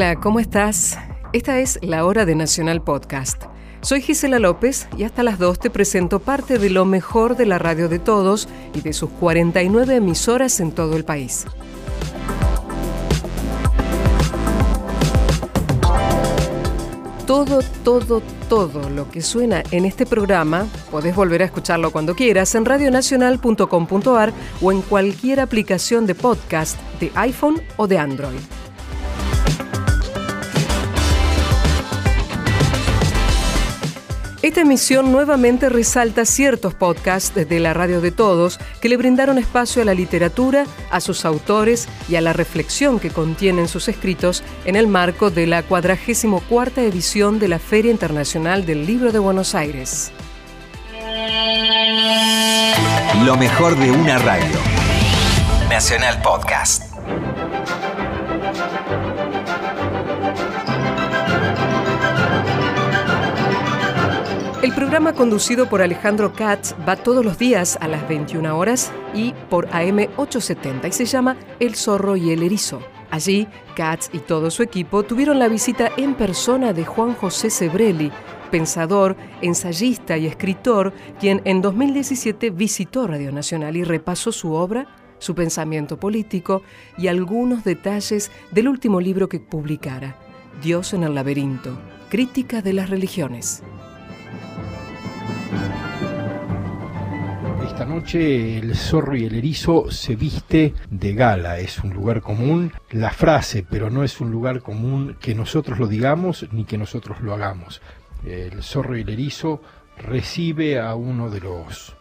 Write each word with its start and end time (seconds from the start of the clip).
Hola, 0.02 0.16
¿cómo 0.16 0.40
estás? 0.40 0.98
Esta 1.32 1.60
es 1.60 1.78
la 1.84 2.06
hora 2.06 2.26
de 2.26 2.34
Nacional 2.34 2.82
Podcast. 2.82 3.44
Soy 3.82 4.02
Gisela 4.02 4.40
López 4.40 4.88
y 4.98 5.04
hasta 5.04 5.22
las 5.22 5.38
2 5.38 5.60
te 5.60 5.70
presento 5.70 6.18
parte 6.20 6.58
de 6.58 6.72
lo 6.72 6.86
mejor 6.86 7.38
de 7.38 7.46
la 7.46 7.60
radio 7.60 7.88
de 7.88 8.00
todos 8.00 8.50
y 8.74 8.82
de 8.82 8.94
sus 8.94 9.12
49 9.12 9.98
emisoras 9.98 10.60
en 10.60 10.72
todo 10.72 10.98
el 10.98 11.06
país. 11.06 11.46
Todo, 17.28 17.60
todo, 17.84 18.24
todo 18.50 18.90
lo 18.90 19.08
que 19.12 19.22
suena 19.22 19.62
en 19.70 19.86
este 19.86 20.08
programa, 20.08 20.66
podés 20.90 21.16
volver 21.16 21.44
a 21.44 21.46
escucharlo 21.46 21.92
cuando 21.92 22.16
quieras 22.16 22.56
en 22.56 22.66
radionacional.com.ar 22.66 24.34
o 24.64 24.72
en 24.72 24.82
cualquier 24.82 25.40
aplicación 25.40 26.08
de 26.08 26.16
podcast 26.16 26.80
de 27.00 27.12
iPhone 27.14 27.62
o 27.78 27.86
de 27.86 28.00
Android. 28.00 28.61
Esta 34.52 34.64
emisión 34.64 35.14
nuevamente 35.14 35.70
resalta 35.70 36.26
ciertos 36.26 36.74
podcasts 36.74 37.34
de 37.34 37.60
la 37.62 37.74
radio 37.74 38.02
de 38.02 38.12
todos 38.12 38.60
que 38.82 38.90
le 38.90 38.98
brindaron 38.98 39.38
espacio 39.38 39.82
a 39.82 39.86
la 39.86 39.94
literatura, 39.94 40.66
a 40.90 41.00
sus 41.00 41.24
autores 41.24 41.88
y 42.10 42.16
a 42.16 42.22
la 42.22 42.34
reflexión 42.34 43.00
que 43.00 43.12
contienen 43.12 43.70
sus 43.70 43.88
escritos 43.88 44.44
en 44.66 44.76
el 44.76 44.88
marco 44.88 45.32
de 45.32 45.48
la 45.48 45.64
44 45.64 46.84
edición 46.84 47.40
de 47.40 47.48
la 47.48 47.60
Feria 47.60 47.92
Internacional 47.92 48.66
del 48.66 48.86
Libro 48.86 49.14
de 49.14 49.20
Buenos 49.20 49.56
Aires. 49.56 50.12
Lo 53.24 53.38
mejor 53.38 53.78
de 53.78 53.90
una 53.90 54.18
radio. 54.18 54.60
Nacional 55.70 56.22
Podcast. 56.22 56.92
El 64.72 64.78
programa 64.78 65.12
conducido 65.12 65.68
por 65.68 65.82
Alejandro 65.82 66.32
Katz 66.32 66.74
va 66.88 66.96
todos 66.96 67.26
los 67.26 67.38
días 67.38 67.78
a 67.82 67.90
las 67.90 68.08
21 68.08 68.58
horas 68.58 68.90
y 69.14 69.34
por 69.50 69.68
AM 69.76 70.08
870 70.16 70.88
y 70.88 70.92
se 70.94 71.06
llama 71.06 71.36
El 71.60 71.76
zorro 71.76 72.16
y 72.16 72.32
el 72.32 72.42
erizo. 72.42 72.82
Allí, 73.10 73.50
Katz 73.76 74.10
y 74.14 74.20
todo 74.20 74.50
su 74.50 74.64
equipo 74.64 75.04
tuvieron 75.04 75.40
la 75.40 75.50
visita 75.50 75.92
en 75.98 76.16
persona 76.16 76.72
de 76.72 76.86
Juan 76.86 77.16
José 77.16 77.50
Sebrelli, 77.50 78.14
pensador, 78.50 79.18
ensayista 79.42 80.18
y 80.18 80.26
escritor, 80.26 80.94
quien 81.20 81.42
en 81.44 81.62
2017 81.62 82.50
visitó 82.52 83.08
Radio 83.08 83.34
Nacional 83.34 83.76
y 83.76 83.84
repasó 83.84 84.32
su 84.32 84.54
obra, 84.54 84.88
su 85.20 85.36
pensamiento 85.36 86.00
político 86.00 86.64
y 86.98 87.08
algunos 87.08 87.66
detalles 87.66 88.32
del 88.52 88.70
último 88.70 89.02
libro 89.02 89.28
que 89.28 89.42
publicara, 89.42 90.16
Dios 90.64 90.94
en 90.94 91.04
el 91.04 91.14
laberinto, 91.14 91.78
Crítica 92.10 92.62
de 92.62 92.74
las 92.74 92.90
religiones. 92.90 93.64
Esta 97.82 97.96
noche 97.96 98.60
el 98.60 98.76
zorro 98.76 99.16
y 99.16 99.26
el 99.26 99.34
erizo 99.34 99.90
se 99.90 100.16
viste 100.16 100.76
de 100.92 101.16
gala, 101.16 101.58
es 101.58 101.80
un 101.80 101.92
lugar 101.92 102.22
común 102.22 102.72
la 102.92 103.10
frase, 103.10 103.66
pero 103.68 103.90
no 103.90 104.04
es 104.04 104.22
un 104.22 104.30
lugar 104.30 104.62
común 104.62 105.18
que 105.20 105.34
nosotros 105.34 105.80
lo 105.80 105.88
digamos 105.88 106.46
ni 106.52 106.64
que 106.66 106.78
nosotros 106.78 107.22
lo 107.22 107.34
hagamos. 107.34 107.82
El 108.24 108.62
zorro 108.62 108.96
y 108.96 109.02
el 109.02 109.10
erizo 109.10 109.64
recibe 109.98 110.80
a 110.80 110.94
uno 110.94 111.32
de 111.32 111.40
los 111.40 111.96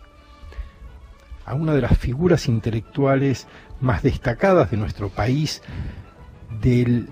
a 1.47 1.55
una 1.55 1.73
de 1.73 1.81
las 1.81 1.97
figuras 1.97 2.47
intelectuales 2.47 3.49
más 3.81 4.03
destacadas 4.03 4.71
de 4.71 4.77
nuestro 4.77 5.09
país 5.09 5.63
del 6.61 7.09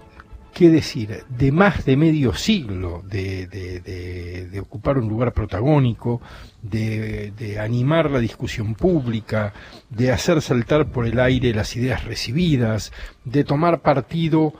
qué 0.58 0.70
decir, 0.70 1.24
de 1.28 1.52
más 1.52 1.84
de 1.84 1.96
medio 1.96 2.34
siglo 2.34 3.04
de, 3.06 4.58
ocupar 4.60 4.98
un 4.98 5.08
lugar 5.08 5.32
protagónico, 5.32 6.20
de, 6.70 7.58
animar 7.60 8.10
la 8.10 8.18
discusión 8.18 8.74
pública, 8.74 9.52
de 9.90 10.12
hacer 10.12 10.42
saltar 10.42 10.90
por 10.90 11.06
el 11.06 11.18
aire 11.20 11.54
las 11.54 11.74
ideas 11.76 12.04
recibidas, 12.04 12.92
de 13.24 13.44
tomar 13.44 13.80
partido 13.80 14.54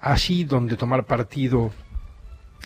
allí 0.00 0.44
donde 0.44 0.76
tomar 0.76 1.04
partido 1.04 1.72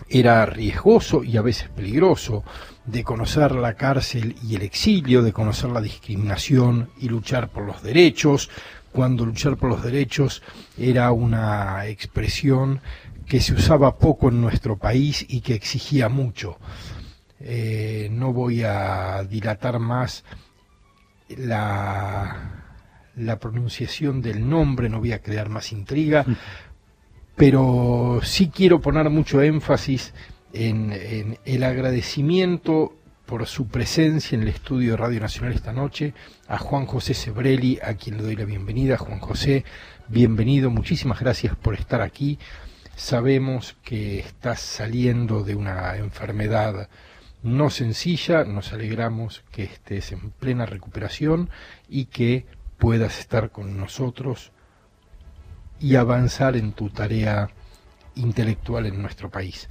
era 0.08 0.44
riesgoso 0.46 1.22
y 1.22 1.36
a 1.36 1.42
veces 1.42 1.68
peligroso, 1.68 2.44
de 2.84 3.04
conocer 3.04 3.52
la 3.52 3.74
cárcel 3.74 4.36
y 4.42 4.56
el 4.56 4.62
exilio, 4.62 5.22
de 5.22 5.32
conocer 5.32 5.70
la 5.70 5.80
discriminación 5.80 6.90
y 7.00 7.08
luchar 7.08 7.48
por 7.48 7.64
los 7.64 7.82
derechos, 7.82 8.50
cuando 8.92 9.26
luchar 9.26 9.56
por 9.56 9.70
los 9.70 9.82
derechos 9.82 10.42
era 10.78 11.10
una 11.12 11.86
expresión 11.86 12.80
que 13.26 13.40
se 13.40 13.54
usaba 13.54 13.98
poco 13.98 14.28
en 14.28 14.40
nuestro 14.40 14.76
país 14.76 15.24
y 15.28 15.40
que 15.40 15.54
exigía 15.54 16.08
mucho. 16.08 16.58
Eh, 17.46 18.08
no 18.10 18.32
voy 18.32 18.62
a 18.62 19.22
dilatar 19.24 19.78
más 19.78 20.24
la, 21.28 22.64
la 23.16 23.38
pronunciación 23.38 24.22
del 24.22 24.48
nombre, 24.48 24.88
no 24.88 24.98
voy 24.98 25.12
a 25.12 25.20
crear 25.20 25.50
más 25.50 25.70
intriga, 25.70 26.24
pero 27.36 28.20
sí 28.22 28.48
quiero 28.48 28.80
poner 28.80 29.10
mucho 29.10 29.42
énfasis 29.42 30.14
en, 30.54 30.90
en 30.92 31.38
el 31.44 31.64
agradecimiento 31.64 32.96
por 33.26 33.46
su 33.46 33.68
presencia 33.68 34.36
en 34.36 34.42
el 34.42 34.48
estudio 34.48 34.92
de 34.92 34.96
Radio 34.96 35.20
Nacional 35.20 35.52
esta 35.52 35.72
noche, 35.74 36.14
a 36.48 36.56
Juan 36.56 36.86
José 36.86 37.12
Sebrelli, 37.12 37.78
a 37.82 37.92
quien 37.94 38.16
le 38.16 38.22
doy 38.22 38.36
la 38.36 38.44
bienvenida. 38.46 38.96
Juan 38.96 39.18
José, 39.18 39.64
bienvenido, 40.08 40.70
muchísimas 40.70 41.20
gracias 41.20 41.56
por 41.56 41.74
estar 41.74 42.00
aquí. 42.00 42.38
Sabemos 42.96 43.76
que 43.82 44.20
estás 44.20 44.60
saliendo 44.60 45.42
de 45.42 45.56
una 45.56 45.96
enfermedad 45.96 46.88
no 47.44 47.68
sencilla, 47.68 48.44
nos 48.44 48.72
alegramos 48.72 49.44
que 49.52 49.64
estés 49.64 50.12
en 50.12 50.30
plena 50.30 50.64
recuperación 50.64 51.50
y 51.88 52.06
que 52.06 52.46
puedas 52.78 53.20
estar 53.20 53.50
con 53.50 53.76
nosotros 53.76 54.50
y 55.78 55.96
avanzar 55.96 56.56
en 56.56 56.72
tu 56.72 56.88
tarea 56.88 57.50
intelectual 58.14 58.86
en 58.86 59.00
nuestro 59.00 59.30
país. 59.30 59.68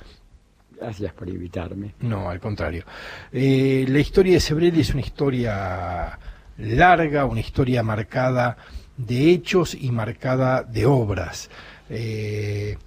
Gracias 0.80 1.14
por 1.14 1.28
invitarme. 1.28 1.96
No, 2.00 2.30
al 2.30 2.40
contrario. 2.40 2.86
Eh, 3.32 3.86
la 3.90 4.00
historia 4.00 4.34
de 4.34 4.40
Sebrelli 4.40 4.82
es 4.82 4.92
una 4.94 5.02
historia 5.02 6.20
larga, 6.58 7.26
una 7.26 7.40
historia 7.40 7.82
marcada 7.82 8.56
de 8.98 9.32
hechos 9.32 9.74
y 9.74 9.92
marcada 9.92 10.62
de 10.62 10.86
obras. 10.86 11.50
Eh, 11.90 12.78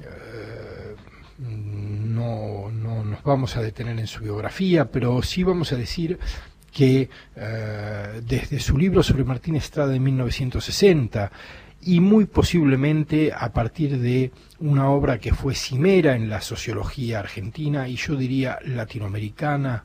eh, 0.00 0.94
no, 2.14 2.70
no, 2.70 3.04
nos 3.04 3.22
vamos 3.22 3.56
a 3.56 3.62
detener 3.62 3.98
en 3.98 4.06
su 4.06 4.22
biografía, 4.22 4.90
pero 4.90 5.22
sí 5.22 5.42
vamos 5.42 5.72
a 5.72 5.76
decir 5.76 6.18
que 6.72 7.08
desde 8.26 8.58
su 8.58 8.76
libro 8.76 9.02
sobre 9.02 9.24
Martín 9.24 9.54
Estrada 9.54 9.92
de 9.92 10.00
1960 10.00 11.30
y 11.82 12.00
muy 12.00 12.24
posiblemente 12.24 13.32
a 13.32 13.52
partir 13.52 13.98
de 13.98 14.32
una 14.58 14.88
obra 14.88 15.18
que 15.18 15.34
fue 15.34 15.54
cimera 15.54 16.16
en 16.16 16.28
la 16.28 16.40
sociología 16.40 17.20
argentina 17.20 17.88
y 17.88 17.96
yo 17.96 18.16
diría 18.16 18.58
latinoamericana, 18.64 19.84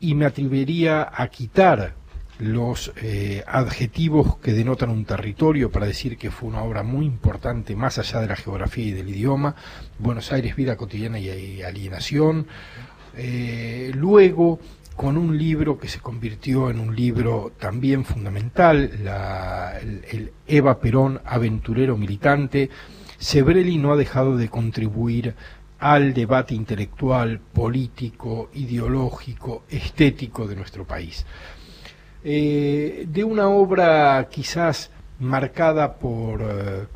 y 0.00 0.14
me 0.14 0.24
atrevería 0.24 1.10
a 1.12 1.28
quitar 1.28 1.94
los 2.40 2.92
eh, 2.96 3.44
adjetivos 3.46 4.36
que 4.38 4.52
denotan 4.52 4.90
un 4.90 5.04
territorio 5.04 5.70
para 5.70 5.86
decir 5.86 6.16
que 6.16 6.30
fue 6.30 6.48
una 6.48 6.62
obra 6.62 6.82
muy 6.82 7.06
importante 7.06 7.76
más 7.76 7.98
allá 7.98 8.20
de 8.20 8.28
la 8.28 8.36
geografía 8.36 8.86
y 8.86 8.92
del 8.92 9.08
idioma, 9.08 9.54
Buenos 9.98 10.32
Aires, 10.32 10.56
vida 10.56 10.76
cotidiana 10.76 11.18
y 11.18 11.62
alienación. 11.62 12.46
Eh, 13.16 13.92
luego 13.94 14.58
con 14.96 15.16
un 15.16 15.38
libro 15.38 15.78
que 15.78 15.88
se 15.88 16.00
convirtió 16.00 16.70
en 16.70 16.78
un 16.78 16.94
libro 16.94 17.52
también 17.58 18.04
fundamental, 18.04 18.90
el, 20.10 20.32
Eva 20.46 20.78
Perón, 20.78 21.20
aventurero 21.24 21.96
militante. 21.96 22.68
Sebrelli 23.18 23.78
no 23.78 23.92
ha 23.92 23.96
dejado 23.96 24.36
de 24.36 24.48
contribuir 24.48 25.34
al 25.78 26.12
debate 26.12 26.54
intelectual, 26.54 27.40
político, 27.40 28.50
ideológico, 28.52 29.64
estético 29.70 30.46
de 30.46 30.56
nuestro 30.56 30.86
país. 30.86 31.24
Eh, 32.22 33.06
de 33.08 33.24
una 33.24 33.48
obra 33.48 34.28
quizás 34.30 34.90
marcada 35.20 35.94
por 35.94 36.42
eh, 36.42 36.86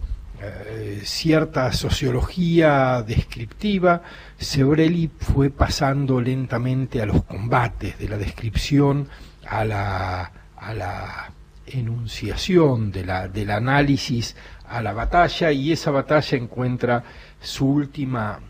eh, 0.43 1.01
cierta 1.05 1.73
sociología 1.73 3.03
descriptiva, 3.03 4.03
Sebrelli 4.39 5.11
fue 5.19 5.49
pasando 5.49 6.21
lentamente 6.21 7.01
a 7.01 7.07
los 7.07 7.25
combates, 7.25 7.99
de 7.99 8.09
la 8.09 8.19
descripción 8.19 9.09
a 9.47 9.65
la, 9.65 10.31
a 10.57 10.75
la 10.75 11.33
enunciación, 11.67 12.93
de 12.93 13.07
la, 13.07 13.29
del 13.29 13.51
análisis 13.51 14.37
a 14.69 14.83
la 14.83 14.93
batalla, 14.93 15.53
y 15.53 15.73
esa 15.73 15.91
batalla 15.91 16.37
encuentra 16.37 17.03
su 17.41 17.67
última 17.67 18.41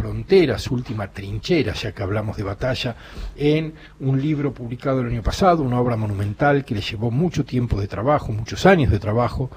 frontera, 0.00 0.58
su 0.58 0.74
última 0.74 1.08
trinchera, 1.08 1.74
ya 1.74 1.92
que 1.92 2.02
hablamos 2.02 2.38
de 2.38 2.42
batalla, 2.42 2.96
en 3.36 3.74
un 4.00 4.18
libro 4.20 4.54
publicado 4.54 5.02
el 5.02 5.08
año 5.08 5.22
pasado, 5.22 5.62
una 5.62 5.78
obra 5.78 5.96
monumental 5.96 6.64
que 6.64 6.74
le 6.74 6.80
llevó 6.80 7.10
mucho 7.10 7.44
tiempo 7.44 7.78
de 7.78 7.86
trabajo, 7.86 8.32
muchos 8.32 8.64
años 8.64 8.90
de 8.90 8.98
trabajo, 8.98 9.50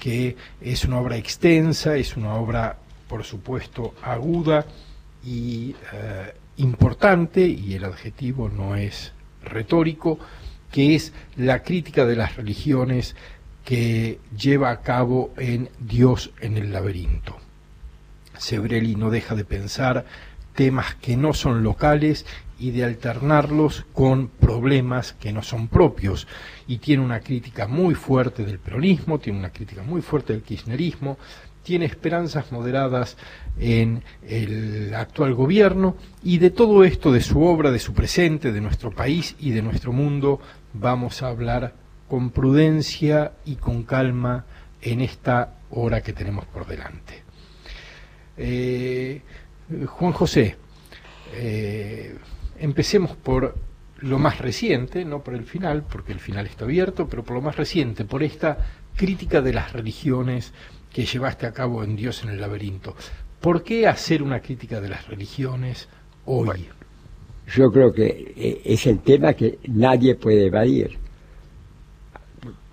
que 0.00 0.36
es 0.60 0.84
una 0.84 0.98
obra 0.98 1.16
extensa, 1.16 1.94
es 1.94 2.16
una 2.16 2.34
obra, 2.34 2.78
por 3.06 3.22
supuesto, 3.22 3.94
aguda 4.02 4.66
y 5.24 5.76
eh, 5.92 6.34
importante, 6.56 7.46
y 7.46 7.74
el 7.74 7.84
adjetivo 7.84 8.48
no 8.48 8.74
es 8.74 9.12
retórico, 9.44 10.18
que 10.72 10.96
es 10.96 11.12
la 11.36 11.62
crítica 11.62 12.04
de 12.04 12.16
las 12.16 12.34
religiones 12.34 13.14
que 13.64 14.18
lleva 14.36 14.70
a 14.70 14.80
cabo 14.80 15.32
en 15.36 15.68
Dios 15.78 16.32
en 16.40 16.56
el 16.56 16.72
laberinto. 16.72 17.45
Sebrelli 18.38 18.96
no 18.96 19.10
deja 19.10 19.34
de 19.34 19.44
pensar 19.44 20.04
temas 20.54 20.94
que 20.96 21.16
no 21.16 21.32
son 21.32 21.62
locales 21.62 22.26
y 22.58 22.70
de 22.70 22.84
alternarlos 22.84 23.84
con 23.92 24.28
problemas 24.28 25.12
que 25.12 25.32
no 25.32 25.42
son 25.42 25.68
propios. 25.68 26.26
Y 26.66 26.78
tiene 26.78 27.04
una 27.04 27.20
crítica 27.20 27.68
muy 27.68 27.94
fuerte 27.94 28.44
del 28.44 28.58
peronismo, 28.58 29.18
tiene 29.18 29.38
una 29.38 29.50
crítica 29.50 29.82
muy 29.82 30.00
fuerte 30.00 30.32
del 30.32 30.42
kirchnerismo, 30.42 31.18
tiene 31.62 31.84
esperanzas 31.84 32.52
moderadas 32.52 33.16
en 33.58 34.02
el 34.26 34.94
actual 34.94 35.34
gobierno 35.34 35.96
y 36.22 36.38
de 36.38 36.50
todo 36.50 36.84
esto, 36.84 37.12
de 37.12 37.20
su 37.20 37.42
obra, 37.42 37.70
de 37.70 37.80
su 37.80 37.92
presente, 37.92 38.52
de 38.52 38.60
nuestro 38.60 38.92
país 38.92 39.34
y 39.40 39.50
de 39.50 39.62
nuestro 39.62 39.92
mundo, 39.92 40.40
vamos 40.72 41.22
a 41.22 41.28
hablar 41.28 41.74
con 42.08 42.30
prudencia 42.30 43.32
y 43.44 43.56
con 43.56 43.82
calma 43.82 44.44
en 44.80 45.00
esta 45.00 45.54
hora 45.70 46.02
que 46.02 46.12
tenemos 46.12 46.46
por 46.46 46.66
delante. 46.66 47.25
Eh, 48.36 49.22
Juan 49.86 50.12
José, 50.12 50.56
eh, 51.34 52.14
empecemos 52.58 53.16
por 53.16 53.54
lo 54.00 54.18
más 54.18 54.38
reciente, 54.38 55.04
no 55.04 55.22
por 55.22 55.34
el 55.34 55.44
final, 55.44 55.84
porque 55.90 56.12
el 56.12 56.20
final 56.20 56.46
está 56.46 56.64
abierto, 56.64 57.08
pero 57.08 57.24
por 57.24 57.36
lo 57.36 57.42
más 57.42 57.56
reciente, 57.56 58.04
por 58.04 58.22
esta 58.22 58.58
crítica 58.94 59.40
de 59.40 59.52
las 59.52 59.72
religiones 59.72 60.52
que 60.92 61.04
llevaste 61.04 61.46
a 61.46 61.52
cabo 61.52 61.82
en 61.82 61.96
Dios 61.96 62.22
en 62.22 62.30
el 62.30 62.40
laberinto. 62.40 62.94
¿Por 63.40 63.62
qué 63.62 63.86
hacer 63.86 64.22
una 64.22 64.40
crítica 64.40 64.80
de 64.80 64.88
las 64.88 65.08
religiones 65.08 65.88
hoy? 66.24 66.68
yo 67.54 67.70
creo 67.70 67.92
que 67.92 68.34
eh, 68.36 68.60
es 68.64 68.86
el 68.88 68.98
tema 69.00 69.34
que 69.34 69.60
nadie 69.68 70.16
puede 70.16 70.46
evadir. 70.46 70.98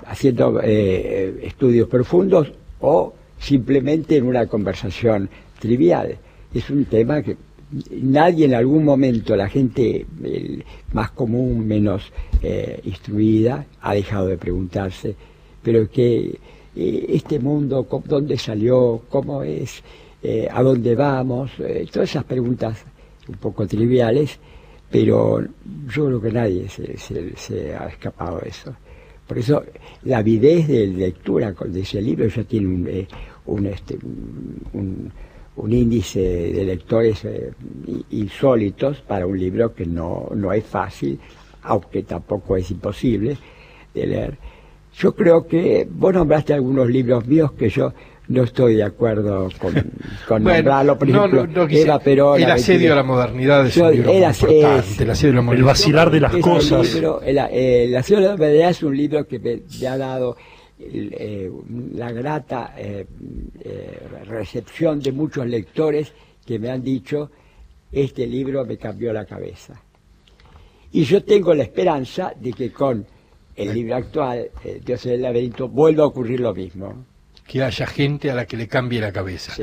Haciendo 0.05 0.59
estudios 0.59 1.87
profundos 1.87 2.51
o 2.81 3.13
simplemente 3.43 4.15
en 4.15 4.25
una 4.25 4.47
conversación 4.47 5.29
trivial. 5.59 6.17
Es 6.53 6.69
un 6.69 6.85
tema 6.85 7.21
que 7.21 7.35
nadie 7.91 8.45
en 8.45 8.53
algún 8.53 8.85
momento, 8.85 9.35
la 9.35 9.49
gente 9.49 10.05
más 10.93 11.11
común, 11.11 11.67
menos 11.67 12.11
eh, 12.41 12.79
instruida, 12.85 13.65
ha 13.81 13.93
dejado 13.93 14.27
de 14.27 14.37
preguntarse, 14.37 15.15
pero 15.61 15.89
que 15.89 16.39
eh, 16.75 17.05
este 17.09 17.39
mundo, 17.39 17.85
dónde 18.05 18.37
salió, 18.37 19.01
cómo 19.09 19.43
es, 19.43 19.83
eh, 20.21 20.47
a 20.49 20.63
dónde 20.63 20.95
vamos, 20.95 21.51
todas 21.91 22.09
esas 22.09 22.23
preguntas 22.23 22.77
un 23.27 23.35
poco 23.35 23.67
triviales, 23.67 24.39
pero 24.89 25.41
yo 25.93 26.05
creo 26.05 26.21
que 26.21 26.31
nadie 26.31 26.67
se, 26.69 27.75
ha 27.75 27.87
escapado 27.87 28.39
de 28.39 28.49
eso. 28.49 28.73
Por 29.27 29.39
eso 29.39 29.63
la 30.03 30.19
avidez 30.19 30.67
de 30.67 30.85
lectura 30.87 31.53
de 31.65 31.81
ese 31.81 32.01
libro 32.01 32.27
ya 32.27 32.43
tiene 32.43 32.67
un, 32.67 32.87
un, 33.45 33.65
este, 33.65 33.97
un 34.73 35.11
un 35.55 35.71
índice 35.71 36.19
de 36.19 36.63
lectores 36.63 37.23
eh, 37.25 37.51
insólitos 38.11 39.01
para 39.01 39.27
un 39.27 39.37
libro 39.37 39.73
que 39.73 39.85
no, 39.85 40.29
no 40.35 40.51
es 40.51 40.63
fácil, 40.63 41.19
aunque 41.63 42.03
tampoco 42.03 42.57
es 42.57 42.71
imposible 42.71 43.37
de 43.93 44.07
leer. 44.07 44.37
Yo 44.95 45.15
creo 45.15 45.47
que 45.47 45.87
vos 45.89 46.13
nombraste 46.13 46.53
algunos 46.53 46.89
libros 46.89 47.25
míos 47.25 47.51
que 47.53 47.69
yo 47.69 47.93
no 48.27 48.43
estoy 48.43 48.75
de 48.75 48.83
acuerdo 48.83 49.49
con, 49.59 49.73
con 50.27 50.43
nombrarlo, 50.43 50.97
por 50.97 51.09
ejemplo, 51.09 51.45
no, 51.45 51.67
no, 51.67 52.35
El 52.35 52.51
asedio 52.51 52.93
a 52.93 52.95
la 52.95 53.03
modernidad 53.03 53.65
es 53.67 53.77
un 53.77 53.91
libro 53.91 54.11
el, 54.11 54.23
importante, 54.23 55.03
el, 55.03 55.09
asedio 55.09 55.39
a 55.39 55.43
la 55.43 55.51
el 55.51 55.63
vacilar 55.63 56.09
de 56.09 56.19
las 56.21 56.35
cosas. 56.37 56.95
el, 56.95 57.37
el, 57.37 57.95
asedio 57.95 58.19
a 58.19 58.31
la 58.31 58.37
modernidad 58.37 58.69
es 58.69 58.81
un 58.81 58.95
libro 58.95 59.27
que 59.27 59.39
me 59.39 59.87
ha 59.87 59.97
dado 59.97 60.37
eh, 60.79 61.51
la 61.93 62.11
grata 62.11 62.73
eh, 62.77 63.05
eh, 63.59 64.07
recepción 64.25 64.99
de 64.99 65.11
muchos 65.11 65.45
lectores 65.45 66.11
que 66.45 66.59
me 66.59 66.69
han 66.69 66.83
dicho, 66.83 67.31
este 67.91 68.25
libro 68.27 68.65
me 68.65 68.77
cambió 68.77 69.13
la 69.13 69.25
cabeza. 69.25 69.81
Y 70.91 71.03
yo 71.03 71.23
tengo 71.23 71.53
la 71.53 71.63
esperanza 71.63 72.33
de 72.39 72.53
que 72.53 72.71
con 72.71 73.05
el 73.55 73.73
libro 73.73 73.95
actual, 73.95 74.49
Dios 74.83 75.03
del 75.03 75.21
laberinto, 75.21 75.69
vuelva 75.69 76.03
a 76.03 76.07
ocurrir 76.07 76.39
lo 76.39 76.53
mismo. 76.53 77.05
Que 77.47 77.63
haya 77.63 77.85
gente 77.85 78.29
a 78.31 78.35
la 78.35 78.45
que 78.45 78.57
le 78.57 78.67
cambie 78.67 78.99
la 78.99 79.11
cabeza. 79.11 79.53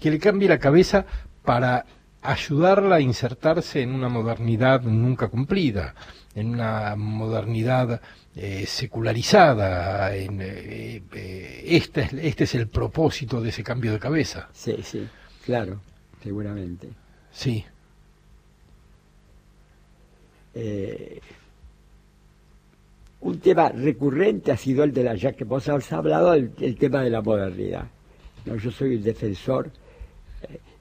Que 0.00 0.10
le 0.10 0.18
cambie 0.18 0.48
la 0.48 0.58
cabeza 0.58 1.06
para 1.44 1.86
ayudarla 2.22 2.96
a 2.96 3.00
insertarse 3.00 3.82
en 3.82 3.92
una 3.92 4.08
modernidad 4.08 4.82
nunca 4.82 5.28
cumplida, 5.28 5.94
en 6.34 6.50
una 6.50 6.94
modernidad 6.96 8.00
eh, 8.38 8.66
secularizada. 8.66 10.14
En, 10.14 10.42
eh, 10.42 11.02
eh, 11.14 11.64
este, 11.64 12.02
es, 12.02 12.12
este 12.12 12.44
es 12.44 12.54
el 12.54 12.68
propósito 12.68 13.40
de 13.40 13.48
ese 13.48 13.62
cambio 13.62 13.92
de 13.92 13.98
cabeza. 13.98 14.50
Sí, 14.52 14.76
sí, 14.82 15.08
claro, 15.44 15.80
seguramente. 16.22 16.88
Sí. 17.32 17.64
un 23.20 23.40
tema 23.40 23.68
recurrente 23.70 24.52
ha 24.52 24.56
sido 24.56 24.84
el 24.84 24.92
de 24.92 25.02
la, 25.02 25.14
ya 25.14 25.32
que 25.32 25.44
vos 25.44 25.68
has 25.68 25.92
hablado, 25.92 26.32
el, 26.32 26.76
tema 26.78 27.02
de 27.02 27.10
la 27.10 27.20
modernidad. 27.20 27.86
¿no? 28.44 28.56
Yo 28.56 28.70
soy 28.70 28.94
el 28.94 29.02
defensor, 29.02 29.70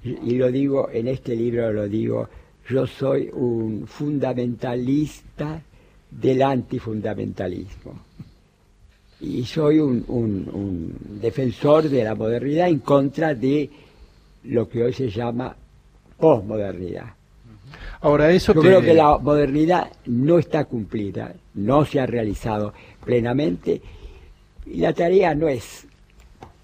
y 0.03 0.35
lo 0.35 0.51
digo 0.51 0.89
en 0.91 1.07
este 1.07 1.35
libro, 1.35 1.73
lo 1.73 1.87
digo, 1.89 2.29
yo 2.69 2.87
soy 2.87 3.29
un 3.33 3.85
fundamentalista 3.87 5.61
del 6.21 6.41
antifundamentalismo. 6.41 7.99
Y 9.21 9.43
soy 9.45 9.79
un, 9.79 10.93
defensor 11.21 11.89
de 11.89 12.03
la 12.03 12.15
modernidad 12.15 12.67
en 12.67 12.79
contra 12.79 13.33
de 13.33 13.69
lo 14.43 14.69
que 14.69 14.83
hoy 14.83 14.93
se 14.93 15.09
llama 15.09 15.55
posmodernidad. 16.17 17.13
Ahora, 18.01 18.31
eso 18.31 18.53
Yo 18.53 18.61
creo 18.61 18.81
que 18.81 18.93
la 18.93 19.17
modernidad 19.17 19.91
no 20.05 20.37
está 20.37 20.65
cumplida, 20.65 21.33
no 21.55 21.85
se 21.85 21.99
ha 21.99 22.05
realizado 22.05 22.73
plenamente, 23.03 23.81
y 24.65 24.77
la 24.77 24.93
tarea 24.93 25.33
no 25.33 25.47
es 25.47 25.87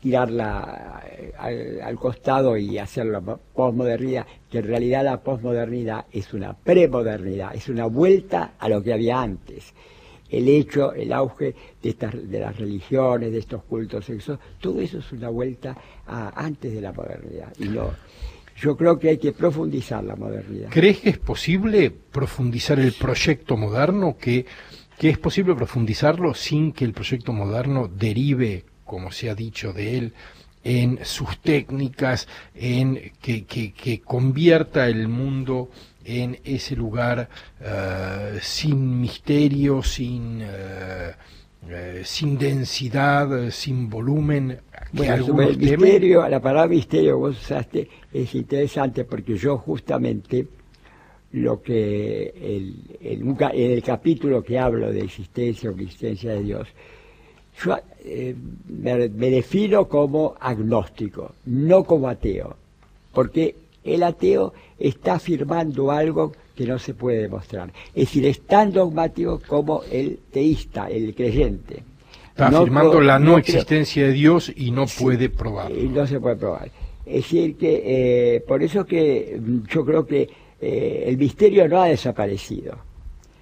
tirarla 0.02 1.04
al, 1.38 1.96
costado 1.96 2.58
y 2.58 2.78
hacer 2.78 3.06
la 3.06 3.22
posmodernidad, 3.22 4.26
que 4.50 4.60
en 4.60 4.66
realidad 4.66 5.04
la 5.04 5.22
posmodernidad 5.22 6.06
es 6.12 6.34
una 6.34 6.54
premodernidad, 6.54 7.56
es 7.56 7.70
una 7.70 7.86
vuelta 7.86 8.54
a 8.60 8.68
lo 8.68 8.82
que 8.82 8.94
había 8.94 9.22
antes. 9.22 9.74
El 10.30 10.48
hecho, 10.48 10.94
el 10.94 11.12
auge 11.14 11.54
de, 11.84 11.90
estas, 11.90 12.14
de 12.30 12.40
las 12.40 12.58
religiones, 12.58 13.32
de 13.32 13.40
estos 13.40 13.64
cultos 13.64 14.06
sexuales, 14.06 14.44
todo 14.60 14.82
eso 14.82 15.00
es 15.00 15.12
una 15.12 15.30
vuelta 15.30 15.78
a 16.08 16.30
antes 16.44 16.74
de 16.74 16.82
la 16.82 16.94
modernidad. 16.94 17.54
Y 17.60 17.66
no, 17.66 17.92
yo 18.58 18.78
creo 18.78 18.98
que 18.98 19.10
hay 19.10 19.18
que 19.18 19.34
profundizar 19.34 20.04
la 20.04 20.16
modernidad. 20.16 20.70
¿Crees 20.70 21.00
que 21.00 21.10
es 21.10 21.18
posible 21.18 21.92
profundizar 21.92 22.80
el 22.80 22.94
proyecto 22.94 23.58
moderno? 23.58 24.18
¿Que, 24.18 24.46
que 24.98 25.10
es 25.10 25.18
posible 25.18 25.54
profundizarlo 25.54 26.34
sin 26.34 26.72
que 26.72 26.86
el 26.86 26.94
proyecto 26.94 27.34
moderno 27.34 27.90
derive 27.90 28.66
como 28.92 29.10
se 29.10 29.30
ha 29.30 29.36
dicho 29.36 29.72
de 29.72 29.98
él, 29.98 30.14
en 30.66 31.00
sus 31.06 31.40
técnicas, 31.40 32.28
en 32.54 33.14
que, 33.22 33.46
que, 33.46 34.02
convierta 34.02 34.90
el 34.90 35.08
mundo 35.08 35.70
en 36.04 36.38
ese 36.44 36.76
lugar 36.76 37.30
eh, 37.62 38.38
sin 38.42 39.00
misterio, 39.00 39.82
sin, 39.82 40.42
eh, 40.42 41.12
eh, 41.70 42.02
sin 42.04 42.38
densidad, 42.38 43.50
sin 43.50 43.90
volumen. 43.90 44.60
Bueno, 44.92 45.42
el 45.42 45.58
misterio, 45.58 46.28
la 46.28 46.42
palabra 46.42 46.68
misterio 46.68 47.18
vos 47.18 47.40
usaste 47.40 47.88
es 48.12 48.36
interesante 48.36 49.06
porque 49.06 49.38
yo 49.38 49.58
justamente 49.58 50.48
lo 51.32 51.62
que 51.62 52.34
el, 52.36 52.76
el, 53.00 53.22
en 53.22 53.72
el 53.72 53.82
capítulo 53.82 54.44
que 54.44 54.60
hablo 54.60 54.92
de 54.92 55.00
existencia 55.00 55.70
o 55.70 55.74
existencia 55.74 56.34
de 56.34 56.44
Dios, 56.44 56.68
Yo 57.64 57.78
eh, 58.04 58.36
me, 58.68 59.30
defino 59.30 59.88
como 59.88 60.36
agnóstico, 60.40 61.36
no 61.46 61.84
como 61.84 62.08
ateo, 62.08 62.56
porque 63.14 63.56
el 63.84 64.02
ateo 64.02 64.54
está 64.80 65.16
afirmando 65.16 65.92
algo 65.92 66.34
que 66.56 66.66
no 66.66 66.80
se 66.80 66.94
puede 66.94 67.22
demostrar. 67.22 67.72
Es 67.94 68.08
decir, 68.08 68.26
es 68.26 68.42
tan 68.42 68.72
dogmático 68.72 69.40
como 69.48 69.84
el 69.92 70.20
teísta, 70.32 70.90
el 70.90 71.14
creyente. 71.14 71.84
Está 72.30 72.48
afirmando 72.48 73.02
la 73.02 73.20
no, 73.20 73.38
existencia 73.38 74.08
de 74.08 74.14
Dios 74.14 74.52
y 74.56 74.72
no 74.72 74.86
puede 74.88 75.30
probarlo. 75.30 75.80
Y 75.80 75.88
no 75.88 76.08
se 76.08 76.20
puede 76.20 76.38
probar. 76.38 76.72
Es 77.06 77.24
decir, 77.24 77.56
que 77.56 77.84
eh, 78.36 78.40
por 78.42 78.64
eso 78.64 78.86
que 78.86 79.40
yo 79.70 79.86
creo 79.86 80.08
que 80.08 80.28
eh, 80.60 81.04
el 81.08 81.18
misterio 81.18 81.68
no 81.68 81.82
ha 81.82 81.88
desaparecido, 81.88 82.78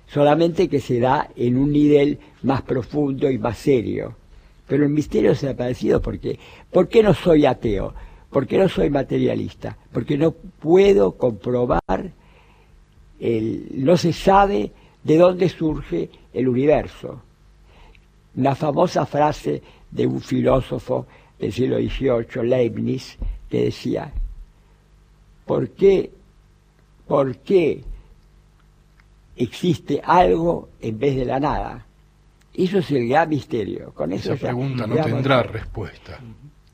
solamente 0.08 0.68
que 0.68 0.82
se 0.82 1.00
da 1.00 1.30
en 1.36 1.58
un 1.58 1.72
nivel 1.72 2.20
más 2.44 2.62
profundo 2.64 3.30
y 3.30 3.38
más 3.38 3.58
serio. 3.58 4.16
Pero 4.70 4.86
el 4.86 4.92
misterio 4.92 5.34
se 5.34 5.48
ha 5.48 5.50
desaparecido 5.50 6.00
porque, 6.00 6.40
¿por 6.72 6.88
qué 6.88 7.02
no 7.02 7.16
soy 7.16 7.48
ateo? 7.48 7.96
¿Por 8.30 8.46
qué 8.46 8.60
no 8.60 8.70
soy 8.70 8.92
materialista? 8.92 9.76
Porque 9.92 10.16
no 10.16 10.32
puedo 10.32 11.14
comprobar, 11.14 12.14
el, 13.20 13.68
no 13.74 13.98
se 13.98 14.14
sabe 14.14 14.72
de 15.04 15.18
dónde 15.18 15.50
surge 15.50 16.12
el 16.32 16.48
universo. 16.48 17.20
Una 18.36 18.54
famosa 18.54 19.08
frase 19.08 19.64
de 19.90 20.06
un 20.06 20.22
filósofo 20.22 21.08
del 21.40 21.52
siglo 21.52 21.78
XVIII, 21.78 22.48
Leibniz, 22.48 23.18
que 23.50 23.66
decía, 23.66 24.14
¿por 25.48 25.72
qué, 25.72 26.12
por 27.08 27.38
qué 27.38 27.84
existe 29.36 30.00
algo 30.04 30.70
en 30.80 31.00
vez 31.00 31.16
de 31.16 31.26
la 31.26 31.40
nada? 31.40 31.88
Eso 32.60 32.80
es 32.80 32.92
el 32.92 33.08
gran 33.08 33.30
misterio. 33.30 33.94
Con 33.94 34.12
eso 34.12 34.34
Esa 34.34 34.48
pregunta 34.48 34.86
no 34.86 34.96
tendrá 35.02 35.44
respuesta. 35.44 36.20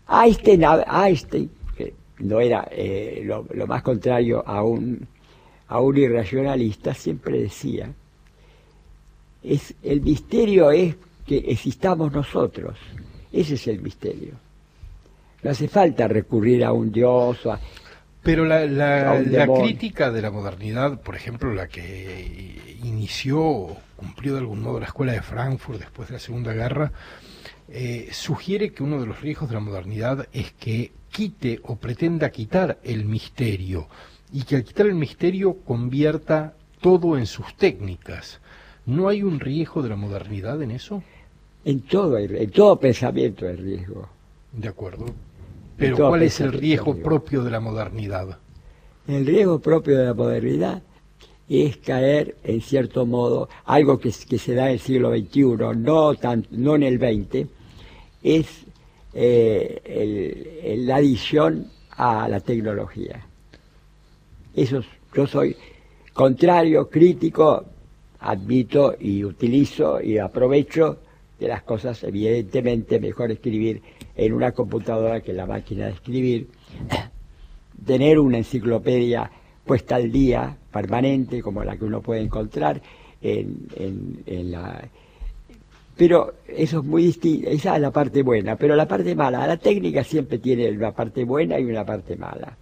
Einstein, 0.10 0.64
Einstein 0.64 1.52
que 1.78 1.94
no 2.20 2.40
era 2.40 2.68
eh, 2.72 3.22
lo, 3.24 3.68
más 3.68 3.84
contrario 3.84 4.44
a 4.48 4.64
un, 4.64 5.08
a 5.68 5.80
un 5.80 5.98
irracionalista, 5.98 6.96
siempre 6.96 7.40
decía, 7.40 7.94
es, 9.44 9.76
el 9.84 10.02
misterio 10.02 10.72
es 10.72 10.96
que 11.24 11.38
existamos 11.38 12.12
nosotros. 12.12 12.80
Ese 13.32 13.54
es 13.54 13.68
el 13.68 13.80
misterio. 13.80 14.34
No 15.44 15.52
hace 15.52 15.68
falta 15.68 16.08
recurrir 16.08 16.66
a 16.66 16.74
un 16.74 16.92
dios 16.92 17.46
o 17.46 17.52
a, 17.52 17.60
pero 18.26 18.44
la, 18.44 18.66
la, 18.66 19.20
la, 19.22 19.46
crítica 19.46 20.12
de 20.12 20.20
la 20.20 20.32
modernidad, 20.32 21.00
por 21.00 21.16
ejemplo, 21.16 21.54
la 21.54 21.68
que 21.68 22.76
inició, 22.84 23.78
cumplió 23.96 24.34
de 24.34 24.40
algún 24.40 24.64
modo 24.64 24.80
la 24.80 24.88
escuela 24.88 25.14
de 25.14 25.22
Frankfurt 25.22 25.78
después 25.78 26.10
de 26.10 26.14
la 26.16 26.20
Segunda 26.20 26.52
Guerra, 26.52 26.92
eh, 27.70 28.10
sugiere 28.12 28.72
que 28.72 28.82
uno 28.82 29.00
de 29.00 29.06
los 29.06 29.22
riesgos 29.22 29.50
de 29.50 29.54
la 29.54 29.62
modernidad 29.62 30.28
es 30.34 30.54
que 30.54 30.92
quite 31.12 31.60
o 31.66 31.76
pretenda 31.76 32.32
quitar 32.32 32.80
el 32.84 33.06
misterio 33.06 33.88
y 34.34 34.42
que 34.42 34.56
al 34.56 34.64
quitar 34.64 34.88
el 34.88 34.96
misterio 34.96 35.58
convierta 35.64 36.56
todo 36.82 37.20
en 37.20 37.28
sus 37.28 37.56
técnicas. 37.56 38.40
¿No 38.88 39.08
hay 39.08 39.22
un 39.22 39.40
riesgo 39.40 39.84
de 39.84 39.90
la 39.90 39.98
modernidad 39.98 40.64
en 40.64 40.72
eso? 40.72 41.04
En 41.64 41.82
todo, 41.82 42.18
en 42.18 42.50
todo 42.50 42.80
pensamiento 42.80 43.48
hay 43.48 43.56
riesgo. 43.56 44.10
De 44.52 44.68
acuerdo. 44.68 45.14
Pero 45.78 45.98
¿cuál 45.98 46.24
es 46.24 46.40
el 46.40 46.54
riesgo 46.54 46.96
propio 46.96 47.44
de 47.44 47.52
la 47.52 47.60
modernidad? 47.60 48.40
El 49.08 49.26
riesgo 49.26 49.60
propio 49.60 49.98
de 49.98 50.06
la 50.06 50.14
modernidad 50.14 50.82
es 51.48 51.78
caer, 51.78 52.36
en 52.44 52.62
cierto 52.62 53.06
modo, 53.06 53.50
algo 53.66 54.00
que, 54.00 54.12
se 54.12 54.56
da 54.56 54.68
en 54.68 54.74
el 54.74 54.80
siglo 54.80 55.16
XXI, 55.16 55.78
no, 55.78 56.16
tan, 56.16 56.46
no 56.52 56.76
en 56.76 56.84
el 56.84 56.98
XX, 56.98 57.48
es 58.24 58.48
eh, 59.14 60.76
la 60.80 60.96
adición 60.96 61.68
a 61.92 62.28
la 62.28 62.40
tecnología. 62.40 63.26
Eso, 64.56 64.82
yo 65.14 65.28
soy 65.28 65.56
contrario, 66.14 66.90
crítico, 66.90 67.66
admito 68.20 68.96
y 69.00 69.24
utilizo 69.24 70.02
y 70.02 70.18
aprovecho 70.18 70.98
de 71.40 71.48
las 71.48 71.64
cosas, 71.64 72.04
evidentemente 72.04 73.00
mejor 73.00 73.32
escribir 73.32 73.82
en 74.16 74.34
una 74.34 74.52
computadora 74.52 75.22
que 75.22 75.32
en 75.32 75.38
la 75.38 75.46
máquina 75.46 75.86
de 75.86 75.92
escribir, 75.92 76.48
tener 77.86 78.20
una 78.20 78.38
enciclopedia 78.38 79.30
puesta 79.66 79.96
al 79.96 80.12
día, 80.12 80.58
permanente, 80.72 81.42
como 81.42 81.64
la 81.64 81.76
que 81.78 81.86
uno 81.86 82.02
puede 82.02 82.22
encontrar 82.22 82.82
en, 83.22 83.68
en, 84.26 84.52
la... 84.52 84.88
Pero 85.98 86.36
eso 86.48 86.80
es 86.80 86.86
muy 86.86 87.04
distinto, 87.04 87.50
esa 87.50 87.76
es 87.76 87.82
la 87.82 87.92
parte 87.92 88.22
buena, 88.22 88.56
pero 88.56 88.76
la 88.76 88.88
parte 88.88 89.16
mala, 89.16 89.48
la 89.48 89.58
técnica 89.58 90.04
siempre 90.04 90.38
tiene 90.40 90.70
una 90.70 90.92
parte 90.92 91.24
buena 91.24 91.60
y 91.60 91.66
una 91.66 91.86
parte 91.86 92.16
mala. 92.16 92.58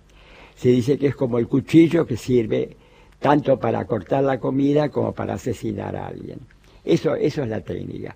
Se 0.55 0.69
dice 0.69 0.98
que 0.98 1.07
es 1.07 1.15
como 1.15 1.39
el 1.39 1.48
cuchillo 1.48 2.05
que 2.05 2.15
sirve 2.15 2.77
tanto 3.19 3.57
para 3.60 3.86
cortar 3.86 4.24
la 4.24 4.39
comida 4.39 4.89
como 4.89 5.13
para 5.13 5.33
asesinar 5.33 5.95
a 5.95 6.07
alguien. 6.07 6.39
Eso, 6.86 7.15
eso 7.15 7.43
es 7.43 7.50
la 7.50 7.62
técnica. 7.62 8.15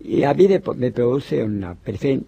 Y 0.00 0.22
a 0.22 0.32
mí 0.32 0.46
me, 0.46 0.60
produce 0.60 1.42
una, 1.42 1.76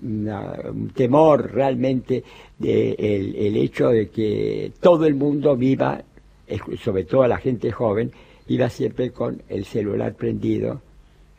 un 0.03 0.91
temor 0.95 1.53
realmente 1.53 2.25
de 2.59 2.93
el, 2.99 3.57
hecho 3.57 3.91
de 3.91 4.09
que 4.09 4.73
todo 4.81 5.07
el 5.07 5.15
mundo 5.15 5.57
viva, 5.57 6.03
sobre 6.83 7.05
todo 7.05 7.27
la 7.29 7.39
gente 7.39 7.71
joven, 7.71 8.11
viva 8.49 8.69
siempre 8.69 9.12
con 9.12 9.41
el 9.49 9.65
celular 9.65 10.15
prendido 10.15 10.83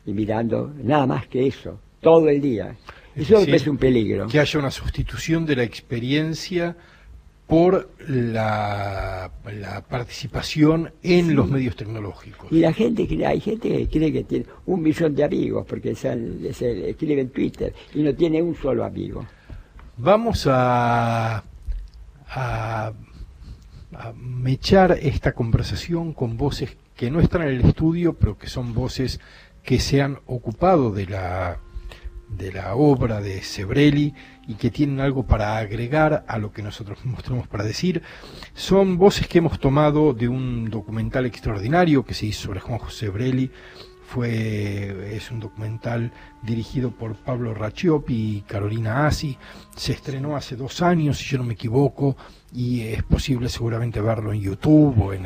y 0.05 0.13
mirando 0.13 0.71
nada 0.83 1.05
más 1.05 1.27
que 1.27 1.47
eso, 1.47 1.79
todo 2.00 2.29
el 2.29 2.39
día. 2.39 2.75
Eso 3.13 3.39
es 3.39 3.67
un 3.67 3.77
peligro. 3.77 4.27
Que 4.27 4.39
haya 4.39 4.59
una 4.59 4.71
sustitución 4.71 5.45
de 5.45 5.57
la 5.57 5.63
experiencia 5.63 6.77
por 7.51 7.89
la, 8.08 9.29
participación 9.89 10.93
en 11.03 11.36
los 11.36 11.50
medios 11.50 11.75
tecnológicos. 11.75 12.50
Y 12.50 12.60
la 12.60 12.72
gente 12.72 13.05
hay 13.25 13.41
gente 13.41 13.67
que 13.67 13.89
cree 13.89 14.13
que 14.13 14.24
tiene 14.24 14.46
un 14.67 14.81
millón 14.81 15.13
de 15.13 15.25
amigos 15.25 15.65
porque 15.67 15.93
se, 15.93 16.89
escribe 16.89 17.20
en 17.20 17.29
Twitter 17.29 17.74
y 17.93 18.03
no 18.03 18.15
tiene 18.15 18.41
un 18.41 18.55
solo 18.55 18.86
amigo. 18.86 19.25
Vamos 19.98 20.48
a, 20.50 21.43
a, 22.29 22.93
a 23.96 24.13
mechar 24.15 24.98
esta 25.01 25.34
conversación 25.34 26.13
con 26.13 26.38
voces 26.38 26.77
que 26.96 27.12
no 27.12 27.20
están 27.20 27.41
en 27.41 27.50
el 27.50 27.65
estudio, 27.65 28.13
pero 28.13 28.38
que 28.38 28.48
son 28.48 28.74
voces 28.74 29.20
que 29.62 29.81
se 29.81 30.01
han 30.01 30.20
ocupado 30.25 30.91
de 30.91 31.05
la 31.05 31.58
de 32.38 32.51
la 32.51 32.75
obra 32.75 33.21
de 33.21 33.41
Sebrelli 33.43 34.13
y 34.47 34.55
que 34.55 34.71
tienen 34.71 35.00
algo 35.00 35.23
para 35.23 35.57
agregar 35.57 36.23
a 36.27 36.38
lo 36.38 36.51
que 36.51 36.61
nosotros 36.61 37.00
mostramos 37.05 37.47
para 37.47 37.63
decir. 37.63 38.01
Son 38.53 38.97
voces 38.97 39.27
que 39.27 39.39
hemos 39.39 39.59
tomado 39.59 40.13
de 40.13 40.27
un 40.27 40.69
documental 40.69 41.25
extraordinario 41.25 42.05
que 42.05 42.13
se 42.13 42.25
hizo 42.27 42.43
sobre 42.43 42.59
Juan 42.59 42.79
José 42.79 43.05
Sebrelli. 43.05 43.51
Fue, 44.11 45.15
es 45.15 45.31
un 45.31 45.39
documental 45.39 46.11
dirigido 46.43 46.91
por 46.91 47.15
Pablo 47.15 47.53
Raciopi 47.53 48.13
y 48.13 48.41
Carolina 48.41 49.07
Asi. 49.07 49.37
Se 49.73 49.93
estrenó 49.93 50.35
hace 50.35 50.57
dos 50.57 50.81
años, 50.81 51.17
si 51.17 51.29
yo 51.29 51.37
no 51.37 51.45
me 51.45 51.53
equivoco, 51.53 52.17
y 52.53 52.81
es 52.81 53.03
posible 53.03 53.47
seguramente 53.47 54.01
verlo 54.01 54.33
en 54.33 54.41
YouTube 54.41 55.01
o 55.01 55.13
en... 55.13 55.25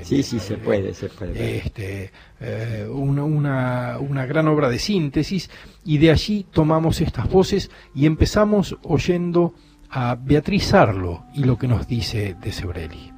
sí, 0.00 0.22
sí, 0.22 0.40
se 0.40 0.56
puede, 0.56 0.94
se 0.94 1.10
puede. 1.10 1.58
Este, 1.58 2.10
eh, 2.40 2.88
una, 2.90 3.22
una, 3.24 3.98
una, 3.98 4.24
gran 4.24 4.48
obra 4.48 4.70
de 4.70 4.78
síntesis 4.78 5.50
y 5.84 5.98
de 5.98 6.10
allí 6.10 6.46
tomamos 6.50 7.02
estas 7.02 7.28
voces 7.28 7.70
y 7.94 8.06
empezamos 8.06 8.78
oyendo 8.82 9.52
a 9.90 10.14
Beatriz 10.14 10.72
Arlo 10.72 11.26
y 11.34 11.44
lo 11.44 11.58
que 11.58 11.68
nos 11.68 11.86
dice 11.86 12.34
de 12.40 12.50
Sebrelli. 12.50 13.12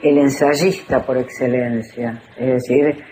El 0.00 0.16
ensayista 0.16 1.04
por 1.04 1.18
excelencia, 1.18 2.22
es 2.38 2.46
decir, 2.46 3.09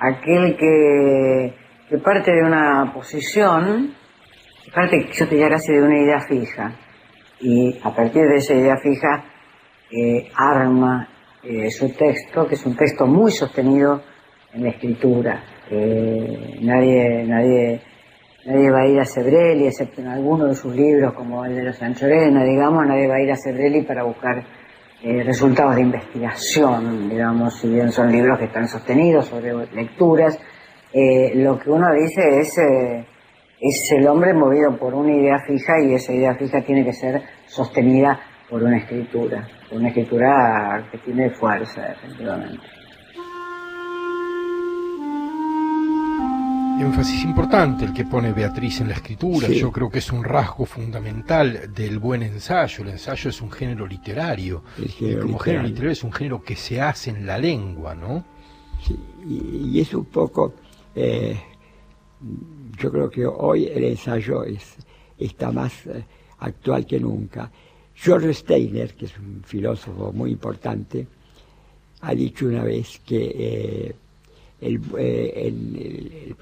aquel 0.00 0.56
que, 0.56 1.54
parte 2.02 2.32
de 2.32 2.42
una 2.42 2.90
posición, 2.92 3.94
parte, 4.74 5.08
yo 5.12 5.28
te 5.28 5.34
diría 5.34 5.50
casi 5.50 5.72
de 5.72 5.82
una 5.82 5.98
idea 5.98 6.20
fija, 6.20 6.72
y 7.40 7.78
a 7.82 7.94
partir 7.94 8.22
de 8.22 8.36
esa 8.36 8.54
idea 8.54 8.76
fija 8.82 9.24
eh, 9.90 10.30
arma 10.34 11.08
eh, 11.42 11.70
su 11.70 11.92
texto, 11.92 12.46
que 12.46 12.54
es 12.54 12.64
un 12.66 12.76
texto 12.76 13.06
muy 13.06 13.30
sostenido 13.30 14.02
en 14.52 14.64
la 14.64 14.70
escritura. 14.70 15.44
nadie, 15.70 17.24
nadie, 17.24 17.80
nadie 18.46 18.70
va 18.70 18.82
a 18.82 18.86
ir 18.86 19.00
a 19.00 19.04
Sebrelli, 19.04 19.66
excepto 19.66 20.00
en 20.00 20.08
alguno 20.08 20.46
de 20.46 20.54
sus 20.54 20.74
libros, 20.74 21.14
como 21.14 21.44
el 21.44 21.54
de 21.56 21.62
los 21.64 21.82
Anchorena, 21.82 22.44
digamos, 22.44 22.86
nadie 22.86 23.06
va 23.06 23.16
a 23.16 23.22
ir 23.22 23.30
a 23.30 23.36
Sebrelli 23.36 23.82
para 23.82 24.02
buscar 24.04 24.44
eh, 25.02 25.22
resultados 25.24 25.76
de 25.76 25.82
investigación, 25.82 27.08
digamos, 27.08 27.58
si 27.58 27.68
bien 27.68 27.90
son 27.90 28.10
libros 28.12 28.38
que 28.38 28.46
están 28.46 28.68
sostenidos 28.68 29.26
sobre 29.26 29.52
lecturas. 29.72 30.38
lo 31.34 31.58
que 31.58 31.70
uno 31.70 31.86
dice 31.94 32.40
es 32.40 32.58
es 33.60 33.92
el 33.92 34.06
hombre 34.06 34.32
movido 34.32 34.76
por 34.78 34.94
una 34.94 35.12
idea 35.12 35.38
fija 35.46 35.80
y 35.82 35.92
esa 35.94 36.14
idea 36.14 36.34
fija 36.34 36.62
tiene 36.62 36.82
que 36.82 36.94
ser 36.94 37.22
sostenida 37.46 38.18
por 38.48 38.62
una 38.62 38.78
escritura, 38.78 39.46
por 39.68 39.78
una 39.78 39.88
escritura 39.88 40.88
que 40.90 40.98
tiene 40.98 41.30
fuerza, 41.30 41.92
efectivamente. 41.92 42.79
Énfasis 46.82 47.24
importante 47.24 47.84
el 47.84 47.92
que 47.92 48.04
pone 48.04 48.32
Beatriz 48.32 48.80
en 48.80 48.88
la 48.88 48.94
escritura. 48.94 49.48
Yo 49.48 49.70
creo 49.70 49.90
que 49.90 49.98
es 49.98 50.10
un 50.10 50.24
rasgo 50.24 50.64
fundamental 50.64 51.72
del 51.74 51.98
buen 51.98 52.22
ensayo. 52.22 52.84
El 52.84 52.90
ensayo 52.90 53.30
es 53.30 53.40
un 53.40 53.50
género 53.50 53.86
literario. 53.86 54.62
y 54.78 55.14
como 55.16 55.38
género 55.38 55.64
literario 55.64 55.92
es 55.92 56.04
un 56.04 56.12
género 56.12 56.42
que 56.42 56.56
se 56.56 56.80
hace 56.80 57.10
en 57.10 57.26
la 57.26 57.38
lengua, 57.38 57.94
¿no? 57.94 58.24
Sí, 58.86 58.98
y, 59.26 59.80
es 59.80 59.92
un 59.94 60.06
poco. 60.06 60.54
Eh, 60.94 61.38
yo 62.78 62.90
creo 62.90 63.10
que 63.10 63.26
hoy 63.26 63.66
el 63.66 63.84
ensayo 63.84 64.44
es, 64.44 64.76
está 65.18 65.52
más 65.52 65.86
eh, 65.86 66.04
actual 66.38 66.86
que 66.86 66.98
nunca. 66.98 67.50
George 67.94 68.32
Steiner, 68.32 68.94
que 68.94 69.04
es 69.04 69.18
un 69.18 69.42
filósofo 69.44 70.12
muy 70.12 70.30
importante, 70.30 71.06
ha 72.00 72.14
dicho 72.14 72.46
una 72.46 72.64
vez 72.64 73.00
que 73.04 73.32
eh, 73.34 73.94
el, 74.60 74.80
el, 74.98 76.36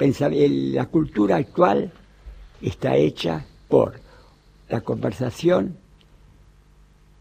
la 0.75 0.87
cultura 0.87 1.37
actual 1.37 1.93
está 2.61 2.97
hecha 2.97 3.45
por 3.69 3.95
la 4.69 4.81
conversación 4.81 5.77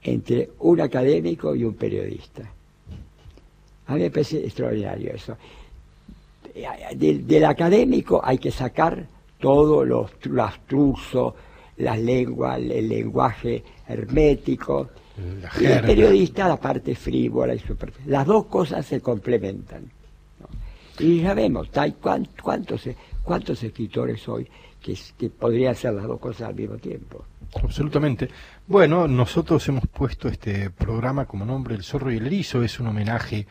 entre 0.02 0.50
un 0.60 0.82
académico 0.82 1.56
y 1.56 1.64
un 1.64 1.74
periodista. 1.74 2.44
A 3.88 3.96
mí 3.96 4.02
me 4.02 4.12
parece 4.12 4.40
extraordinario 4.40 5.14
eso. 5.14 5.38
del 6.96 7.46
académico 7.46 8.22
hay 8.24 8.38
que 8.38 8.52
sacar 8.52 9.08
todos 9.40 9.88
los, 9.88 10.12
los 10.26 10.66
trusos, 10.66 11.34
las 11.78 12.00
lenguas, 12.00 12.60
el 12.60 12.90
lenguaje 12.90 13.64
hermético, 13.88 14.90
y 15.60 15.66
el 15.66 15.82
periodista 15.82 16.48
la 16.48 16.58
parte 16.58 16.96
frívola 16.96 17.56
y 17.56 17.60
superficial. 17.60 18.12
Las 18.12 18.26
dos 18.26 18.46
cosas 18.46 18.86
se 18.86 19.02
complementan. 19.02 19.97
Y 21.00 21.22
ya 21.22 21.34
vemos, 21.34 21.70
hay 21.76 21.94
cuántos, 21.94 22.90
cuántos 23.24 23.64
escritores 23.64 24.28
hoy 24.28 24.48
que, 24.82 24.98
que 25.18 25.30
podrían 25.30 25.72
hacer 25.72 25.94
las 25.94 26.06
dos 26.06 26.20
cosas 26.20 26.50
al 26.50 26.56
mismo 26.56 26.78
tiempo. 26.78 27.26
Absolutamente. 27.62 28.30
Bueno, 28.68 29.08
nosotros 29.08 29.68
hemos 29.70 29.88
puesto 29.88 30.28
este 30.28 30.70
programa 30.70 31.26
como 31.26 31.46
nombre 31.46 31.76
El 31.76 31.84
zorro 31.84 32.12
y 32.12 32.18
el 32.18 32.28
erizo, 32.28 32.64
es 32.64 32.80
un 32.80 32.88
homenaje 32.88 33.48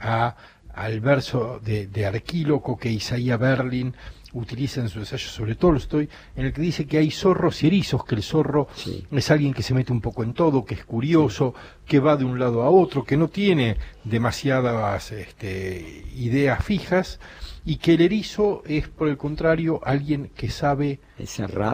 a, 0.00 0.36
al 0.74 1.00
verso 1.00 1.60
de, 1.62 1.86
de 1.86 2.06
Arquíloco 2.06 2.76
que 2.76 2.90
Isaías 2.90 3.38
Berlin 3.38 3.94
utiliza 4.32 4.80
en 4.80 4.88
su 4.88 4.98
ensayo 4.98 5.28
sobre 5.28 5.54
Tolstoy, 5.54 6.08
en 6.36 6.46
el 6.46 6.52
que 6.52 6.62
dice 6.62 6.86
que 6.86 6.98
hay 6.98 7.10
zorros 7.10 7.62
y 7.62 7.66
erizos, 7.66 8.04
que 8.04 8.14
el 8.14 8.22
zorro 8.22 8.68
es 9.10 9.30
alguien 9.30 9.52
que 9.52 9.62
se 9.62 9.74
mete 9.74 9.92
un 9.92 10.00
poco 10.00 10.22
en 10.22 10.34
todo, 10.34 10.64
que 10.64 10.74
es 10.74 10.84
curioso, 10.84 11.54
que 11.86 11.98
va 11.98 12.16
de 12.16 12.24
un 12.24 12.38
lado 12.38 12.62
a 12.62 12.70
otro, 12.70 13.04
que 13.04 13.16
no 13.16 13.28
tiene 13.28 13.76
demasiadas 14.04 15.12
este, 15.12 16.04
ideas 16.16 16.64
fijas, 16.64 17.20
y 17.64 17.76
que 17.76 17.94
el 17.94 18.00
erizo 18.00 18.62
es, 18.66 18.88
por 18.88 19.08
el 19.08 19.16
contrario, 19.16 19.80
alguien 19.84 20.30
que 20.34 20.48
sabe 20.48 21.00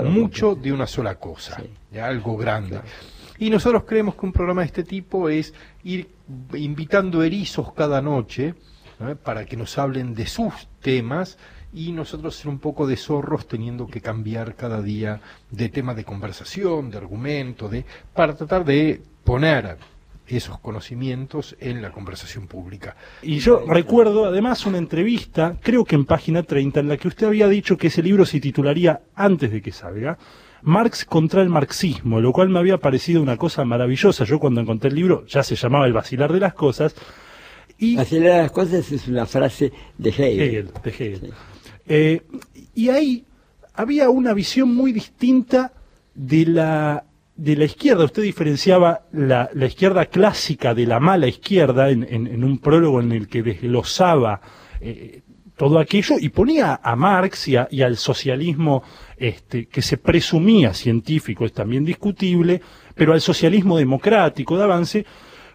mucho 0.05 0.55
de 0.55 0.73
una 0.73 0.87
sola 0.87 1.17
cosa, 1.17 1.63
de 1.91 2.01
algo 2.01 2.37
grande. 2.37 2.81
Y 3.39 3.51
nosotros 3.51 3.85
creemos 3.85 4.15
que 4.15 4.27
un 4.27 4.33
programa 4.33 4.63
de 4.63 4.67
este 4.67 4.83
tipo 4.83 5.29
es 5.29 5.55
ir 5.85 6.09
invitando 6.55 7.23
erizos 7.23 7.73
cada 7.73 8.01
noche, 8.01 8.55
para 9.23 9.45
que 9.45 9.57
nos 9.57 9.77
hablen 9.79 10.15
de 10.15 10.27
sus 10.27 10.69
temas, 10.81 11.39
y 11.77 11.93
nosotros 11.93 12.35
ser 12.35 12.49
un 12.49 12.59
poco 12.59 12.87
de 12.87 12.97
zorros 12.97 13.47
teniendo 13.47 13.87
que 13.87 14.01
cambiar 14.01 14.55
cada 14.55 14.81
día 14.81 15.21
de 15.51 15.69
tema 15.69 15.93
de 15.93 16.05
conversación, 16.05 16.91
de 16.91 16.97
argumento, 16.97 17.69
de 17.69 17.85
para 18.15 18.35
tratar 18.35 18.65
de 18.65 19.03
poner 19.25 19.77
esos 20.27 20.59
conocimientos 20.59 21.55
en 21.61 21.83
la 21.83 21.93
conversación 21.93 22.47
pública. 22.47 22.97
Y 23.21 23.41
yo 23.41 23.63
recuerdo 23.69 24.25
además 24.25 24.65
una 24.65 24.79
entrevista, 24.79 25.57
creo 25.63 25.85
que 25.85 25.97
en 25.97 26.07
página 26.07 26.43
30, 26.43 26.81
en 26.81 26.89
la 26.89 26.97
que 26.97 27.09
usted 27.09 27.27
había 27.27 27.47
dicho 27.47 27.77
que 27.77 27.89
ese 27.89 28.03
libro 28.03 28.25
se 28.25 28.41
titularía 28.41 29.03
antes 29.15 29.53
de 29.53 29.61
que 29.61 29.71
salga. 29.71 30.17
Marx 30.63 31.05
contra 31.05 31.43
el 31.43 31.51
marxismo, 31.51 32.23
lo 32.23 32.33
cual 32.33 32.49
me 32.49 32.59
había 32.59 32.79
parecido 32.79 33.21
una 33.21 33.37
cosa 33.37 33.67
maravillosa. 33.67 34.25
Yo 34.25 34.41
cuando 34.41 34.63
encontré 34.63 34.89
el 34.89 34.97
libro 34.97 35.27
ya 35.27 35.43
se 35.43 35.57
llamaba 35.57 35.85
El 35.87 35.93
vacilar 35.93 36.33
de 36.33 36.41
las 36.41 36.55
cosas. 36.55 36.95
Y... 37.79 37.97
Vacilar 37.97 38.33
de 38.33 38.39
las 38.39 38.51
cosas 38.51 38.91
es 38.91 39.07
una 39.07 39.27
frase 39.27 39.71
de 39.99 40.09
Hegel. 40.09 40.71
de 40.83 40.91
Hegel. 40.91 41.35
Eh, 41.87 42.23
y 42.75 42.89
ahí 42.89 43.25
había 43.75 44.11
una 44.11 44.33
visión 44.33 44.75
muy 44.75 44.93
distinta 44.93 45.73
de 46.15 46.47
la, 46.47 47.05
de 47.37 47.57
la 47.57 47.65
izquierda. 47.65 48.05
Usted 48.05 48.23
diferenciaba 48.23 49.03
la, 49.13 49.51
la 49.53 49.67
izquierda 49.67 50.07
clásica 50.07 50.75
de 50.75 50.87
la 50.87 50.99
mala 51.01 51.27
izquierda 51.27 51.91
en, 51.91 52.03
en, 52.05 52.43
un 52.43 52.59
prólogo 52.59 53.01
en 53.01 53.13
el 53.13 53.29
que 53.29 53.43
desglosaba 53.43 54.41
eh, 54.81 55.23
todo 55.57 55.79
aquello 55.79 56.17
y 56.19 56.29
ponía 56.29 56.81
a 56.83 56.97
Marx 56.97 57.49
y, 57.49 57.55
y 57.71 57.83
al 57.83 57.97
socialismo 57.97 58.83
este, 59.17 59.67
que 59.67 59.83
se 59.83 59.97
presumía 59.97 60.75
científico, 60.75 61.45
es 61.45 61.53
también 61.53 61.85
discutible, 61.85 62.61
pero 62.95 63.13
al 63.13 63.21
socialismo 63.21 63.79
democrático 63.79 64.57
de 64.57 64.65
avance 64.65 65.07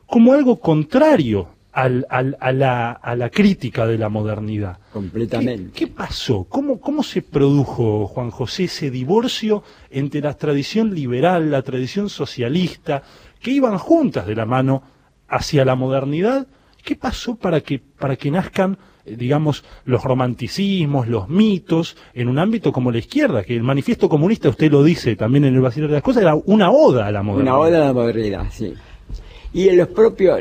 como 0.06 0.34
algo 0.34 0.60
contrario 0.60 1.50
al, 1.72 2.06
al, 2.10 2.38
a, 2.40 2.52
la, 2.52 2.92
a, 2.92 3.16
la, 3.16 3.30
crítica 3.30 3.86
de 3.88 3.98
la 3.98 4.10
modernidad. 4.10 4.78
Completamente. 4.92 5.72
¿Qué, 5.74 5.88
pasó? 5.88 6.46
¿Cómo, 6.46 6.80
¿Cómo 6.80 7.04
se 7.04 7.22
produjo, 7.22 8.08
Juan 8.08 8.30
José, 8.30 8.66
ese 8.66 8.92
divorcio 8.92 9.64
entre 9.90 10.22
la 10.22 10.34
tradición 10.34 10.94
liberal, 10.94 11.50
la 11.50 11.62
tradición 11.62 12.10
socialista, 12.10 13.04
que 13.40 13.52
iban 13.52 13.78
juntas 13.78 14.28
de 14.28 14.36
la 14.36 14.46
mano 14.46 14.84
hacia 15.30 15.64
la 15.64 15.76
modernidad? 15.76 16.48
¿Qué 16.84 16.96
pasó 16.96 17.36
para 17.36 17.62
que, 17.62 17.80
para 17.80 18.16
que 18.16 18.32
nazcan, 18.32 18.78
eh, 19.06 19.16
digamos, 19.16 19.64
los 19.86 20.04
romanticismos, 20.04 21.08
los 21.08 21.30
mitos, 21.30 21.96
en 22.14 22.28
un 22.28 22.38
ámbito 22.38 22.74
como 22.74 22.92
la 22.92 22.98
izquierda? 22.98 23.44
Que 23.44 23.56
el 23.56 23.64
manifiesto 23.64 24.10
comunista, 24.10 24.50
usted 24.50 24.72
lo 24.72 24.84
dice 24.84 25.16
también 25.16 25.46
en 25.46 25.56
el 25.56 25.62
vacío 25.62 25.88
de 25.88 25.94
las 25.94 26.04
cosas, 26.04 26.24
era 26.24 26.36
una 26.36 26.72
oda 26.72 27.08
a 27.08 27.12
la 27.12 27.24
modernidad. 27.24 27.54
Una 27.54 27.62
oda 27.62 27.82
a 27.84 27.86
la 27.86 27.94
modernidad, 27.94 28.48
sí. 28.52 28.74
Y 29.54 29.68
en 29.68 29.78
los 29.78 29.90
propios, 29.90 30.40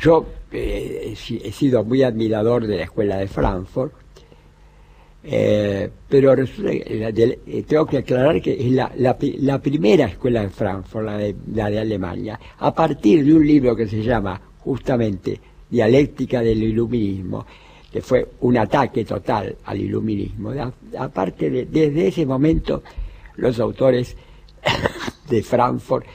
yo 0.00 0.26
eh, 0.52 1.14
he 1.44 1.52
sido 1.52 1.84
muy 1.84 2.02
admirador 2.02 2.66
de 2.66 2.76
la 2.78 2.84
escuela 2.84 3.18
de 3.18 3.28
Frankfurt, 3.28 3.92
eh, 5.24 5.88
pero 6.08 6.34
eh, 6.34 7.64
tengo 7.66 7.86
que 7.86 7.98
aclarar 7.98 8.42
que 8.42 8.54
es 8.54 8.72
la, 8.72 9.60
primera 9.60 10.06
escuela 10.06 10.42
de 10.42 10.50
Frankfurt, 10.50 11.04
la 11.06 11.18
de, 11.70 11.78
Alemania, 11.78 12.38
a 12.58 12.74
partir 12.74 13.24
de 13.24 13.34
un 13.34 13.46
libro 13.46 13.76
que 13.76 13.86
se 13.86 14.02
llama 14.02 14.40
justamente 14.58 15.40
Dialéctica 15.70 16.40
del 16.40 16.62
Iluminismo, 16.62 17.46
que 17.92 18.00
fue 18.00 18.26
un 18.40 18.58
ataque 18.58 19.04
total 19.04 19.56
al 19.64 19.80
iluminismo. 19.80 20.52
Aparte, 20.98 21.50
de, 21.50 21.66
desde 21.66 22.08
ese 22.08 22.26
momento, 22.26 22.82
los 23.36 23.60
autores 23.60 24.16
de 25.28 25.42
Frankfurt 25.42 26.06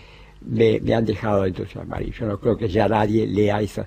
me, 0.41 0.81
han 0.93 1.05
dejado 1.05 1.45
entusiasmar 1.45 2.01
y 2.01 2.11
yo 2.11 2.25
no 2.25 2.39
creo 2.39 2.57
que 2.57 2.67
ya 2.67 2.87
nadie 2.87 3.25
lea 3.27 3.61
esos 3.61 3.85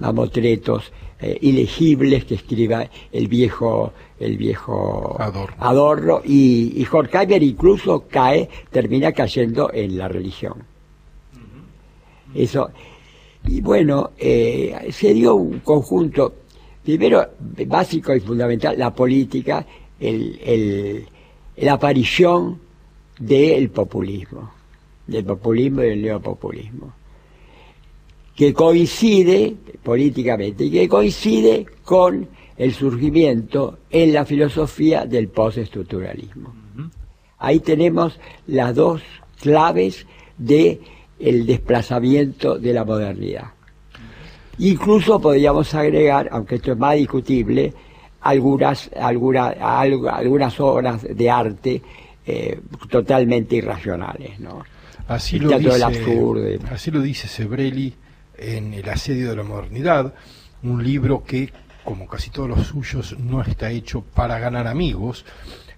mamotretos 0.00 0.92
eh, 1.20 1.38
ilegibles 1.40 2.24
que 2.24 2.34
escriba 2.34 2.88
el 3.12 3.28
viejo 3.28 3.92
el 4.18 4.36
viejo 4.36 5.16
Adorno, 5.58 6.20
y, 6.24 6.74
y 6.76 6.86
Horkheimer 6.90 7.42
incluso 7.42 8.04
cae 8.08 8.48
termina 8.70 9.12
cayendo 9.12 9.70
en 9.72 9.96
la 9.96 10.08
religión. 10.08 10.54
Eso. 12.34 12.70
Y 13.46 13.60
bueno 13.60 14.10
eh, 14.18 14.88
se 14.92 15.14
dio 15.14 15.34
un 15.36 15.60
conjunto 15.60 16.34
primero 16.82 17.26
básico 17.66 18.14
y 18.14 18.20
fundamental 18.20 18.78
la 18.78 18.94
política 18.94 19.64
el, 19.98 20.38
el 20.44 21.06
la 21.56 21.74
aparición 21.74 22.58
del 23.18 23.70
populismo 23.70 24.60
del 25.10 25.24
populismo 25.24 25.82
y 25.82 25.86
del 25.86 26.02
neopopulismo, 26.02 26.92
que 28.34 28.54
coincide 28.54 29.56
políticamente 29.82 30.64
y 30.64 30.70
que 30.70 30.88
coincide 30.88 31.66
con 31.84 32.28
el 32.56 32.74
surgimiento 32.74 33.78
en 33.90 34.12
la 34.12 34.24
filosofía 34.24 35.06
del 35.06 35.28
postestructuralismo. 35.28 36.54
Ahí 37.38 37.60
tenemos 37.60 38.20
las 38.46 38.74
dos 38.74 39.02
claves 39.40 40.06
de 40.36 40.80
el 41.18 41.46
desplazamiento 41.46 42.58
de 42.58 42.72
la 42.72 42.84
modernidad. 42.84 43.52
Incluso 44.58 45.20
podríamos 45.20 45.74
agregar, 45.74 46.28
aunque 46.32 46.56
esto 46.56 46.72
es 46.72 46.78
más 46.78 46.96
discutible, 46.96 47.72
algunas, 48.20 48.90
algunas, 48.94 49.56
algunas 49.58 50.60
obras 50.60 51.02
de 51.02 51.30
arte 51.30 51.82
eh, 52.26 52.60
totalmente 52.90 53.56
irracionales, 53.56 54.38
¿no? 54.38 54.62
Así 55.08 55.38
lo, 55.38 55.58
dice, 55.58 55.84
así 56.70 56.90
lo 56.90 57.00
dice 57.00 57.26
Sebrelli 57.26 57.94
en 58.40 58.74
El 58.74 58.88
asedio 58.88 59.30
de 59.30 59.36
la 59.36 59.42
modernidad, 59.42 60.14
un 60.62 60.82
libro 60.82 61.22
que, 61.22 61.52
como 61.84 62.06
casi 62.08 62.30
todos 62.30 62.48
los 62.48 62.66
suyos, 62.66 63.16
no 63.18 63.42
está 63.42 63.70
hecho 63.70 64.02
para 64.02 64.38
ganar 64.38 64.66
amigos. 64.66 65.24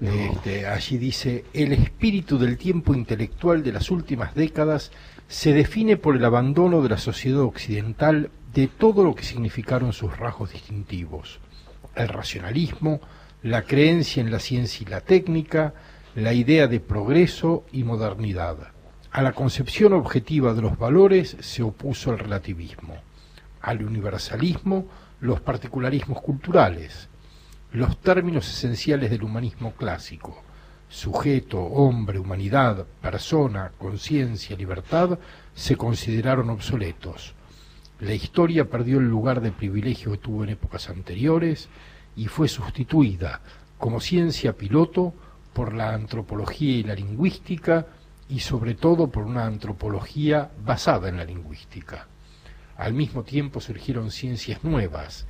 Este, 0.01 0.67
allí 0.67 0.99
dice, 0.99 1.45
el 1.53 1.73
espíritu 1.73 2.39
del 2.39 2.57
tiempo 2.57 2.95
intelectual 2.95 3.63
de 3.63 3.73
las 3.73 3.91
últimas 3.91 4.35
décadas 4.35 4.91
se 5.29 5.53
define 5.53 5.97
por 5.97 6.17
el 6.17 6.25
abandono 6.25 6.83
de 6.83 6.89
la 6.89 6.99
sociedad 6.99 7.41
occidental 7.41 8.31
de 8.53 8.69
todo 8.69 9.05
lo 9.05 9.15
que 9.15 9.25
significaron 9.25 9.93
sus 9.93 10.17
rasgos 10.17 10.53
distintivos. 10.53 11.41
El 11.95 12.09
racionalismo, 12.09 13.01
la 13.43 13.63
creencia 13.63 14.21
en 14.21 14.31
la 14.31 14.39
ciencia 14.39 14.85
y 14.87 14.91
la 14.91 15.01
técnica, 15.01 15.75
la 16.15 16.33
idea 16.33 16.67
de 16.67 16.81
progreso 16.81 17.65
y 17.73 17.85
modernidad. 17.85 18.72
A 19.13 19.21
la 19.21 19.33
concepción 19.33 19.93
objetiva 19.93 20.55
de 20.55 20.63
los 20.63 20.79
valores 20.79 21.37
se 21.41 21.63
opuso 21.63 22.13
el 22.13 22.19
relativismo, 22.19 22.97
al 23.61 23.85
universalismo 23.85 24.87
los 25.21 25.39
particularismos 25.43 26.23
culturales, 26.23 27.11
los 27.73 28.01
términos 28.01 28.49
esenciales 28.49 29.11
del 29.11 29.23
humanismo 29.23 29.73
clásico, 29.73 30.43
sujeto, 30.89 31.61
hombre, 31.61 32.19
humanidad, 32.19 32.87
persona, 33.03 33.73
conciencia, 33.77 34.57
libertad, 34.57 35.19
se 35.55 35.77
consideraron 35.77 36.49
obsoletos. 36.49 37.35
La 38.01 38.15
historia 38.15 38.71
perdió 38.71 38.97
el 38.97 39.11
lugar 39.11 39.43
de 39.43 39.53
privilegio 39.53 40.13
que 40.13 40.19
tuvo 40.19 40.43
en 40.43 40.51
épocas 40.51 40.89
anteriores 40.89 41.69
y 42.17 42.29
fue 42.29 42.49
sustituida 42.49 43.43
como 43.77 44.01
ciencia 44.01 44.55
piloto 44.55 45.13
por 45.53 45.75
la 45.75 45.93
antropología 45.93 46.79
y 46.79 46.83
la 46.83 46.95
lingüística 46.95 47.87
y 48.33 48.41
sobre 48.41 48.75
todo 48.75 49.09
por 49.09 49.25
una 49.25 49.45
antropología 49.45 50.51
basada 50.65 51.11
en 51.11 51.19
la 51.19 51.25
lingüística. 51.25 52.09
Al 52.79 52.95
mismo 52.95 53.25
tiempo 53.25 53.61
surgieron 53.61 54.11
ciencias 54.11 54.65
nuevas, 54.65 55.27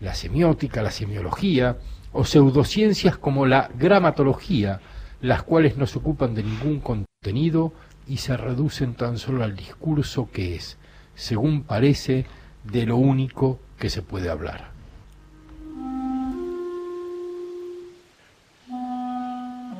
la 0.00 0.14
semiótica, 0.14 0.80
la 0.80 0.92
semiología, 0.92 1.78
o 2.12 2.24
pseudociencias 2.24 3.18
como 3.18 3.44
la 3.44 3.68
gramatología, 3.76 4.80
las 5.20 5.42
cuales 5.42 5.76
no 5.76 5.86
se 5.88 5.98
ocupan 5.98 6.36
de 6.36 6.44
ningún 6.44 6.78
contenido 6.78 7.72
y 8.06 8.18
se 8.18 8.36
reducen 8.36 8.94
tan 8.94 9.18
solo 9.18 9.42
al 9.42 9.56
discurso 9.56 10.30
que 10.30 10.54
es, 10.54 10.78
según 11.16 11.64
parece, 11.64 12.24
de 12.62 12.86
lo 12.86 12.98
único 12.98 13.58
que 13.80 13.90
se 13.90 14.02
puede 14.02 14.30
hablar. 14.30 14.77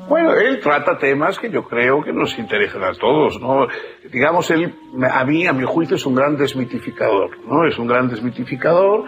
Bueno, 0.09 0.33
él 0.33 0.59
trata 0.61 0.97
temas 0.97 1.39
que 1.39 1.51
yo 1.51 1.65
creo 1.65 2.03
que 2.03 2.15
nos 2.15 2.39
interesan 2.39 2.83
a 2.83 2.93
todos, 2.93 3.39
¿no? 3.39 3.67
Digamos, 4.11 4.51
él, 4.51 4.75
a 5.11 5.23
mí, 5.27 5.47
a 5.47 5.53
mi 5.53 5.65
juicio, 5.65 5.97
es 5.97 6.07
un 6.07 6.15
gran 6.15 6.35
desmitificador, 6.39 7.39
¿no? 7.47 7.67
Es 7.67 7.79
un 7.79 7.87
gran 7.87 8.09
desmitificador 8.09 9.05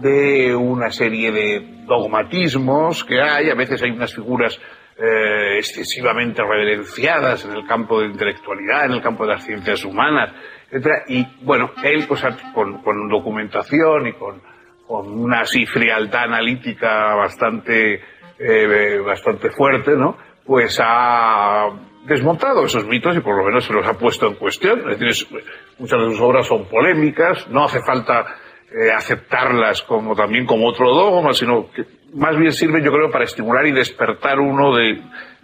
de 0.00 0.56
una 0.56 0.90
serie 0.90 1.30
de 1.30 1.84
dogmatismos 1.86 3.04
que 3.04 3.20
hay, 3.20 3.48
a 3.48 3.54
veces 3.54 3.80
hay 3.84 3.90
unas 3.90 4.12
figuras 4.12 4.60
eh, 4.98 5.58
excesivamente 5.58 6.42
reverenciadas 6.42 7.44
en 7.44 7.52
el 7.52 7.64
campo 7.64 8.00
de 8.00 8.06
intelectualidad, 8.06 8.86
en 8.86 8.92
el 8.92 9.02
campo 9.02 9.24
de 9.24 9.34
las 9.34 9.44
ciencias 9.44 9.84
humanas, 9.84 10.34
etc. 10.68 11.04
Y 11.06 11.26
bueno, 11.44 11.70
él 11.84 12.06
pues 12.08 12.24
con, 12.52 12.82
con 12.82 13.08
documentación 13.08 14.08
y 14.08 14.12
con, 14.14 14.42
con, 14.84 15.06
una 15.12 15.42
así 15.42 15.64
frialdad 15.64 16.24
analítica 16.24 17.14
bastante, 17.14 18.00
eh, 18.36 19.00
bastante 19.06 19.50
fuerte, 19.50 19.92
¿no? 19.92 20.16
Pues 20.44 20.78
ha 20.82 21.68
desmontado 22.06 22.64
esos 22.64 22.86
mitos 22.86 23.16
y 23.16 23.20
por 23.20 23.36
lo 23.36 23.44
menos 23.44 23.64
se 23.64 23.72
los 23.72 23.86
ha 23.86 23.94
puesto 23.94 24.26
en 24.26 24.34
cuestión. 24.34 24.90
Es 24.90 24.98
decir, 24.98 25.40
muchas 25.78 26.00
de 26.00 26.06
sus 26.10 26.20
obras 26.20 26.46
son 26.46 26.66
polémicas, 26.66 27.48
no 27.48 27.64
hace 27.64 27.80
falta 27.80 28.26
eh, 28.72 28.92
aceptarlas 28.92 29.82
como 29.82 30.14
también 30.14 30.46
como 30.46 30.68
otro 30.68 30.94
dogma, 30.94 31.32
sino 31.32 31.70
que 31.70 31.84
más 32.14 32.36
bien 32.36 32.52
sirven 32.52 32.84
yo 32.84 32.92
creo 32.92 33.10
para 33.10 33.24
estimular 33.24 33.66
y 33.66 33.72
despertar 33.72 34.38
uno 34.40 34.74
de 34.76 35.00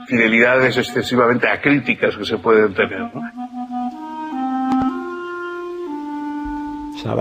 fidelidades 0.07 0.77
excesivamente 0.77 1.49
acríticas 1.49 2.17
que 2.17 2.25
se 2.25 2.39
pueden 2.39 2.75
tener. 2.75 3.03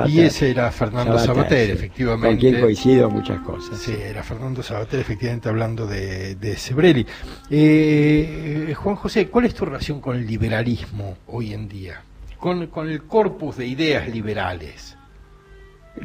Y 0.08 0.22
ese 0.22 0.52
era 0.52 0.72
Fernando 0.72 1.18
Sabater, 1.20 1.72
efectivamente. 1.72 2.28
Con 2.28 2.38
quien 2.38 2.62
coincido 2.62 3.10
muchas 3.10 3.40
cosas. 3.42 3.80
Sí, 3.80 3.94
era 3.94 4.24
Fernando 4.24 4.64
Sabater, 4.64 5.00
efectivamente, 5.00 5.50
hablando 5.50 5.86
de, 5.88 6.36
de 6.36 6.56
Sebrelli. 6.56 7.06
Eh, 7.50 8.74
Juan 8.76 8.96
José, 8.96 9.28
¿cuál 9.28 9.46
es 9.46 9.54
tu 9.54 9.66
relación 9.66 10.02
con 10.02 10.16
el 10.16 10.26
liberalismo 10.26 11.18
hoy 11.28 11.54
en 11.54 11.68
día? 11.68 12.02
Con, 12.40 12.68
con 12.68 12.90
el 12.90 13.04
corpus 13.04 13.58
de 13.58 13.68
ideas 13.68 14.08
liberales. 14.10 14.98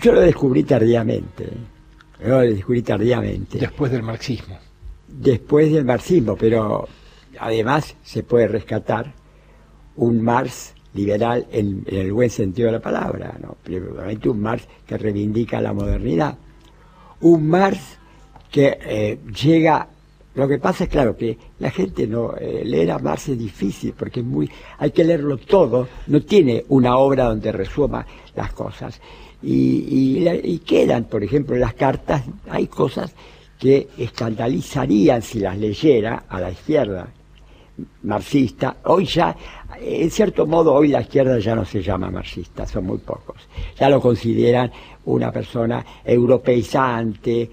Yo 0.01 0.13
lo 0.13 0.21
descubrí 0.21 0.63
tardíamente. 0.63 1.49
Yo 2.21 2.29
lo 2.29 2.41
descubrí 2.41 2.83
tardíamente. 2.83 3.59
Después 3.59 3.91
del 3.91 4.03
marxismo. 4.03 4.59
Después 5.09 5.73
del 5.73 5.85
marxismo, 5.85 6.37
pero 6.37 6.89
además 7.39 7.97
se 8.05 8.23
puede 8.23 8.47
rescatar 8.47 9.13
un 9.97 10.23
Marx 10.23 10.75
liberal 10.95 11.47
en, 11.51 11.85
el 11.87 12.13
buen 12.13 12.31
sentido 12.31 12.67
de 12.67 12.73
la 12.73 12.81
palabra, 12.81 13.37
¿no? 13.41 13.57
Primeramente 13.63 14.29
un 14.29 14.41
Marx 14.41 14.67
que 14.87 14.99
reivindica 14.99 15.61
la 15.61 15.73
modernidad. 15.73 16.37
Un 17.21 17.49
Marx 17.49 17.99
que 18.51 18.79
eh, 18.83 19.19
llega 19.43 19.89
lo 20.35 20.47
que 20.47 20.59
pasa 20.59 20.85
es 20.85 20.91
claro 20.91 21.17
que 21.17 21.37
la 21.59 21.71
gente 21.71 22.07
no 22.07 22.37
eh, 22.37 22.63
leer 22.65 22.93
a 22.93 22.99
Marx 22.99 23.31
es 23.31 23.39
difícil 23.39 23.95
porque 23.99 24.21
es 24.21 24.27
muy 24.27 24.49
hay 24.79 24.93
que 24.93 25.05
leerlo 25.05 25.39
todo, 25.39 25.89
no 26.07 26.23
tiene 26.23 26.65
una 26.69 26.97
obra 26.99 27.25
donde 27.25 27.51
resuma 27.51 28.07
las 28.37 28.53
cosas 28.53 29.01
y, 29.43 30.23
y, 30.45 30.59
quedan, 30.59 31.05
por 31.05 31.25
ejemplo, 31.25 31.55
en 31.55 31.63
las 31.63 31.75
cartas 31.75 32.23
hay 32.49 32.67
cosas 32.67 33.15
que 33.59 33.89
escandalizarían 33.97 35.23
si 35.23 35.41
las 35.41 35.57
leyera 35.59 36.25
a 36.29 36.41
la 36.41 36.51
izquierda 36.51 37.09
marxista. 38.03 38.77
Hoy 38.85 39.07
ya, 39.07 39.35
en 39.81 40.11
cierto 40.11 40.47
modo, 40.47 40.75
hoy 40.75 40.89
la 40.89 41.01
izquierda 41.01 41.39
ya 41.39 41.55
no 41.55 41.65
se 41.65 41.83
llama 41.83 42.11
marxista, 42.11 42.67
son 42.67 42.85
muy 42.85 42.99
pocos. 42.99 43.37
Ya 43.79 43.89
lo 43.89 44.01
consideran 44.01 44.71
una 45.05 45.33
persona 45.33 45.85
europeizante, 46.05 47.51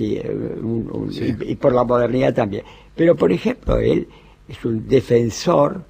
y, 0.00 1.54
por 1.56 1.74
la 1.74 1.84
modernidad 1.84 2.34
también. 2.34 2.64
Pero, 2.94 3.14
por 3.14 3.30
ejemplo, 3.30 3.76
él 3.78 4.08
es 4.48 4.64
un 4.64 4.88
defensor 4.88 5.82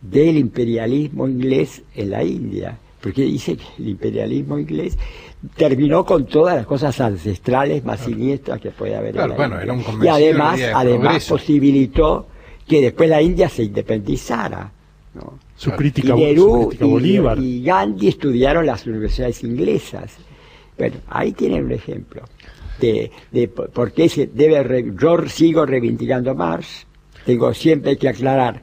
del 0.00 0.36
imperialismo 0.36 1.26
inglés 1.28 1.82
en 1.94 2.10
la 2.10 2.22
India, 2.22 2.78
porque 3.00 3.22
dice 3.22 3.56
que 3.56 3.64
el 3.78 3.88
imperialismo 3.88 4.58
inglés 4.58 4.96
terminó 5.56 6.04
con 6.04 6.26
todas 6.26 6.56
las 6.56 6.66
cosas 6.66 7.00
ancestrales 7.00 7.84
más 7.84 8.00
siniestras 8.00 8.60
que 8.60 8.70
puede 8.70 8.94
haber 8.94 9.16
en 9.16 9.28
la 9.28 9.74
India. 9.74 10.04
y 10.04 10.08
además, 10.08 10.60
además 10.72 11.26
posibilitó 11.28 12.26
que 12.72 12.80
después 12.80 13.10
la 13.10 13.20
India 13.20 13.50
se 13.50 13.64
independizara. 13.64 14.72
Su 15.56 15.72
crítica, 15.72 16.16
y 16.16 16.34
su 16.34 16.72
Bolívar. 16.80 17.38
Y, 17.38 17.62
Gandhi 17.62 18.08
estudiaron 18.08 18.64
las 18.64 18.86
universidades 18.86 19.44
inglesas. 19.44 20.16
Bueno, 20.78 20.96
ahí 21.10 21.32
tienen 21.32 21.66
un 21.66 21.72
ejemplo 21.72 22.22
de, 22.80 23.10
de 23.30 23.48
por 23.48 23.92
qué 23.92 24.08
se 24.08 24.26
debe. 24.26 24.90
yo 24.98 25.28
sigo 25.28 25.66
reivindicando 25.66 26.34
Marx. 26.34 26.86
Tengo 27.26 27.52
siempre 27.52 27.98
que 27.98 28.08
aclarar 28.08 28.62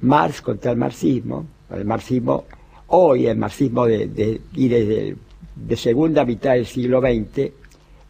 Marx 0.00 0.40
contra 0.40 0.70
el 0.70 0.78
marxismo. 0.78 1.46
El 1.70 1.84
marxismo, 1.84 2.46
hoy 2.86 3.26
el 3.26 3.36
marxismo 3.36 3.84
de, 3.84 4.06
de, 4.06 4.40
y 4.54 4.68
desde 4.68 5.16
de 5.54 5.76
segunda 5.76 6.24
mitad 6.24 6.54
del 6.54 6.64
siglo 6.64 7.02
XX 7.02 7.50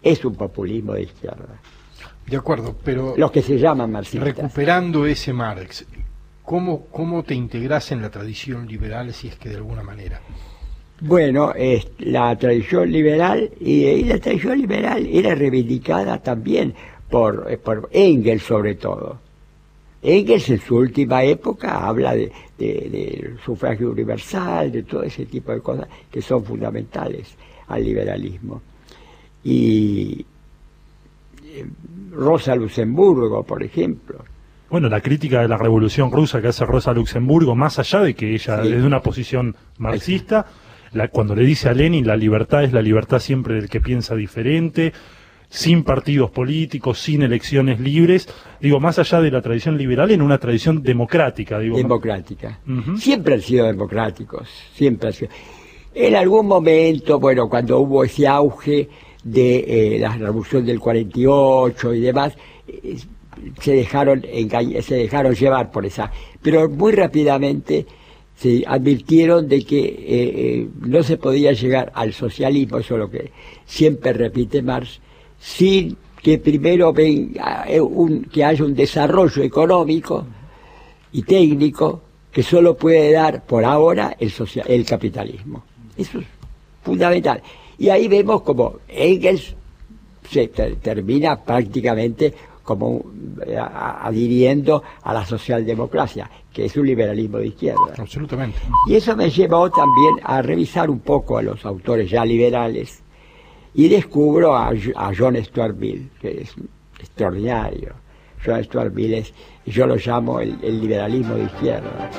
es 0.02 0.24
un 0.24 0.36
populismo 0.36 0.92
de 0.92 1.02
izquierda. 1.02 1.60
De 2.26 2.36
acuerdo, 2.36 2.74
pero... 2.84 3.14
Los 3.16 3.30
que 3.30 3.42
se 3.42 3.58
llaman 3.58 3.92
marxistas. 3.92 4.36
Recuperando 4.36 5.06
ese 5.06 5.32
Marx, 5.32 5.86
¿cómo, 6.42 6.86
cómo 6.86 7.22
te 7.22 7.34
integras 7.34 7.92
en 7.92 8.02
la 8.02 8.10
tradición 8.10 8.66
liberal 8.66 9.12
si 9.14 9.28
es 9.28 9.36
que 9.36 9.48
de 9.48 9.56
alguna 9.56 9.82
manera? 9.82 10.20
Bueno, 11.00 11.52
la 11.98 12.36
tradición 12.36 12.90
liberal, 12.90 13.50
y, 13.60 14.04
la 14.04 14.18
tradición 14.18 14.58
liberal 14.58 15.06
era 15.06 15.34
reivindicada 15.34 16.18
también 16.22 16.74
por, 17.10 17.46
eh, 17.50 17.58
por 17.58 17.88
Engels 17.92 18.42
sobre 18.42 18.76
todo. 18.76 19.20
Engels 20.02 20.48
en 20.48 20.60
su 20.60 20.76
última 20.76 21.22
época 21.22 21.86
habla 21.86 22.14
de, 22.14 22.32
del 22.58 23.38
sufragio 23.44 23.90
universal, 23.90 24.72
de 24.72 24.84
todo 24.84 25.02
ese 25.02 25.26
tipo 25.26 25.52
de 25.52 25.60
cosas 25.60 25.86
que 26.10 26.22
son 26.22 26.44
fundamentales 26.44 27.34
al 27.68 27.84
liberalismo. 27.84 28.62
Y, 29.44 30.24
Rosa 32.16 32.56
Luxemburgo, 32.56 33.44
por 33.44 33.62
ejemplo. 33.62 34.24
Bueno, 34.68 34.88
la 34.88 35.00
crítica 35.00 35.42
de 35.42 35.48
la 35.48 35.56
revolución 35.56 36.10
rusa 36.10 36.40
que 36.40 36.48
hace 36.48 36.64
Rosa 36.64 36.92
Luxemburgo, 36.92 37.54
más 37.54 37.78
allá 37.78 38.00
de 38.00 38.14
que 38.14 38.34
ella 38.34 38.62
es 38.62 38.70
de 38.70 38.86
una 38.86 39.00
posición 39.00 39.54
marxista, 39.78 40.46
cuando 41.12 41.34
le 41.36 41.44
dice 41.44 41.68
a 41.68 41.72
Lenin 41.72 42.06
la 42.06 42.16
libertad 42.16 42.64
es 42.64 42.72
la 42.72 42.82
libertad 42.82 43.20
siempre 43.20 43.54
del 43.54 43.68
que 43.68 43.80
piensa 43.80 44.16
diferente, 44.16 44.92
sin 45.48 45.84
partidos 45.84 46.30
políticos, 46.30 46.98
sin 46.98 47.22
elecciones 47.22 47.78
libres, 47.78 48.28
digo, 48.60 48.80
más 48.80 48.98
allá 48.98 49.20
de 49.20 49.30
la 49.30 49.40
tradición 49.40 49.78
liberal, 49.78 50.10
en 50.10 50.20
una 50.20 50.38
tradición 50.38 50.82
democrática, 50.82 51.60
digo. 51.60 51.76
Democrática. 51.76 52.58
Siempre 52.96 53.34
han 53.34 53.42
sido 53.42 53.66
democráticos, 53.66 54.48
siempre 54.74 55.08
han 55.08 55.14
sido. 55.14 55.30
En 55.94 56.16
algún 56.16 56.46
momento, 56.46 57.20
bueno, 57.20 57.48
cuando 57.48 57.78
hubo 57.78 58.02
ese 58.02 58.26
auge 58.26 58.88
de 59.26 59.96
eh, 59.96 59.98
la 59.98 60.16
revolución 60.16 60.64
del 60.64 60.78
48 60.78 61.94
y 61.94 62.00
demás, 62.00 62.34
eh, 62.68 62.96
se 63.60 63.72
dejaron 63.72 64.22
se 64.22 64.94
dejaron 64.94 65.34
llevar 65.34 65.70
por 65.70 65.84
esa, 65.84 66.10
pero 66.40 66.68
muy 66.68 66.92
rápidamente 66.92 67.86
se 68.36 68.64
advirtieron 68.66 69.48
de 69.48 69.64
que 69.64 70.04
eh, 70.06 70.68
no 70.80 71.02
se 71.02 71.16
podía 71.16 71.52
llegar 71.52 71.90
al 71.94 72.12
socialismo, 72.12 72.78
eso 72.78 72.94
es 72.94 73.00
lo 73.00 73.10
que 73.10 73.32
siempre 73.64 74.12
repite 74.12 74.62
Marx, 74.62 75.00
sin 75.38 75.96
que 76.22 76.38
primero 76.38 76.92
ven 76.92 77.34
eh, 77.66 77.80
que 78.30 78.44
haya 78.44 78.64
un 78.64 78.74
desarrollo 78.74 79.42
económico 79.42 80.26
y 81.12 81.22
técnico 81.22 82.02
que 82.30 82.42
solo 82.42 82.76
puede 82.76 83.12
dar 83.12 83.46
por 83.46 83.64
ahora 83.64 84.16
el, 84.20 84.30
social, 84.30 84.66
el 84.68 84.84
capitalismo. 84.84 85.64
Eso 85.96 86.18
es 86.18 86.26
fundamental. 86.82 87.42
Y 87.78 87.88
ahí 87.88 88.08
vemos 88.08 88.42
como 88.42 88.76
Engels 88.88 89.54
se 90.28 90.48
termina 90.48 91.36
prácticamente 91.36 92.34
como 92.62 93.04
eh, 93.46 93.56
adhiriendo 93.56 94.82
a 95.02 95.14
la 95.14 95.24
socialdemocracia, 95.24 96.28
que 96.52 96.64
es 96.64 96.76
un 96.76 96.86
liberalismo 96.86 97.38
de 97.38 97.46
izquierda. 97.48 97.94
Absolutamente. 97.96 98.58
Y 98.88 98.96
eso 98.96 99.14
me 99.16 99.30
llevó 99.30 99.70
también 99.70 100.16
a 100.24 100.42
revisar 100.42 100.90
un 100.90 100.98
poco 100.98 101.38
a 101.38 101.42
los 101.42 101.64
autores 101.64 102.10
ya 102.10 102.24
liberales 102.24 103.02
y 103.72 103.88
descubro 103.88 104.56
a, 104.56 104.72
John 105.16 105.36
Stuart 105.36 105.76
Mill, 105.76 106.10
que 106.20 106.42
es 106.42 106.54
extraordinario. 106.98 107.94
John 108.44 108.64
Stuart 108.64 108.92
Mill 108.92 109.14
es, 109.14 109.32
yo 109.64 109.86
lo 109.86 109.96
llamo 109.96 110.40
el 110.40 110.80
liberalismo 110.80 111.34
de 111.34 111.44
izquierda. 111.44 112.10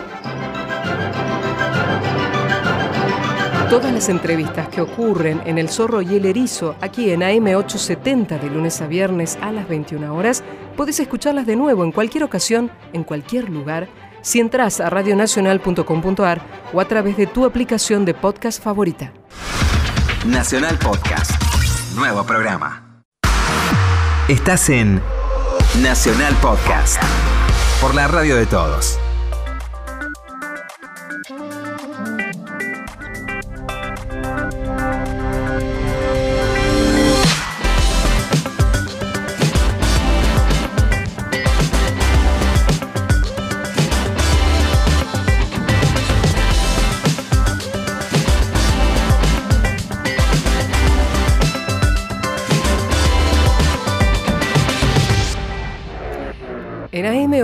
Todas 3.70 3.92
las 3.92 4.08
entrevistas 4.08 4.70
que 4.70 4.80
ocurren 4.80 5.42
en 5.46 5.58
El 5.58 5.68
Zorro 5.68 6.02
y 6.02 6.16
el 6.16 6.26
Erizo, 6.26 6.78
aquí 6.80 7.12
en 7.12 7.20
AM870 7.20 8.40
de 8.40 8.50
lunes 8.50 8.82
a 8.82 8.88
viernes 8.88 9.38
a 9.42 9.52
las 9.52 9.68
21 9.68 10.16
horas, 10.16 10.42
puedes 10.78 11.02
escucharlas 11.02 11.46
de 11.46 11.58
nuevo 11.58 11.84
en 11.84 11.92
cualquier 11.92 12.24
ocasión, 12.24 12.72
en 12.94 13.04
cualquier 13.04 13.50
lugar, 13.50 13.90
si 14.22 14.40
entras 14.40 14.80
a 14.80 14.90
radionacional.com.ar 14.90 16.42
o 16.72 16.80
a 16.80 16.86
través 16.86 17.18
de 17.18 17.28
tu 17.28 17.44
aplicación 17.44 18.06
de 18.06 18.14
podcast 18.14 18.64
favorita. 18.64 19.12
Nacional 20.26 20.78
Podcast. 20.78 21.32
Nuevo 21.94 22.24
programa. 22.24 23.04
Estás 24.30 24.70
en 24.70 25.02
Nacional 25.82 26.34
Podcast. 26.42 27.02
Por 27.82 27.96
la 27.96 28.08
radio 28.08 28.38
de 28.38 28.46
todos. 28.46 28.98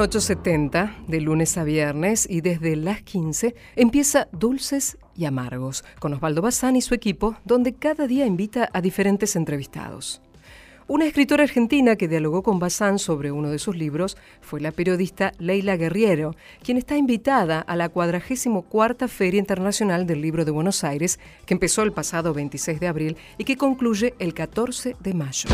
En 0.04 0.10
AM870, 0.10 1.06
de 1.08 1.22
lunes 1.22 1.58
a 1.58 1.64
viernes 1.64 2.28
y 2.30 2.42
desde 2.42 2.76
las 2.76 3.04
15, 3.04 3.56
empieza 3.78 4.28
Dulces 4.34 4.98
y 5.16 5.24
Amargos, 5.24 5.86
con 6.00 6.14
Osvaldo 6.14 6.42
Bazán 6.42 6.76
y 6.76 6.82
su 6.82 6.94
equipo, 6.94 7.38
donde 7.46 7.74
cada 7.74 8.06
día 8.06 8.26
invita 8.26 8.70
a 8.74 8.82
diferentes 8.82 9.38
entrevistados. 9.38 10.22
Una 10.90 11.06
escritora 11.06 11.44
argentina 11.44 11.96
que 11.96 12.10
dialogó 12.10 12.44
con 12.44 12.60
Bazán 12.60 13.00
sobre 13.00 13.32
uno 13.32 13.50
de 13.50 13.60
sus 13.60 13.78
libros 13.78 14.18
fue 14.42 14.60
la 14.60 14.74
periodista 14.74 15.32
Leila 15.40 15.78
Guerriero, 15.78 16.36
quien 16.62 16.78
está 16.78 16.98
invitada 16.98 17.62
a 17.62 17.78
la 17.78 17.88
44 17.88 19.08
Feria 19.08 19.40
Internacional 19.40 20.06
del 20.06 20.22
Libro 20.22 20.44
de 20.44 20.52
Buenos 20.52 20.84
Aires, 20.84 21.18
que 21.46 21.54
empezó 21.54 21.82
el 21.82 21.94
pasado 21.94 22.34
26 22.34 22.82
de 22.82 22.88
abril 22.90 23.18
y 23.38 23.46
que 23.46 23.56
concluye 23.56 24.16
el 24.20 24.34
14 24.34 24.98
de 25.00 25.14
mayo. 25.14 25.50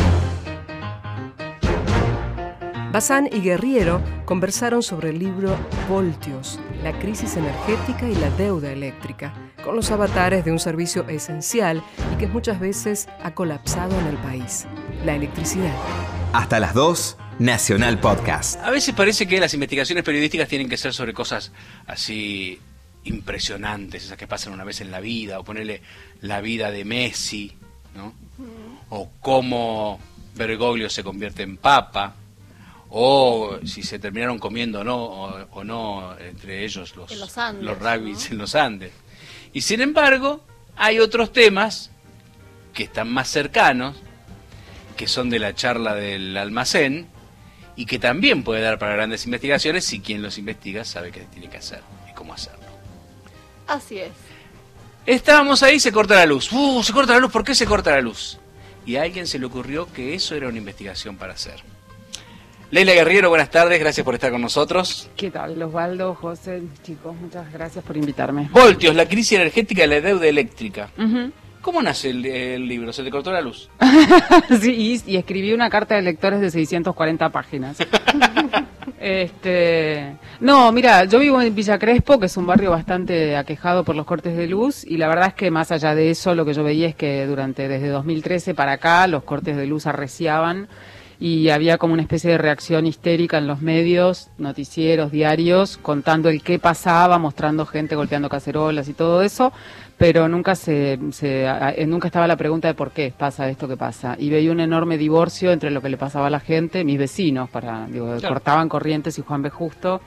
Bazán 2.91 3.29
y 3.31 3.41
Guerriero 3.41 4.01
conversaron 4.25 4.81
sobre 4.81 5.11
el 5.11 5.19
libro 5.19 5.55
Voltios, 5.87 6.59
la 6.81 6.97
crisis 6.97 7.37
energética 7.37 8.09
y 8.09 8.15
la 8.15 8.31
deuda 8.31 8.71
eléctrica, 8.71 9.31
con 9.63 9.75
los 9.75 9.91
avatares 9.91 10.43
de 10.43 10.51
un 10.51 10.57
servicio 10.57 11.07
esencial 11.07 11.83
y 12.11 12.17
que 12.17 12.25
muchas 12.25 12.59
veces 12.59 13.07
ha 13.23 13.35
colapsado 13.35 13.97
en 13.99 14.07
el 14.07 14.17
país, 14.17 14.65
la 15.05 15.15
electricidad. 15.15 15.71
Hasta 16.33 16.59
las 16.59 16.73
2, 16.73 17.17
Nacional 17.37 17.99
Podcast. 17.99 18.59
A 18.63 18.71
veces 18.71 18.95
parece 18.95 19.27
que 19.27 19.39
las 19.39 19.53
investigaciones 19.53 20.03
periodísticas 20.03 20.47
tienen 20.47 20.67
que 20.67 20.77
ser 20.77 20.91
sobre 20.91 21.13
cosas 21.13 21.51
así 21.85 22.59
impresionantes, 23.03 24.05
esas 24.05 24.17
que 24.17 24.25
pasan 24.25 24.51
una 24.51 24.63
vez 24.63 24.81
en 24.81 24.89
la 24.89 24.99
vida, 24.99 25.37
o 25.37 25.43
ponerle 25.43 25.83
la 26.21 26.41
vida 26.41 26.71
de 26.71 26.85
Messi, 26.85 27.55
¿no? 27.95 28.13
O 28.89 29.11
cómo 29.21 29.99
Bergoglio 30.33 30.89
se 30.89 31.03
convierte 31.03 31.43
en 31.43 31.57
papa 31.57 32.15
o 32.89 33.59
si 33.65 33.83
se 33.83 33.99
terminaron 33.99 34.39
comiendo 34.39 34.83
no, 34.83 35.03
o, 35.51 35.63
no 35.63 36.17
entre 36.19 36.65
ellos 36.65 36.95
los, 36.95 37.11
los 37.11 37.79
rabbits 37.79 38.31
en 38.31 38.37
los 38.37 38.55
Andes. 38.55 38.91
Y 39.53 39.61
sin 39.61 39.81
embargo, 39.81 40.43
hay 40.75 40.99
otros 40.99 41.31
temas 41.31 41.91
que 42.73 42.83
están 42.83 43.11
más 43.11 43.27
cercanos, 43.29 43.95
que 44.95 45.07
son 45.07 45.29
de 45.29 45.39
la 45.39 45.53
charla 45.53 45.95
del 45.95 46.35
almacén, 46.37 47.07
y 47.75 47.85
que 47.85 47.99
también 47.99 48.43
puede 48.43 48.61
dar 48.61 48.77
para 48.77 48.93
grandes 48.93 49.25
investigaciones 49.25 49.85
si 49.85 50.01
quien 50.01 50.21
los 50.21 50.37
investiga 50.37 50.83
sabe 50.83 51.11
qué 51.11 51.21
tiene 51.21 51.49
que 51.49 51.57
hacer 51.57 51.81
y 52.09 52.13
cómo 52.13 52.33
hacerlo. 52.33 52.65
Así 53.67 53.99
es. 53.99 54.11
Estábamos 55.05 55.63
ahí, 55.63 55.79
se 55.79 55.91
corta 55.91 56.15
la 56.15 56.25
luz. 56.25 56.51
¡Uh! 56.51 56.83
Se 56.83 56.91
corta 56.91 57.13
la 57.13 57.19
luz, 57.19 57.31
¿por 57.31 57.43
qué 57.43 57.55
se 57.55 57.65
corta 57.65 57.91
la 57.91 58.01
luz? 58.01 58.37
Y 58.85 58.97
a 58.97 59.03
alguien 59.03 59.27
se 59.27 59.39
le 59.39 59.45
ocurrió 59.45 59.91
que 59.93 60.13
eso 60.13 60.35
era 60.35 60.49
una 60.49 60.57
investigación 60.57 61.15
para 61.15 61.33
hacer. 61.33 61.63
Leila 62.71 62.93
Guerriero, 62.93 63.29
buenas 63.29 63.49
tardes, 63.49 63.79
gracias 63.79 64.05
por 64.05 64.13
estar 64.13 64.31
con 64.31 64.41
nosotros. 64.41 65.09
¿Qué 65.15 65.31
tal, 65.31 65.59
Osvaldo, 65.63 66.13
José, 66.13 66.61
chicos? 66.83 67.15
Muchas 67.19 67.51
gracias 67.51 67.83
por 67.83 67.97
invitarme. 67.97 68.47
Voltios, 68.51 68.95
la 68.95 69.07
crisis 69.07 69.39
energética 69.39 69.85
y 69.85 69.87
la 69.87 70.01
deuda 70.01 70.27
eléctrica. 70.27 70.91
¿Cómo 71.61 71.81
nace 71.81 72.11
el, 72.11 72.67
libro? 72.67 72.93
¿Se 72.93 73.03
te 73.03 73.09
cortó 73.09 73.31
la 73.31 73.41
luz? 73.41 73.71
sí, 74.61 75.01
y, 75.03 75.17
escribí 75.17 75.51
una 75.51 75.67
carta 75.71 75.95
de 75.95 76.03
lectores 76.03 76.41
de 76.41 76.51
640 76.51 77.29
páginas. 77.29 77.77
este, 78.99 80.17
no, 80.39 80.71
mira, 80.71 81.05
yo 81.05 81.17
vivo 81.17 81.41
en 81.41 81.55
Villa 81.55 81.79
Crespo, 81.79 82.19
que 82.19 82.27
es 82.27 82.37
un 82.37 82.45
barrio 82.45 82.69
bastante 82.69 83.35
aquejado 83.35 83.83
por 83.83 83.95
los 83.95 84.05
cortes 84.05 84.37
de 84.37 84.45
luz, 84.45 84.85
y 84.85 84.97
la 84.97 85.07
verdad 85.07 85.29
es 85.29 85.33
que 85.33 85.49
más 85.49 85.71
allá 85.71 85.95
de 85.95 86.11
eso, 86.11 86.35
lo 86.35 86.45
que 86.45 86.53
yo 86.53 86.63
veía 86.63 86.87
es 86.87 86.95
que 86.95 87.25
durante 87.25 87.67
desde 87.67 87.87
2013 87.87 88.53
para 88.53 88.73
acá 88.73 89.07
los 89.07 89.23
cortes 89.23 89.57
de 89.57 89.65
luz 89.65 89.87
arreciaban 89.87 90.67
y 91.19 91.49
había 91.49 91.77
como 91.77 91.93
una 91.93 92.01
especie 92.01 92.31
de 92.31 92.37
reacción 92.37 92.85
histérica 92.85 93.37
en 93.37 93.47
los 93.47 93.61
medios, 93.61 94.29
noticieros, 94.37 95.11
diarios, 95.11 95.77
contando 95.77 96.29
el 96.29 96.41
qué 96.41 96.59
pasaba, 96.59 97.17
mostrando 97.17 97.65
gente 97.65 97.95
golpeando 97.95 98.29
cacerolas 98.29 98.87
y 98.87 98.93
todo 98.93 99.21
eso, 99.21 99.51
pero 99.97 100.29
nunca 100.29 100.55
se, 100.55 100.97
eh, 101.21 101.85
nunca 101.85 102.07
estaba 102.07 102.25
la 102.25 102.37
pregunta 102.37 102.69
de 102.69 102.73
por 102.73 102.91
qué 102.91 103.13
pasa 103.15 103.49
esto 103.49 103.67
que 103.67 103.75
pasa. 103.75 104.15
Y 104.17 104.29
veía 104.29 104.51
un 104.51 104.61
enorme 104.61 104.97
divorcio 104.97 105.51
entre 105.51 105.71
lo 105.71 105.81
que 105.81 105.89
le 105.89 105.97
pasaba 105.97 106.27
a 106.27 106.29
la 106.29 106.39
gente, 106.39 106.85
mis 106.85 106.97
vecinos, 106.97 107.49
para 107.49 107.85
digo, 107.87 108.15
cortaban 108.25 108.69
corrientes 108.69 109.19
y 109.19 109.21
Juan 109.21 109.41
B. 109.41 109.49
Justo 109.49 109.99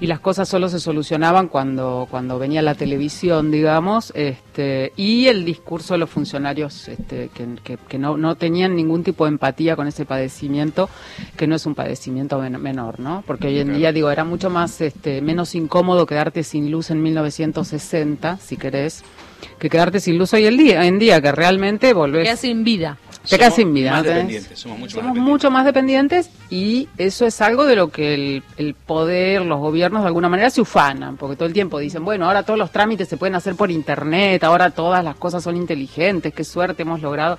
y 0.00 0.06
las 0.06 0.20
cosas 0.20 0.48
solo 0.48 0.68
se 0.68 0.80
solucionaban 0.80 1.48
cuando, 1.48 2.06
cuando 2.10 2.38
venía 2.38 2.62
la 2.62 2.74
televisión, 2.74 3.50
digamos, 3.50 4.12
este, 4.14 4.92
y 4.96 5.26
el 5.26 5.44
discurso 5.44 5.94
de 5.94 5.98
los 5.98 6.10
funcionarios 6.10 6.88
este, 6.88 7.30
que, 7.34 7.78
que, 7.88 7.98
no, 7.98 8.16
no, 8.16 8.36
tenían 8.36 8.74
ningún 8.76 9.02
tipo 9.04 9.24
de 9.24 9.30
empatía 9.30 9.76
con 9.76 9.86
ese 9.86 10.04
padecimiento, 10.04 10.88
que 11.36 11.46
no 11.46 11.54
es 11.54 11.66
un 11.66 11.74
padecimiento 11.74 12.38
menor, 12.40 13.00
¿no? 13.00 13.22
Porque 13.26 13.48
hoy 13.48 13.60
en 13.60 13.74
día, 13.74 13.92
digo, 13.92 14.10
era 14.10 14.24
mucho 14.24 14.50
más, 14.50 14.80
este, 14.80 15.20
menos 15.20 15.54
incómodo 15.54 16.06
quedarte 16.06 16.42
sin 16.42 16.70
luz 16.70 16.90
en 16.90 17.02
1960, 17.02 18.38
si 18.38 18.56
querés, 18.56 19.04
que 19.58 19.68
quedarte 19.68 20.00
sin 20.00 20.18
luz 20.18 20.32
hoy 20.32 20.46
en 20.46 20.56
día, 20.56 20.86
en 20.86 20.98
día 20.98 21.20
que 21.20 21.32
realmente 21.32 21.92
volvés... 21.92 22.24
Quedas 22.24 22.40
sin 22.40 22.64
vida. 22.64 22.98
Te 23.28 23.38
quedas 23.38 23.54
sin 23.54 23.72
vida. 23.72 23.92
Más 23.92 24.04
dependientes, 24.04 24.58
somos 24.58 24.78
mucho, 24.78 24.96
somos 24.98 25.16
más, 25.16 25.24
mucho 25.24 25.50
más 25.50 25.64
dependientes 25.64 26.30
y 26.50 26.88
eso 26.98 27.26
es 27.26 27.40
algo 27.40 27.64
de 27.64 27.76
lo 27.76 27.88
que 27.88 28.14
el, 28.14 28.42
el, 28.56 28.74
poder, 28.74 29.42
los 29.42 29.58
gobiernos 29.60 30.02
de 30.02 30.08
alguna 30.08 30.28
manera 30.28 30.50
se 30.50 30.60
ufanan, 30.60 31.16
porque 31.16 31.36
todo 31.36 31.46
el 31.46 31.54
tiempo 31.54 31.78
dicen, 31.78 32.04
bueno, 32.04 32.26
ahora 32.26 32.42
todos 32.42 32.58
los 32.58 32.70
trámites 32.70 33.08
se 33.08 33.16
pueden 33.16 33.34
hacer 33.34 33.54
por 33.54 33.70
internet, 33.70 34.44
ahora 34.44 34.70
todas 34.70 35.02
las 35.02 35.16
cosas 35.16 35.42
son 35.42 35.56
inteligentes, 35.56 36.34
qué 36.34 36.44
suerte 36.44 36.82
hemos 36.82 37.00
logrado. 37.00 37.38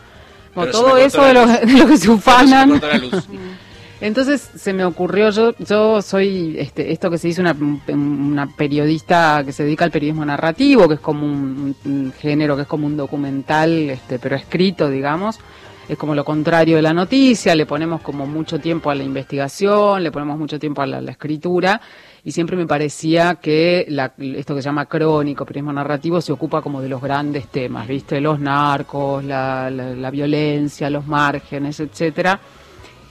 todo 0.54 0.98
eso 0.98 1.24
de 1.24 1.34
lo, 1.34 1.46
de 1.48 1.74
lo, 1.74 1.88
que 1.88 1.98
se 1.98 2.10
ufanan. 2.10 2.82
Entonces 4.02 4.50
se 4.56 4.74
me 4.74 4.84
ocurrió, 4.84 5.30
yo 5.30 5.56
yo 5.58 6.02
soy 6.02 6.56
este, 6.60 6.92
esto 6.92 7.10
que 7.10 7.18
se 7.18 7.30
dice 7.30 7.42
una, 7.42 7.56
una, 7.88 8.48
periodista 8.48 9.42
que 9.46 9.54
se 9.54 9.64
dedica 9.64 9.86
al 9.86 9.92
periodismo 9.92 10.26
narrativo, 10.26 10.88
que 10.88 10.96
es 10.96 11.00
como 11.00 11.26
un, 11.26 12.14
género, 12.20 12.56
que 12.56 12.64
es 12.64 12.68
como 12.68 12.88
un 12.88 12.98
documental, 12.98 13.90
este, 13.90 14.20
pero 14.20 14.36
escrito, 14.36 14.90
digamos. 14.90 15.40
Es 15.88 16.00
como 16.00 16.16
lo 16.16 16.26
contrario 16.26 16.78
de 16.78 16.82
la 16.82 16.94
noticia, 16.94 17.54
le 17.54 17.68
ponemos 17.68 18.02
como 18.02 18.26
mucho 18.26 18.60
tiempo 18.60 18.90
a 18.90 18.96
la 18.96 19.04
investigación, 19.04 20.02
le 20.02 20.12
ponemos 20.12 20.40
mucho 20.40 20.58
tiempo 20.58 20.82
a 20.82 20.88
la, 20.88 21.12
escritura, 21.12 21.80
y 22.24 22.32
siempre 22.32 22.58
me 22.58 22.66
parecía 22.66 23.36
que 23.36 23.86
la, 23.90 24.12
esto 24.18 24.56
que 24.56 24.64
se 24.64 24.66
llama 24.66 24.88
crónico, 24.88 25.46
periodismo 25.46 25.74
narrativo, 25.74 26.22
se 26.22 26.32
ocupa 26.32 26.64
como 26.64 26.82
de 26.82 26.90
los 26.90 27.00
grandes 27.00 27.50
temas, 27.50 27.88
¿viste? 27.88 28.20
Los 28.20 28.40
narcos, 28.40 29.24
la, 29.24 29.70
la 29.70 30.10
violencia, 30.10 30.90
los 30.90 31.06
márgenes, 31.06 31.80
etcétera 31.80 32.40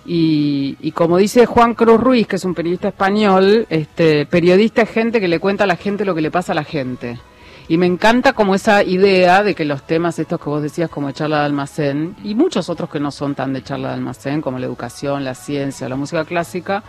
Y, 0.07 0.77
y 0.81 0.91
como 0.91 1.19
dice 1.19 1.47
Juan 1.47 1.75
Cruz 1.75 2.01
Ruiz, 2.01 2.27
que 2.27 2.37
es 2.37 2.45
un 2.45 2.55
periodista 2.55 2.89
español, 2.89 3.67
este, 3.71 4.27
periodista 4.27 4.83
es 4.83 4.91
gente 4.91 5.21
que 5.21 5.29
le 5.29 5.39
cuenta 5.39 5.63
a 5.63 5.69
la 5.69 5.77
gente 5.77 6.05
lo 6.05 6.15
que 6.15 6.23
le 6.23 6.33
pasa 6.33 6.51
a 6.51 6.57
la 6.57 6.65
gente. 6.65 7.21
Y 7.67 7.79
me 7.79 7.87
encanta 7.87 8.35
como 8.35 8.55
esa 8.55 8.83
idea 8.83 9.43
de 9.43 9.55
que 9.55 9.65
los 9.65 9.83
temas 9.85 10.19
estos 10.19 10.39
que 10.39 10.51
vos 10.51 10.63
decías 10.63 10.91
como 10.91 11.07
de 11.07 11.15
charla 11.15 11.41
de 11.41 11.47
almacén 11.47 12.15
y 12.23 12.35
muchos 12.35 12.69
otros 12.69 12.91
que 12.91 13.01
no 13.01 13.11
son 13.11 13.35
tan 13.35 13.55
de 13.55 13.63
charla 13.63 13.89
de 13.89 13.95
almacén 13.95 14.43
como 14.43 14.59
la 14.59 14.67
educación, 14.67 15.25
la 15.25 15.35
ciencia, 15.35 15.89
la 15.89 15.97
música 15.97 16.27
clásica, 16.27 16.83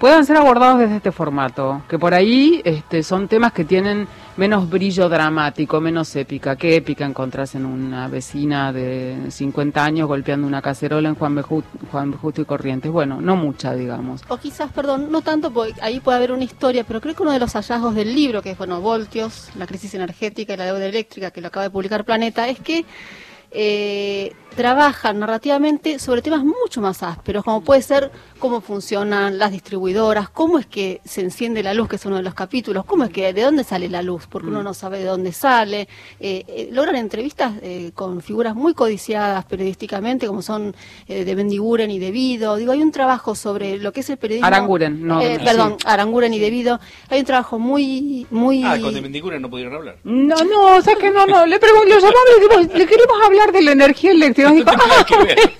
puedan 0.00 0.24
ser 0.24 0.36
abordados 0.38 0.80
desde 0.80 0.96
este 0.96 1.12
formato, 1.12 1.82
que 1.88 1.98
por 1.98 2.14
ahí 2.14 2.60
este, 2.64 3.02
son 3.02 3.28
temas 3.28 3.52
que 3.52 3.64
tienen 3.66 4.08
menos 4.38 4.68
brillo 4.70 5.08
dramático, 5.10 5.78
menos 5.80 6.16
épica. 6.16 6.56
¿Qué 6.56 6.76
épica 6.76 7.04
encontrás 7.04 7.54
en 7.54 7.66
una 7.66 8.08
vecina 8.08 8.72
de 8.72 9.26
50 9.28 9.84
años 9.84 10.08
golpeando 10.08 10.46
una 10.46 10.62
cacerola 10.62 11.10
en 11.10 11.14
Juan 11.16 11.34
B. 11.34 11.42
Ju- 11.42 11.62
Juan. 11.92 12.12
Justo 12.14 12.40
y 12.40 12.44
Corrientes? 12.46 12.90
Bueno, 12.90 13.20
no 13.20 13.36
mucha, 13.36 13.74
digamos. 13.74 14.22
O 14.28 14.38
quizás, 14.38 14.72
perdón, 14.72 15.12
no 15.12 15.20
tanto, 15.20 15.52
porque 15.52 15.74
ahí 15.82 16.00
puede 16.00 16.16
haber 16.16 16.32
una 16.32 16.44
historia, 16.44 16.84
pero 16.84 17.00
creo 17.02 17.14
que 17.14 17.22
uno 17.22 17.32
de 17.32 17.38
los 17.38 17.52
hallazgos 17.52 17.94
del 17.94 18.14
libro, 18.14 18.40
que 18.40 18.52
es, 18.52 18.58
bueno, 18.58 18.80
Voltios, 18.80 19.50
la 19.56 19.66
crisis 19.66 19.92
energética 19.94 20.54
y 20.54 20.56
la 20.56 20.64
deuda 20.64 20.86
eléctrica, 20.86 21.30
que 21.30 21.42
lo 21.42 21.48
acaba 21.48 21.64
de 21.64 21.70
publicar 21.70 22.04
Planeta, 22.06 22.48
es 22.48 22.58
que 22.60 22.86
eh, 23.50 24.32
trabajan 24.56 25.20
narrativamente 25.20 25.98
sobre 26.00 26.22
temas 26.22 26.42
mucho 26.44 26.80
más 26.80 27.02
ásperos, 27.04 27.44
como 27.44 27.62
puede 27.62 27.82
ser 27.82 28.10
cómo 28.40 28.60
funcionan 28.60 29.38
las 29.38 29.52
distribuidoras, 29.52 30.28
cómo 30.28 30.58
es 30.58 30.66
que 30.66 31.00
se 31.04 31.20
enciende 31.20 31.62
la 31.62 31.72
luz, 31.72 31.88
que 31.88 31.96
es 31.96 32.04
uno 32.04 32.16
de 32.16 32.22
los 32.22 32.34
capítulos, 32.34 32.84
cómo 32.84 33.04
es 33.04 33.10
que, 33.10 33.32
de 33.32 33.42
dónde 33.42 33.62
sale 33.64 33.88
la 33.88 34.02
luz, 34.02 34.26
porque 34.28 34.48
uno 34.48 34.62
no 34.62 34.74
sabe 34.74 34.98
de 34.98 35.04
dónde 35.04 35.32
sale. 35.32 35.88
Eh, 36.18 36.44
eh, 36.48 36.68
logran 36.72 36.96
entrevistas 36.96 37.52
eh, 37.62 37.92
con 37.94 38.22
figuras 38.22 38.54
muy 38.56 38.74
codiciadas 38.74 39.44
periodísticamente, 39.44 40.26
como 40.26 40.42
son 40.42 40.74
eh, 41.06 41.24
de 41.24 41.34
Bendiguren 41.36 41.90
y 41.90 41.98
de 42.00 42.10
Vido. 42.10 42.56
Digo, 42.56 42.72
hay 42.72 42.82
un 42.82 42.92
trabajo 42.92 43.34
sobre 43.36 43.78
lo 43.78 43.92
que 43.92 44.00
es 44.00 44.10
el 44.10 44.16
periodismo. 44.16 44.46
Aranguren, 44.48 45.06
no, 45.06 45.20
Eh, 45.20 45.36
sí. 45.38 45.44
perdón, 45.44 45.76
Aranguren 45.84 46.34
y 46.34 46.38
de 46.40 46.50
Vido. 46.50 46.80
Hay 47.08 47.20
un 47.20 47.26
trabajo 47.26 47.58
muy, 47.58 48.26
muy. 48.30 48.64
Ah, 48.64 48.78
con 48.82 48.92
de 48.92 49.00
Mendigura 49.00 49.38
no 49.38 49.48
pudieron 49.48 49.74
hablar. 49.74 49.96
No, 50.04 50.36
no, 50.44 50.76
o 50.76 50.82
sea 50.82 50.96
que 50.96 51.10
no, 51.10 51.24
no. 51.26 51.46
Le 51.46 51.58
pregunto, 51.60 51.88
lo 51.88 52.00
llamamos 52.00 52.18
y 52.36 52.40
le 52.72 52.78
le 52.80 52.86
queremos 52.86 53.16
hablar 53.24 53.39
de 53.52 53.62
la 53.62 53.72
energía 53.72 54.12
que 55.06 55.16
ver. 55.24 55.52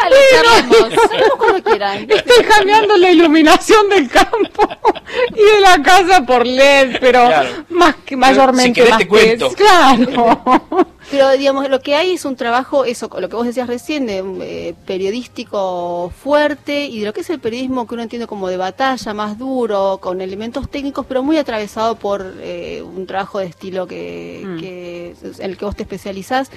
Dale, 0.00 0.16
cuando 1.38 1.62
quieran. 1.62 2.06
Estoy 2.10 2.44
cambiando 2.44 2.96
la 2.96 3.10
iluminación 3.10 3.88
del 3.88 4.08
campo 4.08 4.68
y 5.34 5.42
de 5.42 5.60
la 5.60 5.82
casa 5.82 6.24
por 6.26 6.46
LED, 6.46 6.98
pero 7.00 7.26
Claro. 7.26 7.48
más 7.70 7.94
que 8.04 8.16
mayormente 8.16 8.68
si 8.68 8.72
querés 8.74 8.90
más 8.90 8.98
te 8.98 9.04
que- 9.04 9.08
cuento. 9.08 9.52
Claro. 9.54 10.88
Pero 11.10 11.30
digamos, 11.32 11.68
lo 11.70 11.80
que 11.80 11.94
hay 11.94 12.12
es 12.12 12.24
un 12.26 12.36
trabajo, 12.36 12.84
eso, 12.84 13.08
lo 13.18 13.28
que 13.30 13.36
vos 13.36 13.46
decías 13.46 13.66
recién, 13.66 14.04
de 14.04 14.18
eh, 14.42 14.74
periodístico 14.86 16.12
fuerte 16.22 16.84
y 16.84 17.00
de 17.00 17.06
lo 17.06 17.12
que 17.14 17.22
es 17.22 17.30
el 17.30 17.40
periodismo 17.40 17.86
que 17.86 17.94
uno 17.94 18.02
entiende 18.02 18.26
como 18.26 18.48
de 18.48 18.58
batalla, 18.58 19.14
más 19.14 19.38
duro, 19.38 19.98
con 20.02 20.20
elementos 20.20 20.68
técnicos, 20.70 21.06
pero 21.06 21.22
muy 21.22 21.38
atravesado 21.38 21.94
por 21.96 22.34
eh, 22.40 22.82
un 22.82 23.06
trabajo 23.06 23.38
de 23.38 23.46
estilo 23.46 23.86
que, 23.86 24.42
Mm. 24.44 24.60
que 24.60 25.16
en 25.22 25.50
el 25.50 25.56
que 25.56 25.64
vos 25.64 25.76
te 25.76 25.82
especializás. 25.84 26.50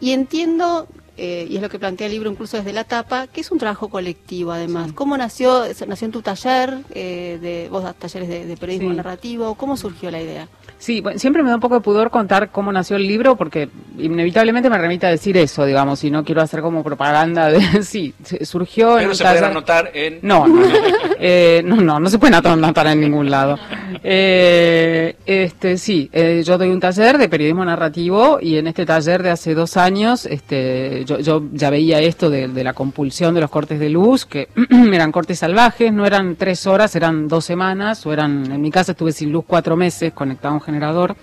Y 0.00 0.12
entiendo, 0.12 0.86
eh, 1.16 1.46
y 1.48 1.56
es 1.56 1.62
lo 1.62 1.68
que 1.68 1.78
plantea 1.78 2.06
el 2.06 2.12
libro 2.12 2.30
incluso 2.30 2.56
desde 2.56 2.72
la 2.72 2.84
tapa, 2.84 3.26
que 3.28 3.40
es 3.40 3.50
un 3.50 3.58
trabajo 3.58 3.88
colectivo 3.88 4.52
además. 4.52 4.92
¿Cómo 4.92 5.16
nació? 5.16 5.64
Se- 5.74 5.86
¿Nació 5.86 6.06
en 6.06 6.12
tu 6.12 6.22
taller? 6.22 6.78
Eh, 6.90 7.38
de, 7.40 7.68
vos 7.70 7.82
das 7.84 7.94
talleres 7.94 8.28
de, 8.28 8.46
de 8.46 8.56
periodismo 8.56 8.90
Sí. 8.90 8.96
narrativo. 8.96 9.54
¿Cómo 9.54 9.76
surgió 9.76 10.10
la 10.10 10.20
idea? 10.20 10.48
Sí, 10.78 11.00
bueno, 11.00 11.18
siempre 11.18 11.42
me 11.42 11.48
da 11.48 11.54
un 11.54 11.60
poco 11.60 11.76
de 11.76 11.80
pudor 11.80 12.10
contar 12.10 12.50
cómo 12.50 12.70
nació 12.72 12.96
el 12.96 13.06
libro 13.06 13.36
porque 13.36 13.68
inevitablemente 13.98 14.68
me 14.68 14.76
remite 14.76 15.06
a 15.06 15.10
decir 15.10 15.36
eso, 15.36 15.64
digamos, 15.64 16.02
y 16.04 16.10
no 16.10 16.24
quiero 16.24 16.42
hacer 16.42 16.60
como 16.60 16.82
propaganda 16.82 17.48
de... 17.48 17.60
Sí, 17.82 18.12
se- 18.24 18.44
surgió 18.44 18.92
en 18.92 18.98
Pero 18.98 19.10
un 19.10 19.16
se 19.16 19.24
puede 19.24 19.34
taller- 19.40 19.50
anotar 19.50 19.90
en... 19.94 20.18
No, 20.22 20.46
no, 20.46 20.56
no, 20.60 20.66
Eh, 21.20 21.62
no, 21.64 21.76
no, 21.76 22.00
no 22.00 22.10
se 22.10 22.18
puede 22.18 22.34
anotar 22.36 22.86
en 22.88 23.00
ningún 23.00 23.30
lado. 23.30 23.58
Eh, 24.02 25.16
este, 25.26 25.78
sí, 25.78 26.08
eh, 26.12 26.42
yo 26.44 26.58
doy 26.58 26.68
un 26.70 26.80
taller 26.80 27.18
de 27.18 27.28
periodismo 27.28 27.64
narrativo 27.64 28.38
y 28.40 28.56
en 28.56 28.66
este 28.66 28.86
taller 28.86 29.22
de 29.22 29.30
hace 29.30 29.54
dos 29.54 29.76
años, 29.76 30.26
este, 30.26 31.04
yo, 31.04 31.18
yo 31.20 31.42
ya 31.52 31.70
veía 31.70 32.00
esto 32.00 32.30
de, 32.30 32.48
la 32.64 32.72
compulsión 32.72 33.34
de 33.34 33.40
los 33.40 33.50
cortes 33.50 33.78
de 33.78 33.90
luz, 33.90 34.24
que 34.24 34.48
eran 34.92 35.12
cortes 35.12 35.38
salvajes, 35.38 35.92
no 35.92 36.06
eran 36.06 36.36
tres 36.36 36.66
horas, 36.66 36.94
eran 36.96 37.28
dos 37.28 37.44
semanas, 37.44 38.04
o 38.06 38.12
eran, 38.12 38.50
en 38.50 38.60
mi 38.60 38.70
casa 38.70 38.92
estuve 38.92 39.12
sin 39.12 39.32
luz 39.32 39.44
cuatro 39.46 39.76
meses 39.76 40.12
conectado 40.12 40.52
a 40.52 40.56
un 40.56 40.62
generador. 40.62 41.16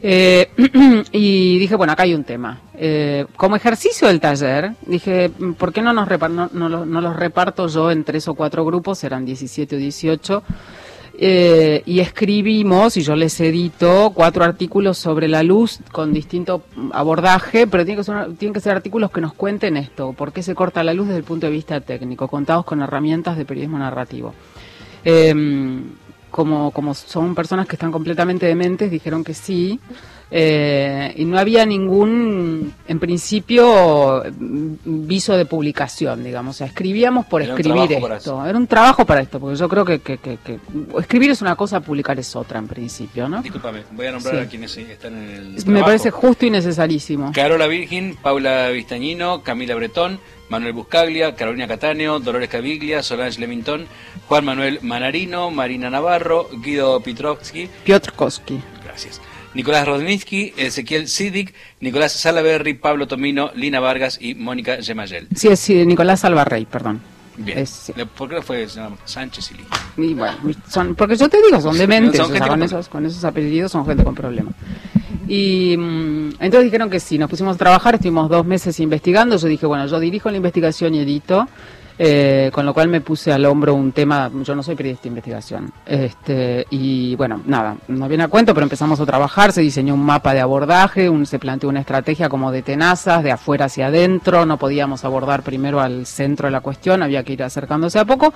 Eh, 0.00 0.50
y 1.12 1.58
dije, 1.58 1.74
bueno, 1.74 1.92
acá 1.92 2.04
hay 2.04 2.14
un 2.14 2.24
tema. 2.24 2.60
Eh, 2.74 3.26
como 3.36 3.56
ejercicio 3.56 4.08
del 4.08 4.20
taller, 4.20 4.72
dije, 4.86 5.30
¿por 5.58 5.72
qué 5.72 5.82
no, 5.82 5.92
nos 5.92 6.08
no, 6.52 6.86
no 6.86 7.00
los 7.00 7.16
reparto 7.16 7.66
yo 7.66 7.90
en 7.90 8.04
tres 8.04 8.28
o 8.28 8.34
cuatro 8.34 8.64
grupos? 8.64 9.02
Eran 9.04 9.24
17 9.24 9.76
o 9.76 9.78
18. 9.78 10.42
Eh, 11.20 11.82
y 11.84 11.98
escribimos, 11.98 12.96
y 12.96 13.02
yo 13.02 13.16
les 13.16 13.40
edito, 13.40 14.12
cuatro 14.14 14.44
artículos 14.44 14.98
sobre 14.98 15.26
la 15.26 15.42
luz 15.42 15.80
con 15.90 16.12
distinto 16.12 16.62
abordaje, 16.92 17.66
pero 17.66 17.84
tienen 17.84 18.52
que, 18.54 18.60
ser, 18.60 18.72
artículos 18.72 19.10
que 19.10 19.20
nos 19.20 19.34
cuenten 19.34 19.76
esto, 19.76 20.12
por 20.12 20.32
qué 20.32 20.44
se 20.44 20.54
corta 20.54 20.84
la 20.84 20.94
luz 20.94 21.08
desde 21.08 21.18
el 21.18 21.24
punto 21.24 21.46
de 21.46 21.52
vista 21.52 21.80
técnico, 21.80 22.28
contados 22.28 22.64
con 22.64 22.82
herramientas 22.82 23.36
de 23.36 23.44
periodismo 23.44 23.80
narrativo. 23.80 24.32
Eh, 25.04 25.34
como, 26.30 26.70
como 26.70 26.94
son 26.94 27.34
personas 27.34 27.66
que 27.66 27.74
están 27.74 27.90
completamente 27.90 28.46
dementes, 28.46 28.88
dijeron 28.88 29.24
que 29.24 29.34
sí. 29.34 29.80
Eh, 30.30 31.14
y 31.16 31.24
no 31.24 31.38
había 31.38 31.64
ningún, 31.64 32.74
en 32.86 32.98
principio, 32.98 34.22
viso 34.38 35.36
de 35.36 35.46
publicación, 35.46 36.22
digamos. 36.22 36.56
O 36.56 36.58
sea, 36.58 36.66
escribíamos 36.66 37.26
por 37.26 37.42
Era 37.42 37.54
escribir 37.54 37.92
esto. 37.92 38.44
Era 38.44 38.58
un 38.58 38.66
trabajo 38.66 39.04
para 39.06 39.20
esto, 39.22 39.40
porque 39.40 39.56
yo 39.56 39.68
creo 39.68 39.84
que, 39.84 40.00
que, 40.00 40.18
que- 40.18 40.38
que 40.38 40.58
escribir 40.98 41.30
es 41.30 41.40
una 41.42 41.56
cosa, 41.56 41.80
publicar 41.80 42.18
es 42.18 42.34
otra, 42.36 42.58
en 42.58 42.68
principio, 42.68 43.28
¿no? 43.28 43.42
Discúlpame, 43.42 43.82
voy 43.92 44.06
a 44.06 44.12
nombrar 44.12 44.34
Sí. 44.36 44.40
a 44.40 44.48
quienes 44.48 44.76
están 44.76 45.14
en 45.16 45.30
el 45.30 45.48
Me 45.54 45.60
trabajo. 45.62 45.84
parece 45.86 46.10
justo 46.10 46.46
y 46.46 46.50
necesarísimo. 46.50 47.32
Carola 47.34 47.66
Virgin, 47.66 48.16
Paula 48.20 48.68
Vistañino, 48.68 49.42
Camila 49.42 49.74
Bretón, 49.74 50.20
Manuel 50.50 50.72
Buscaglia, 50.72 51.34
Carolina 51.34 51.66
Cataneo, 51.68 52.20
Dolores 52.20 52.48
Caviglia, 52.48 53.02
Solange 53.02 53.38
Lemington, 53.40 53.86
Juan 54.28 54.44
Manuel 54.44 54.78
Manarino, 54.82 55.50
Marina 55.50 55.90
Navarro, 55.90 56.48
Guido 56.62 57.00
Petrovsky, 57.00 57.68
Piotr 57.84 58.12
Koski. 58.14 58.58
gracias. 58.84 59.20
Nicolás 59.54 59.86
Rodnitsky, 59.86 60.52
Ezequiel 60.56 61.08
Sidik, 61.08 61.54
Nicolás 61.80 62.12
Salaberry, 62.12 62.74
Pablo 62.74 63.06
Tomino, 63.06 63.50
Lina 63.54 63.80
Vargas 63.80 64.18
y 64.20 64.34
Mónica 64.34 64.78
Gemayel. 64.82 65.28
Sí, 65.34 65.48
es 65.48 65.58
sí, 65.60 65.84
Nicolás 65.86 66.24
Alvarrey, 66.24 66.64
perdón. 66.66 67.00
Bien. 67.36 67.58
Es- 67.58 67.70
sí. 67.70 67.92
¿Por 68.16 68.28
qué 68.28 68.34
no 68.36 68.42
fue 68.42 68.66
Sánchez 69.04 69.50
y 69.52 69.54
Lina? 69.54 69.68
Y 69.96 70.14
bueno, 70.14 70.36
son, 70.68 70.94
porque 70.94 71.16
yo 71.16 71.28
te 71.28 71.40
digo, 71.42 71.60
son 71.60 71.78
dementes, 71.78 72.16
Son 72.16 72.26
o 72.26 72.28
sea, 72.28 72.34
gente 72.36 72.48
con, 72.48 72.58
con 72.58 72.62
esos, 72.64 72.88
con 72.88 73.06
esos 73.06 73.24
apellidos 73.24 73.72
son 73.72 73.86
gente 73.86 74.02
con 74.04 74.14
problemas. 74.14 74.54
Y 75.28 75.76
mm, 75.76 76.30
entonces 76.40 76.64
dijeron 76.64 76.90
que 76.90 77.00
sí, 77.00 77.18
nos 77.18 77.30
pusimos 77.30 77.54
a 77.54 77.58
trabajar, 77.58 77.94
estuvimos 77.94 78.28
dos 78.28 78.44
meses 78.44 78.78
investigando, 78.80 79.36
yo 79.36 79.46
dije, 79.46 79.66
bueno, 79.66 79.86
yo 79.86 80.00
dirijo 80.00 80.30
la 80.30 80.36
investigación 80.38 80.94
y 80.94 81.00
edito, 81.00 81.46
eh, 81.98 82.50
con 82.52 82.64
lo 82.64 82.72
cual 82.72 82.88
me 82.88 83.00
puse 83.00 83.32
al 83.32 83.44
hombro 83.44 83.74
un 83.74 83.92
tema, 83.92 84.30
yo 84.44 84.54
no 84.54 84.62
soy 84.62 84.76
periodista 84.76 85.04
de 85.04 85.08
investigación, 85.08 85.72
este, 85.84 86.66
y 86.70 87.16
bueno, 87.16 87.42
nada, 87.46 87.76
no 87.88 88.08
viene 88.08 88.24
a 88.24 88.28
cuento, 88.28 88.54
pero 88.54 88.64
empezamos 88.64 89.00
a 89.00 89.06
trabajar, 89.06 89.52
se 89.52 89.60
diseñó 89.62 89.94
un 89.94 90.04
mapa 90.04 90.32
de 90.34 90.40
abordaje, 90.40 91.08
un, 91.10 91.26
se 91.26 91.38
planteó 91.38 91.68
una 91.68 91.80
estrategia 91.80 92.28
como 92.28 92.52
de 92.52 92.62
tenazas, 92.62 93.22
de 93.24 93.32
afuera 93.32 93.64
hacia 93.66 93.88
adentro, 93.88 94.46
no 94.46 94.58
podíamos 94.58 95.04
abordar 95.04 95.42
primero 95.42 95.80
al 95.80 96.06
centro 96.06 96.46
de 96.46 96.52
la 96.52 96.60
cuestión, 96.60 97.02
había 97.02 97.24
que 97.24 97.32
ir 97.32 97.42
acercándose 97.42 97.98
a 97.98 98.04
poco, 98.04 98.32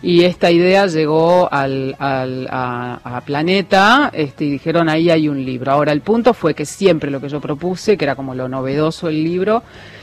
y 0.00 0.22
esta 0.22 0.50
idea 0.50 0.86
llegó 0.86 1.48
al, 1.52 1.96
al- 1.98 2.46
a, 2.50 3.20
Planeta 3.26 4.10
este, 4.14 4.44
y 4.44 4.50
dijeron 4.50 4.88
ahí 4.88 5.10
hay 5.10 5.28
un 5.28 5.44
libro. 5.44 5.72
Ahora 5.72 5.90
el 5.92 6.02
punto 6.02 6.32
fue 6.34 6.54
que 6.54 6.64
siempre 6.64 7.10
lo 7.10 7.20
que 7.20 7.28
yo 7.28 7.40
propuse, 7.40 7.96
que 7.96 8.04
era 8.04 8.14
como 8.14 8.34
lo 8.34 8.48
novedoso 8.48 9.08
del 9.08 9.24
libro, 9.24 9.62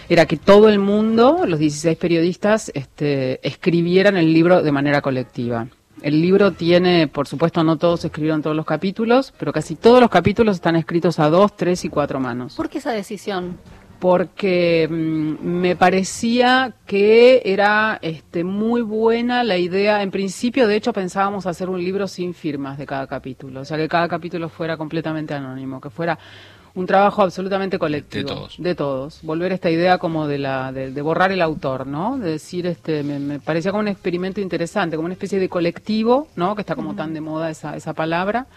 era 0.10 0.26
que 0.26 0.38
todo 0.38 0.70
el 0.70 0.80
mundo, 0.80 1.46
los 1.48 1.60
16 1.60 1.98
periodistas, 1.98 2.72
este, 2.74 3.46
escribieran 3.48 4.18
el 4.18 4.34
libro 4.34 4.62
de 4.62 4.72
manera 4.72 5.02
colectiva. 5.02 5.68
El 6.02 6.22
libro 6.22 6.52
tiene, 6.52 7.08
por 7.08 7.28
supuesto, 7.28 7.64
no 7.64 7.78
todos 7.78 8.06
escribieron 8.06 8.42
todos 8.42 8.56
los 8.56 8.66
capítulos, 8.66 9.34
pero 9.40 9.52
casi 9.52 9.76
todos 9.76 10.02
los 10.02 10.10
capítulos 10.10 10.56
están 10.56 10.76
escritos 10.76 11.20
a 11.20 11.30
dos, 11.30 11.56
tres 11.56 11.86
y 11.86 11.90
cuatro 11.90 12.20
manos 12.20 12.56
¿Por 12.56 12.70
qué 12.70 12.78
esa 12.78 12.92
decisión? 12.92 13.58
porque 14.00 14.88
mm, 14.90 15.44
me 15.44 15.76
parecía 15.76 16.76
que 16.86 17.42
era 17.46 17.98
este, 18.02 18.44
muy 18.44 18.82
buena 18.82 19.44
la 19.44 19.58
idea. 19.58 20.04
En 20.04 20.12
principio, 20.12 20.68
de 20.68 20.76
hecho, 20.76 20.94
pensábamos 20.94 21.46
hacer 21.46 21.70
un 21.70 21.84
libro 21.84 22.08
sin 22.08 22.34
firmas 22.34 22.78
de 22.78 22.86
cada 22.86 23.08
capítulo, 23.08 23.62
o 23.62 23.66
sea, 23.66 23.78
que 23.78 23.88
cada 23.88 24.08
capítulo 24.08 24.50
fuera 24.50 24.78
completamente 24.78 25.34
anónimo, 25.34 25.82
que 25.82 25.90
fuera 25.90 26.20
un 26.76 26.86
trabajo 26.86 27.24
absolutamente 27.24 27.80
colectivo. 27.80 28.30
De 28.30 28.36
todos. 28.36 28.56
De 28.58 28.76
todos. 28.76 29.20
Volver 29.24 29.52
a 29.52 29.56
esta 29.56 29.72
idea 29.72 29.98
como 29.98 30.28
de, 30.28 30.38
la, 30.38 30.72
de, 30.72 30.92
de 30.92 31.02
borrar 31.02 31.32
el 31.32 31.42
autor, 31.42 31.88
¿no? 31.88 32.18
De 32.18 32.32
decir, 32.32 32.68
este, 32.68 33.02
me, 33.02 33.18
me 33.18 33.40
parecía 33.40 33.72
como 33.72 33.82
un 33.82 33.88
experimento 33.88 34.42
interesante, 34.42 34.96
como 34.96 35.06
una 35.06 35.14
especie 35.14 35.40
de 35.40 35.50
colectivo, 35.50 36.28
¿no? 36.36 36.56
Que 36.56 36.62
está 36.62 36.76
como 36.76 36.94
tan 36.96 37.14
de 37.14 37.22
moda 37.22 37.50
esa, 37.50 37.76
esa 37.76 37.94
palabra 37.94 38.48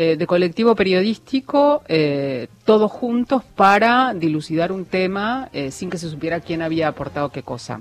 eh, 0.00 0.16
de 0.16 0.28
colectivo 0.28 0.76
periodístico, 0.76 1.82
eh, 1.88 2.46
todos 2.64 2.88
juntos 2.88 3.42
para 3.42 4.14
dilucidar 4.14 4.70
un 4.70 4.84
tema 4.84 5.48
eh, 5.52 5.72
sin 5.72 5.90
que 5.90 5.98
se 5.98 6.08
supiera 6.08 6.38
quién 6.38 6.62
había 6.62 6.86
aportado 6.86 7.30
qué 7.30 7.42
cosa. 7.42 7.80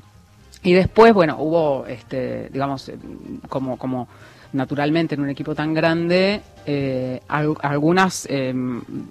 Y 0.63 0.73
después, 0.73 1.13
bueno, 1.13 1.38
hubo, 1.39 1.85
este, 1.85 2.49
digamos, 2.49 2.91
como, 3.49 3.77
como 3.77 4.07
naturalmente 4.54 5.16
en 5.16 5.22
un 5.22 5.30
equipo 5.30 5.54
tan 5.56 5.74
grande, 5.74 6.41
eh, 6.66 7.22
al- 7.28 7.56
algunas, 7.62 8.26
eh, 8.30 8.54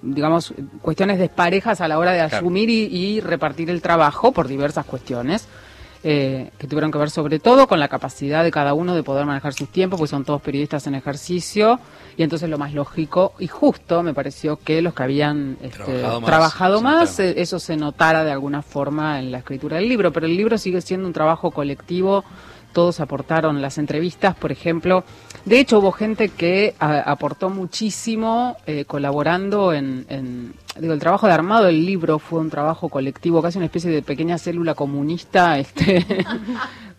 digamos, 0.01 0.53
cuestiones 0.81 1.19
desparejas 1.19 1.81
a 1.81 1.87
la 1.87 1.99
hora 1.99 2.11
de 2.11 2.19
Claro. 2.19 2.37
asumir 2.37 2.69
y, 2.69 2.85
y 2.85 3.19
repartir 3.21 3.69
el 3.69 3.81
trabajo 3.81 4.31
por 4.31 4.47
diversas 4.47 4.85
cuestiones. 4.85 5.47
eh, 6.03 6.51
que 6.59 6.67
tuvieron 6.67 6.91
que 6.91 6.99
ver 6.99 7.09
sobre 7.09 7.39
todo 7.39 7.67
con 7.67 7.79
la 7.79 7.87
capacidad 7.87 8.43
de 8.43 8.51
cada 8.51 8.75
uno 8.75 8.93
de 8.95 9.01
poder 9.01 9.25
manejar 9.25 9.53
sus 9.53 9.67
tiempos, 9.69 9.97
pues 9.99 10.11
son 10.11 10.23
todos 10.23 10.41
periodistas 10.43 10.85
en 10.85 10.93
ejercicio, 10.93 11.79
y 12.15 12.21
entonces 12.23 12.49
lo 12.49 12.59
más 12.59 12.71
lógico 12.73 13.33
y 13.39 13.47
justo 13.47 14.03
me 14.03 14.13
pareció 14.13 14.57
que 14.57 14.81
los 14.83 14.93
que 14.93 15.03
habían 15.03 15.57
este, 15.61 15.75
Trabajado 15.83 16.21
más, 16.21 16.25
trabajado 16.29 16.81
más, 16.81 17.19
eh, 17.19 17.33
eso 17.37 17.59
se 17.59 17.75
notara 17.75 18.23
de 18.23 18.31
alguna 18.31 18.61
forma 18.61 19.19
en 19.19 19.31
la 19.31 19.39
escritura 19.39 19.77
del 19.77 19.89
libro, 19.89 20.13
pero 20.13 20.27
el 20.27 20.37
libro 20.37 20.57
sigue 20.59 20.81
siendo 20.81 21.07
un 21.07 21.13
trabajo 21.13 21.49
colectivo, 21.49 22.23
todos 22.73 22.99
aportaron 22.99 23.61
las 23.61 23.77
entrevistas, 23.77 24.35
por 24.35 24.51
ejemplo, 24.51 25.03
de 25.45 25.59
hecho 25.59 25.79
hubo 25.79 25.91
gente 25.91 26.29
que 26.29 26.75
a- 26.79 26.99
aportó 27.11 27.49
muchísimo 27.49 28.57
eh, 28.67 28.85
colaborando 28.85 29.73
en, 29.73 30.05
en- 30.09 30.53
digo, 30.79 30.93
el 30.93 30.99
trabajo 30.99 31.25
de 31.27 31.33
armado 31.33 31.65
del 31.65 31.85
libro 31.85 32.19
fue 32.19 32.39
un 32.39 32.49
trabajo 32.51 32.89
colectivo, 32.89 33.41
casi 33.41 33.57
una 33.57 33.65
especie 33.65 33.89
de 33.89 34.01
pequeña 34.03 34.37
célula 34.37 34.75
comunista, 34.75 35.57
este, 35.59 36.05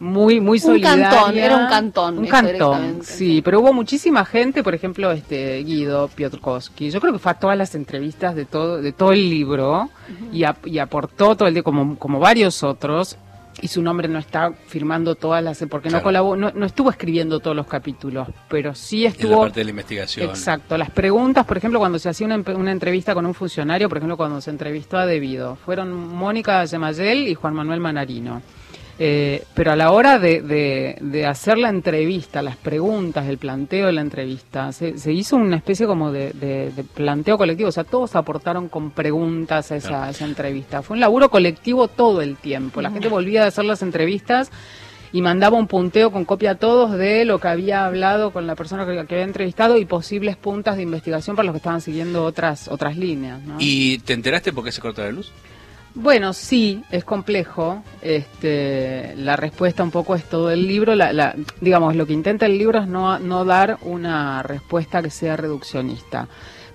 muy, 0.00 0.40
muy 0.40 0.58
Un 0.58 0.62
solidaria. 0.64 1.10
cantón, 1.10 1.38
era 1.38 1.56
un 1.56 1.68
cantón, 1.68 2.18
Un 2.18 2.24
eso 2.24 2.32
cantón, 2.32 2.98
sí, 3.02 3.40
pero 3.44 3.60
hubo 3.60 3.72
muchísima 3.72 4.24
gente, 4.24 4.62
por 4.62 4.74
ejemplo, 4.74 5.10
este 5.12 5.58
Guido 5.64 6.08
Piotrkowski. 6.08 6.90
Yo 6.90 7.00
creo 7.00 7.12
que 7.12 7.18
fue 7.18 7.32
a 7.32 7.34
todas 7.38 7.56
las 7.58 7.74
entrevistas 7.74 8.34
de 8.34 8.44
todo, 8.44 8.80
de 8.80 8.92
todo 8.92 9.12
el 9.12 9.28
libro 9.28 9.90
y, 10.32 10.42
y 10.64 10.78
aportó 10.78 11.36
todo 11.36 11.48
el 11.48 11.54
día, 11.54 11.62
como, 11.62 11.96
como 11.98 12.18
varios 12.20 12.62
otros. 12.62 13.16
Y 13.60 13.68
su 13.68 13.82
nombre 13.82 14.06
no 14.08 14.18
está 14.18 14.52
firmando 14.52 15.16
todas 15.16 15.42
las, 15.42 15.64
porque 15.68 15.90
no 15.90 16.02
colaboró, 16.02 16.36
no, 16.36 16.52
no 16.54 16.66
estuvo 16.66 16.90
escribiendo 16.90 17.40
todos 17.40 17.56
los 17.56 17.66
capítulos, 17.66 18.28
pero 18.48 18.74
sí 18.74 18.98
En 18.98 19.02
la 19.04 19.08
estuvo. 19.16 19.40
parte 19.40 19.60
de 19.60 19.64
la 19.64 19.70
investigación. 19.70 20.28
Exacto. 20.28 20.78
Las 20.78 20.90
preguntas, 20.90 21.44
por 21.44 21.56
ejemplo, 21.56 21.78
cuando 21.80 21.98
se 21.98 22.08
hacía 22.08 22.26
una, 22.26 22.36
una 22.54 22.70
entrevista 22.70 23.14
con 23.14 23.26
un 23.26 23.34
funcionario, 23.34 23.88
por 23.88 23.98
ejemplo, 23.98 24.16
cuando 24.16 24.40
se 24.40 24.50
entrevistó 24.50 24.96
a 24.96 25.06
Debido, 25.06 25.56
fueron 25.56 25.92
Mónica 25.92 26.64
Yemayel 26.64 27.28
y 27.28 27.34
Juan 27.34 27.54
Manuel 27.54 27.80
Manarino. 27.80 28.42
Eh, 29.00 29.44
pero 29.54 29.70
a 29.72 29.76
la 29.76 29.92
hora 29.92 30.18
de, 30.18 30.42
de- 30.42 30.98
de 31.00 31.24
hacer 31.24 31.56
la 31.56 31.68
entrevista, 31.68 32.42
las 32.42 32.56
preguntas, 32.56 33.26
el 33.28 33.38
planteo 33.38 33.86
de 33.86 33.92
la 33.92 34.00
entrevista, 34.00 34.72
se, 34.72 34.98
se 34.98 35.12
hizo 35.12 35.36
una 35.36 35.54
especie 35.56 35.86
como 35.86 36.10
de, 36.10 36.32
de- 36.32 36.72
de 36.72 36.82
planteo 36.84 37.38
colectivo. 37.38 37.68
O 37.68 37.72
sea, 37.72 37.84
todos 37.84 38.16
aportaron 38.16 38.68
con 38.68 38.90
preguntas 38.90 39.70
a 39.70 39.76
esa, 39.76 39.88
Claro. 39.88 40.04
a 40.04 40.10
esa 40.10 40.24
entrevista. 40.24 40.82
Fue 40.82 40.94
un 40.94 41.00
laburo 41.00 41.28
colectivo 41.30 41.86
todo 41.86 42.22
el 42.22 42.36
tiempo. 42.36 42.82
La 42.82 42.90
gente 42.90 43.06
volvía 43.08 43.44
a 43.44 43.46
hacer 43.46 43.64
las 43.66 43.82
entrevistas 43.82 44.50
y 45.12 45.22
mandaba 45.22 45.56
un 45.56 45.68
punteo 45.68 46.10
con 46.10 46.24
copia 46.24 46.50
a 46.50 46.54
todos 46.56 46.90
de 46.98 47.24
lo 47.24 47.38
que 47.38 47.48
había 47.48 47.86
hablado 47.86 48.30
con 48.32 48.46
la 48.46 48.56
persona 48.56 48.84
que, 48.84 48.92
que 49.06 49.14
había 49.14 49.24
entrevistado 49.24 49.78
y 49.78 49.84
posibles 49.84 50.36
puntas 50.36 50.76
de 50.76 50.82
investigación 50.82 51.36
para 51.36 51.46
los 51.46 51.52
que 51.54 51.58
estaban 51.58 51.80
siguiendo 51.80 52.24
otras 52.24 52.66
otras 52.68 52.96
líneas. 52.96 53.40
¿no? 53.42 53.56
¿Y 53.60 53.98
te 54.00 54.12
enteraste 54.12 54.52
por 54.52 54.64
qué 54.64 54.72
se 54.72 54.80
corta 54.82 55.02
la 55.04 55.12
luz? 55.12 55.30
Bueno, 55.94 56.32
sí, 56.32 56.82
es 56.90 57.04
complejo. 57.04 57.82
Este, 58.02 59.14
la 59.16 59.36
respuesta 59.36 59.82
un 59.82 59.90
poco 59.90 60.14
es 60.14 60.24
todo 60.24 60.50
el 60.50 60.66
libro. 60.66 60.94
La, 60.94 61.12
la- 61.12 61.34
digamos, 61.60 61.96
lo 61.96 62.06
que 62.06 62.12
intenta 62.12 62.46
el 62.46 62.56
libro 62.58 62.78
es 62.80 62.86
no, 62.86 63.18
no 63.18 63.44
dar 63.44 63.78
una 63.82 64.42
respuesta 64.42 65.02
que 65.02 65.10
sea 65.10 65.36
reduccionista. 65.36 66.28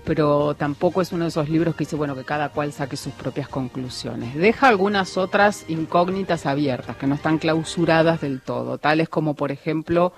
Pero 0.04 0.54
tampoco 0.54 1.00
es 1.00 1.12
uno 1.12 1.24
de 1.24 1.28
esos 1.28 1.48
libros 1.48 1.74
que 1.74 1.84
dice, 1.84 1.96
bueno, 1.96 2.14
que 2.14 2.24
cada 2.24 2.50
cual 2.50 2.72
saque 2.74 2.98
sus 2.98 3.14
propias 3.14 3.48
conclusiones. 3.48 4.34
Deja 4.34 4.68
algunas 4.68 5.16
otras 5.16 5.64
incógnitas 5.68 6.44
abiertas, 6.44 6.96
que 6.98 7.06
no 7.06 7.14
están 7.14 7.38
clausuradas 7.38 8.20
del 8.20 8.42
todo, 8.42 8.76
tales 8.76 9.08
como, 9.08 9.32
por 9.32 9.50
ejemplo, 9.50 10.12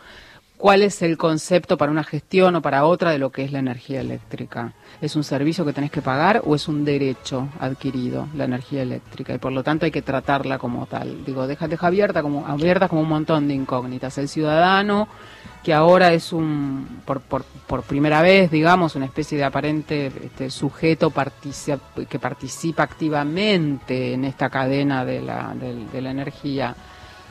cuál 0.56 0.82
es 0.82 1.02
el 1.02 1.16
concepto 1.16 1.76
para 1.76 1.92
una 1.92 2.04
gestión 2.04 2.56
o 2.56 2.62
para 2.62 2.84
otra 2.84 3.10
de 3.10 3.18
lo 3.18 3.30
que 3.30 3.44
es 3.44 3.52
la 3.52 3.58
energía 3.58 4.00
eléctrica. 4.00 4.72
¿Es 5.00 5.14
un 5.14 5.24
servicio 5.24 5.64
que 5.64 5.72
tenés 5.72 5.90
que 5.90 6.00
pagar 6.02 6.42
o 6.44 6.54
es 6.54 6.68
un 6.68 6.84
derecho 6.84 7.48
adquirido, 7.60 8.28
la 8.34 8.44
energía 8.44 8.82
eléctrica? 8.82 9.34
Y 9.34 9.38
por 9.38 9.52
lo 9.52 9.62
tanto 9.62 9.84
hay 9.84 9.90
que 9.92 10.02
tratarla 10.02 10.58
como 10.58 10.86
tal. 10.86 11.24
Digo, 11.24 11.46
deja, 11.46 11.68
deja 11.68 11.86
abierta 11.88 12.22
como, 12.22 12.46
abierta 12.46 12.88
como 12.88 13.02
un 13.02 13.08
montón 13.08 13.46
de 13.48 13.54
incógnitas. 13.54 14.16
El 14.16 14.28
ciudadano, 14.28 15.08
que 15.62 15.74
ahora 15.74 16.12
es 16.12 16.32
un, 16.32 17.02
por, 17.04 17.20
por, 17.20 17.44
por 17.66 17.82
primera 17.82 18.22
vez, 18.22 18.50
digamos, 18.50 18.96
una 18.96 19.04
especie 19.04 19.36
de 19.36 19.44
aparente 19.44 20.06
este, 20.24 20.48
sujeto 20.48 21.10
partici- 21.10 21.78
que 22.08 22.18
participa 22.18 22.84
activamente 22.84 24.14
en 24.14 24.24
esta 24.24 24.48
cadena 24.48 25.04
de 25.04 25.20
la, 25.20 25.54
del- 25.54 25.90
de 25.90 26.00
la 26.00 26.10
energía, 26.12 26.74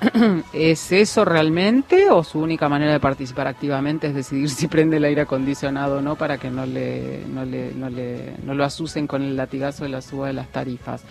¿Es 0.54 0.92
eso 0.92 1.26
realmente 1.26 2.10
o 2.10 2.24
su 2.24 2.40
única 2.40 2.68
manera 2.68 2.92
de 2.92 3.00
participar 3.00 3.48
activamente 3.48 4.08
es 4.08 4.16
decidir 4.16 4.50
si 4.50 4.68
prende 4.68 4.98
el 4.98 5.06
aire 5.06 5.22
acondicionado 5.22 5.98
o 5.98 6.02
no 6.02 6.16
para 6.16 6.38
que 6.38 6.50
no 6.50 6.66
le, 6.66 7.24
no 7.28 7.46
le, 7.46 7.74
no 7.74 7.90
le, 7.90 8.34
no 8.44 8.54
lo 8.54 8.66
asusen 8.66 9.08
con 9.08 9.22
el 9.22 9.36
latigazo 9.36 9.84
de 9.84 9.90
la 9.90 10.02
suba 10.02 10.28
de 10.28 10.34
las 10.34 10.50
tarifas? 10.50 11.04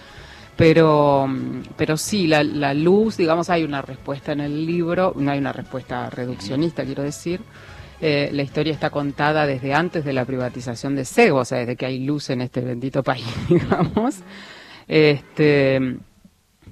Pero, 0.56 1.28
pero 1.76 1.96
sí, 1.96 2.26
la, 2.26 2.44
la 2.44 2.74
luz, 2.74 3.16
digamos, 3.16 3.50
hay 3.50 3.64
una 3.64 3.82
respuesta 3.82 4.32
en 4.32 4.40
el 4.40 4.64
libro, 4.64 5.12
no 5.16 5.32
hay 5.32 5.38
una 5.38 5.52
respuesta 5.52 6.08
reduccionista, 6.10 6.84
quiero 6.84 7.02
decir. 7.02 7.40
Eh, 8.00 8.30
la 8.32 8.42
historia 8.42 8.72
está 8.72 8.90
contada 8.90 9.46
desde 9.46 9.72
antes 9.72 10.04
de 10.04 10.12
la 10.12 10.24
privatización 10.24 10.94
de 10.94 11.04
Sego, 11.04 11.38
o 11.38 11.44
sea, 11.44 11.58
desde 11.58 11.76
que 11.76 11.86
hay 11.86 12.04
luz 12.04 12.30
en 12.30 12.42
este 12.42 12.60
bendito 12.60 13.02
país, 13.02 13.26
digamos. 13.48 14.16
Este, 14.86 15.96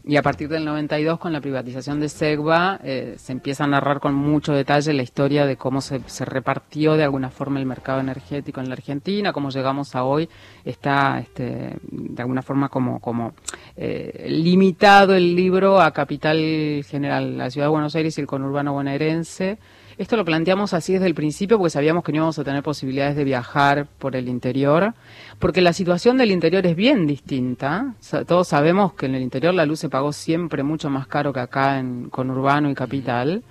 y 0.05 0.17
a 0.17 0.23
partir 0.23 0.49
del 0.49 0.65
92, 0.65 1.19
con 1.21 1.33
la 1.33 1.41
privatización 1.41 2.01
de 2.01 2.09
Segva, 2.09 2.81
eh, 2.83 3.15
se 3.19 3.33
empieza 3.33 3.65
a 3.65 3.67
narrar 3.69 4.01
con 4.01 4.15
mucho 4.15 4.53
detalle 4.53 4.93
la 4.93 5.03
historia 5.03 5.47
de 5.47 5.57
cómo 5.57 5.81
se, 5.81 6.01
se 6.07 6.25
repartió 6.25 6.95
de 6.95 7.05
alguna 7.05 7.31
forma 7.31 7.61
el 7.61 7.67
mercado 7.67 8.01
energético 8.01 8.61
en 8.61 8.69
la 8.69 8.75
Argentina, 8.75 9.33
cómo 9.33 9.51
llegamos 9.51 9.95
a 9.95 10.03
hoy, 10.03 10.29
está 10.65 11.21
este, 11.21 11.77
de 11.91 12.23
alguna 12.23 12.43
forma 12.43 12.69
como, 12.69 12.99
como 12.99 13.35
eh, 13.77 14.27
limitado 14.29 15.15
el 15.15 15.37
libro 15.37 15.81
a 15.81 15.93
Capital 15.93 16.85
General, 16.85 17.39
la 17.39 17.51
Ciudad 17.51 17.69
de 17.69 17.73
Buenos 17.73 17.95
Aires 17.95 18.19
y 18.19 18.21
el 18.21 18.27
conurbano 18.27 18.73
bonaerense. 18.73 19.59
Esto 19.99 20.17
lo 20.17 20.25
planteamos 20.25 20.73
así 20.75 20.95
desde 20.95 21.07
el 21.07 21.15
principio 21.15 21.59
porque 21.59 21.71
sabíamos 21.71 22.03
que 22.03 22.13
no 22.13 22.17
íbamos 22.17 22.39
a 22.39 22.45
tener 22.45 22.63
posibilidades 22.63 23.17
de 23.17 23.25
viajar 23.25 23.87
por 23.99 24.17
el 24.17 24.29
interior, 24.29 24.95
porque 25.39 25.61
la 25.61 25.73
situación 25.73 26.17
del 26.17 26.31
interior 26.31 26.67
es 26.67 26.77
bien 26.77 27.07
distinta. 27.07 27.95
Todos 28.27 28.49
sabemos 28.49 28.95
que 28.95 29.07
en 29.07 29.15
el 29.15 29.23
interior 29.23 29.53
la 29.55 29.67
luz 29.67 29.81
se 29.81 29.89
pagó 29.89 30.13
siempre 30.13 30.63
mucho 30.63 30.89
más 30.91 31.07
caro 31.07 31.33
que 31.33 31.41
acá 31.41 31.79
en 31.79 32.09
conurbano 32.09 32.71
y 32.71 32.75
capital. 32.75 33.43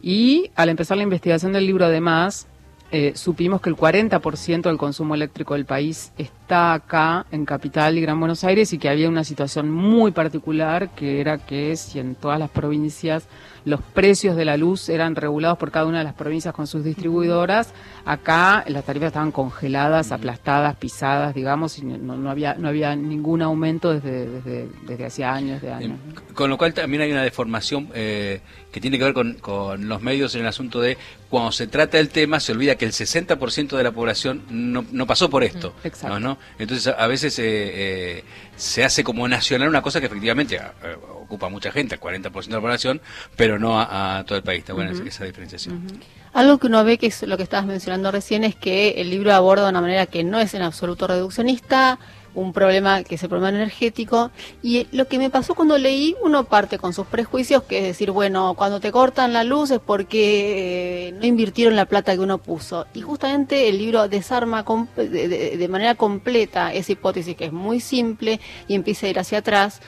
Y 0.00 0.50
al 0.54 0.68
empezar 0.68 0.96
la 0.96 1.02
investigación 1.02 1.52
del 1.52 1.66
libro, 1.66 1.84
además, 1.86 2.48
eh, 2.90 3.12
supimos 3.14 3.60
que 3.60 3.68
el 3.68 3.76
40% 3.76 4.62
del 4.62 4.78
consumo 4.78 5.14
eléctrico 5.14 5.54
del 5.54 5.66
país 5.66 6.12
está 6.16 6.72
acá 6.72 7.26
en 7.30 7.44
Capital 7.44 7.98
y 7.98 8.00
Gran 8.00 8.18
Buenos 8.18 8.44
Aires 8.44 8.72
y 8.72 8.78
que 8.78 8.88
había 8.88 9.10
una 9.10 9.24
situación 9.24 9.70
muy 9.70 10.10
particular 10.12 10.88
que 10.94 11.20
era 11.20 11.36
que 11.36 11.76
si 11.76 11.98
en 11.98 12.14
todas 12.14 12.38
las 12.38 12.48
provincias 12.48 13.28
los 13.66 13.82
precios 13.82 14.36
de 14.36 14.46
la 14.46 14.56
luz 14.56 14.88
eran 14.88 15.14
regulados 15.16 15.58
por 15.58 15.70
cada 15.70 15.84
una 15.84 15.98
de 15.98 16.04
las 16.04 16.14
provincias 16.14 16.54
con 16.54 16.66
sus 16.66 16.82
distribuidoras, 16.82 17.74
acá 18.06 18.64
las 18.66 18.84
tarifas 18.84 19.08
estaban 19.08 19.32
congeladas, 19.32 20.10
aplastadas, 20.10 20.74
pisadas, 20.76 21.34
digamos, 21.34 21.78
y 21.78 21.84
no, 21.84 22.16
no 22.16 22.30
había 22.30 22.54
no 22.54 22.68
había 22.68 22.96
ningún 22.96 23.42
aumento 23.42 23.92
desde 23.92 24.26
desde, 24.26 24.68
desde 24.86 25.04
hacía 25.04 25.34
años 25.34 25.60
de 25.60 25.72
años. 25.72 25.98
Con 26.32 26.48
lo 26.48 26.56
cual 26.56 26.72
también 26.72 27.02
hay 27.02 27.12
una 27.12 27.22
deformación 27.22 27.90
eh, 27.92 28.40
que 28.78 28.82
tiene 28.82 28.98
que 28.98 29.04
ver 29.04 29.12
con, 29.14 29.34
con 29.34 29.88
los 29.88 30.02
medios 30.02 30.36
en 30.36 30.42
el 30.42 30.46
asunto 30.46 30.80
de 30.80 30.96
cuando 31.28 31.50
se 31.50 31.66
trata 31.66 31.96
del 31.96 32.10
tema 32.10 32.38
se 32.38 32.52
olvida 32.52 32.76
que 32.76 32.84
el 32.84 32.92
60% 32.92 33.76
de 33.76 33.82
la 33.82 33.90
población 33.90 34.44
no, 34.50 34.84
no 34.92 35.04
pasó 35.04 35.28
por 35.28 35.42
esto. 35.42 35.74
Exacto. 35.82 36.20
¿no? 36.20 36.38
Entonces 36.60 36.86
a, 36.86 37.06
veces 37.08 37.36
eh, 37.40 37.42
eh, 37.44 38.24
se 38.56 38.84
hace 38.84 39.02
como 39.02 39.26
nacional 39.26 39.68
una 39.68 39.82
cosa 39.82 39.98
que 39.98 40.06
efectivamente 40.06 40.56
eh, 40.56 40.96
ocupa 41.20 41.46
a 41.46 41.48
mucha 41.50 41.72
gente, 41.72 41.96
al 41.96 42.00
40% 42.00 42.46
de 42.46 42.52
la 42.52 42.60
población, 42.60 43.00
pero 43.34 43.58
no 43.58 43.80
a, 43.80 44.18
a 44.18 44.24
todo 44.24 44.38
el 44.38 44.44
país. 44.44 44.60
Está 44.60 44.74
buena 44.74 44.92
esa 44.92 45.24
diferenciación. 45.24 46.00
Algo 46.32 46.58
que 46.58 46.68
uno 46.68 46.84
ve, 46.84 46.98
que 46.98 47.08
es 47.08 47.22
lo 47.22 47.36
que 47.36 47.42
estabas 47.42 47.66
mencionando 47.66 48.12
recién, 48.12 48.44
es 48.44 48.54
que 48.54 49.00
el 49.00 49.10
libro 49.10 49.34
aborda 49.34 49.64
de 49.64 49.70
una 49.70 49.80
manera 49.80 50.06
que 50.06 50.22
no 50.22 50.38
es 50.38 50.54
en 50.54 50.62
absoluto 50.62 51.08
reduccionista, 51.08 51.98
un 52.34 52.52
problema 52.52 53.02
que 53.02 53.16
es 53.16 53.22
el 53.22 53.28
problema 53.28 53.50
energético. 53.50 54.30
Y 54.62 54.86
lo 54.92 55.06
que 55.06 55.18
me 55.18 55.30
pasó 55.30 55.54
cuando 55.54 55.78
leí, 55.78 56.16
uno 56.22 56.44
parte 56.44 56.78
con 56.78 56.92
sus 56.92 57.06
prejuicios, 57.06 57.62
que 57.64 57.78
es 57.78 57.84
decir, 57.84 58.10
bueno, 58.10 58.54
cuando 58.54 58.80
te 58.80 58.92
cortan 58.92 59.32
la 59.32 59.44
luz 59.44 59.70
es 59.70 59.80
porque 59.80 61.08
eh, 61.08 61.12
no 61.12 61.26
invirtieron 61.26 61.76
la 61.76 61.86
plata 61.86 62.14
que 62.14 62.20
uno 62.20 62.38
puso. 62.38 62.86
Y 62.94 63.00
justamente 63.00 63.68
el 63.68 63.78
libro 63.78 64.08
desarma 64.08 64.64
de 64.96 65.68
manera 65.68 65.94
completa 65.94 66.72
esa 66.72 66.92
hipótesis 66.92 67.36
que 67.36 67.46
es 67.46 67.52
muy 67.52 67.80
simple 67.80 68.40
y 68.66 68.74
empieza 68.74 69.06
a 69.06 69.10
ir 69.10 69.18
hacia 69.18 69.38
atrás. 69.38 69.80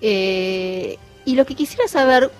Eh, 0.00 0.98
y 1.24 1.34
lo 1.34 1.44
que 1.44 1.54
quisiera 1.54 1.86
saber 1.88 2.30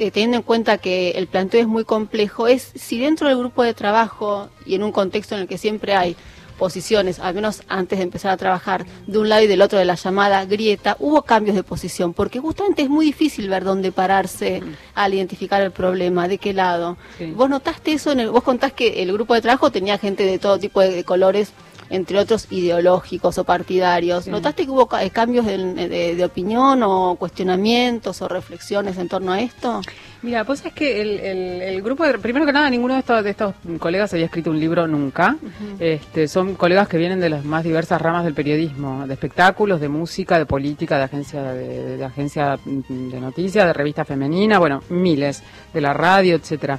eh, 0.00 0.10
teniendo 0.10 0.38
en 0.38 0.42
cuenta 0.42 0.78
que 0.78 1.10
el 1.10 1.26
planteo 1.26 1.60
es 1.60 1.66
muy 1.66 1.84
complejo, 1.84 2.48
es 2.48 2.72
si 2.74 2.98
dentro 2.98 3.28
del 3.28 3.36
grupo 3.36 3.62
de 3.62 3.74
trabajo 3.74 4.48
y 4.64 4.74
en 4.74 4.82
un 4.82 4.92
contexto 4.92 5.34
en 5.34 5.42
el 5.42 5.46
que 5.46 5.58
siempre 5.58 5.94
hay 5.94 6.16
posiciones, 6.60 7.18
al 7.18 7.34
menos 7.34 7.62
antes 7.68 7.98
de 7.98 8.04
empezar 8.04 8.30
a 8.30 8.36
trabajar 8.36 8.84
de 9.06 9.18
un 9.18 9.30
lado 9.30 9.42
y 9.42 9.46
del 9.46 9.62
otro 9.62 9.78
de 9.78 9.86
la 9.86 9.94
llamada 9.94 10.44
grieta, 10.44 10.94
hubo 11.00 11.22
cambios 11.22 11.56
de 11.56 11.62
posición, 11.62 12.12
porque 12.12 12.38
justamente 12.38 12.82
es 12.82 12.90
muy 12.90 13.06
difícil 13.06 13.48
ver 13.48 13.64
dónde 13.64 13.92
pararse 13.92 14.62
al 14.94 15.14
identificar 15.14 15.62
el 15.62 15.70
problema, 15.70 16.28
de 16.28 16.36
qué 16.36 16.52
lado. 16.52 16.98
Vos 17.34 17.48
notaste 17.48 17.92
eso, 17.92 18.12
en 18.12 18.20
el, 18.20 18.30
vos 18.30 18.42
contás 18.42 18.74
que 18.74 19.02
el 19.02 19.10
grupo 19.10 19.32
de 19.32 19.40
trabajo 19.40 19.72
tenía 19.72 19.96
gente 19.96 20.26
de 20.26 20.38
todo 20.38 20.58
tipo 20.58 20.82
de, 20.82 20.90
de 20.90 21.02
colores 21.02 21.52
entre 21.90 22.18
otros 22.18 22.46
ideológicos 22.50 23.36
o 23.38 23.44
partidarios. 23.44 24.26
¿Notaste 24.28 24.64
que 24.64 24.70
hubo 24.70 24.88
eh, 24.98 25.10
cambios 25.10 25.44
de, 25.44 25.58
de- 25.58 26.14
de 26.14 26.24
opinión 26.24 26.82
o 26.82 27.16
cuestionamientos 27.18 28.22
o 28.22 28.28
reflexiones 28.28 28.96
en 28.98 29.08
torno 29.08 29.32
a 29.32 29.40
esto? 29.40 29.80
Mira, 30.22 30.44
pues 30.44 30.64
es 30.64 30.72
que 30.72 31.00
el, 31.00 31.18
el- 31.20 31.62
el 31.62 31.82
grupo, 31.82 32.04
de, 32.04 32.18
primero 32.18 32.44
que 32.46 32.52
nada, 32.52 32.68
ninguno 32.70 32.94
de 32.94 33.00
estos, 33.00 33.24
de 33.24 33.30
estos 33.30 33.54
colegas 33.78 34.12
había 34.12 34.26
escrito 34.26 34.50
un 34.50 34.60
libro 34.60 34.86
nunca. 34.86 35.36
este, 35.78 36.28
son 36.28 36.54
colegas 36.54 36.88
que 36.88 36.96
vienen 36.98 37.20
de 37.20 37.30
las 37.30 37.44
más 37.44 37.64
diversas 37.64 38.00
ramas 38.00 38.24
del 38.24 38.34
periodismo, 38.34 39.06
de 39.06 39.14
espectáculos, 39.14 39.80
de 39.80 39.88
música, 39.88 40.38
de 40.38 40.46
política, 40.46 40.98
de 40.98 41.04
agencia 41.04 41.42
de, 41.42 41.96
de 41.96 42.04
agencia 42.04 42.58
de 42.64 43.20
noticias, 43.20 43.66
de 43.66 43.72
revista 43.72 44.04
femenina, 44.04 44.58
bueno, 44.58 44.82
miles, 44.90 45.42
de 45.72 45.80
la 45.80 45.92
radio, 45.94 46.36
etcétera. 46.36 46.78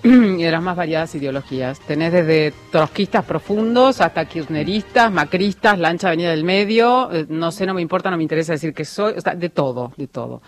y 0.04 0.42
de 0.42 0.50
las 0.50 0.62
más 0.62 0.76
variadas 0.76 1.14
ideologías. 1.14 1.80
Tenés 1.80 2.12
desde 2.12 2.52
trotskistas 2.70 3.24
profundos 3.24 4.00
hasta 4.00 4.24
kirchneristas, 4.24 5.10
macristas, 5.12 5.78
la 5.78 5.88
ancha 5.88 6.08
avenida 6.08 6.30
del 6.30 6.44
medio, 6.44 7.12
eh, 7.12 7.26
no 7.28 7.50
sé, 7.50 7.66
no 7.66 7.74
me 7.74 7.82
importa, 7.82 8.10
no 8.10 8.16
me 8.16 8.22
interesa 8.22 8.52
decir 8.52 8.72
que 8.74 8.84
soy, 8.84 9.14
o 9.16 9.20
sea, 9.20 9.34
de 9.34 9.48
todo, 9.48 9.92
de 9.96 10.06
todo. 10.06 10.42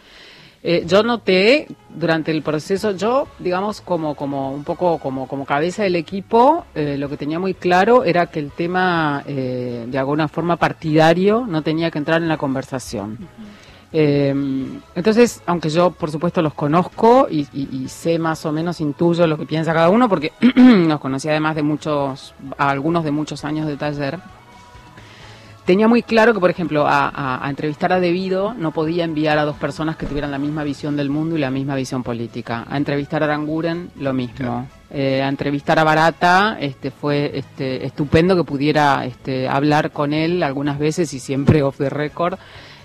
Eh, 0.64 0.84
yo 0.86 1.03
noté 1.03 1.66
durante 1.88 2.30
el 2.30 2.42
proceso, 2.42 2.92
yo, 2.92 3.26
digamos, 3.40 3.80
como, 3.80 4.14
como 4.14 4.53
un 4.53 4.62
poco 4.62 4.98
como, 4.98 5.26
como 5.26 5.44
cabeza 5.44 5.82
del 5.82 5.96
equipo, 5.96 6.66
eh, 6.76 6.96
lo 6.96 7.09
que 7.09 7.16
tenía 7.16 7.40
muy 7.40 7.55
claro 7.55 8.05
era 8.05 8.26
que 8.26 8.38
el 8.38 8.53
tema, 8.53 9.24
eh, 9.26 9.86
de 9.88 9.98
alguna 9.98 10.28
forma 10.28 10.57
partidario, 10.57 11.44
no 11.48 11.62
tenía 11.62 11.90
que 11.90 11.98
entrar 11.98 12.22
en 12.22 12.28
la 12.28 12.36
conversación. 12.36 13.18
Eh, 13.95 14.34
entonces, 14.95 15.43
aunque 15.47 15.68
yo 15.68 15.90
por 15.90 16.11
supuesto 16.11 16.40
los 16.40 16.55
conozco 16.55 17.26
y, 17.30 17.47
y- 17.53 17.68
y 17.84 17.88
sé 17.88 18.18
más 18.18 18.45
o 18.47 18.53
menos, 18.53 18.80
intuyo 18.80 19.26
lo 19.26 19.36
que 19.36 19.45
piensa 19.47 19.74
cada 19.74 19.90
uno, 19.90 20.09
porque 20.09 20.32
los 20.57 20.99
conocí 21.01 21.28
además 21.28 21.57
de 21.57 21.62
muchos, 21.62 22.34
a 22.57 22.70
algunos 22.70 23.05
de 23.05 23.11
muchos 23.11 23.45
años 23.45 23.66
de 23.66 23.76
taller, 23.76 24.18
tenía 25.66 25.86
muy 25.88 26.03
claro 26.03 26.34
que, 26.34 26.40
por 26.40 26.51
ejemplo, 26.51 26.86
a, 26.86 27.09
a- 27.09 27.47
a 27.47 27.51
entrevistar 27.51 27.93
a 27.93 28.01
Debido 28.01 28.55
no 28.55 28.72
podía 28.72 29.05
enviar 29.05 29.38
a 29.38 29.45
dos 29.45 29.57
personas 29.57 29.97
que 29.97 30.07
tuvieran 30.07 30.30
la 30.30 30.38
misma 30.38 30.64
visión 30.64 30.97
del 30.97 31.11
mundo 31.11 31.36
y 31.36 31.40
la 31.40 31.51
misma 31.51 31.74
visión 31.74 32.03
política. 32.03 32.64
A 32.68 32.76
entrevistar 32.76 33.22
a 33.22 33.26
Aranguren, 33.26 33.90
lo 34.01 34.12
mismo. 34.12 34.66
Eh, 34.90 35.22
a 35.22 35.28
entrevistar 35.28 35.78
a 35.78 35.84
Barata, 35.84 36.57
este, 36.61 36.90
fue 36.90 37.30
este, 37.34 37.86
estupendo 37.86 38.36
que 38.36 38.45
pudiera 38.45 39.05
este, 39.07 39.49
hablar 39.49 39.90
con 39.90 40.12
él 40.12 40.43
algunas 40.43 40.78
veces 40.78 41.12
y 41.14 41.18
siempre 41.20 41.62
off 41.62 41.78
the 41.78 41.88
record. 41.90 42.38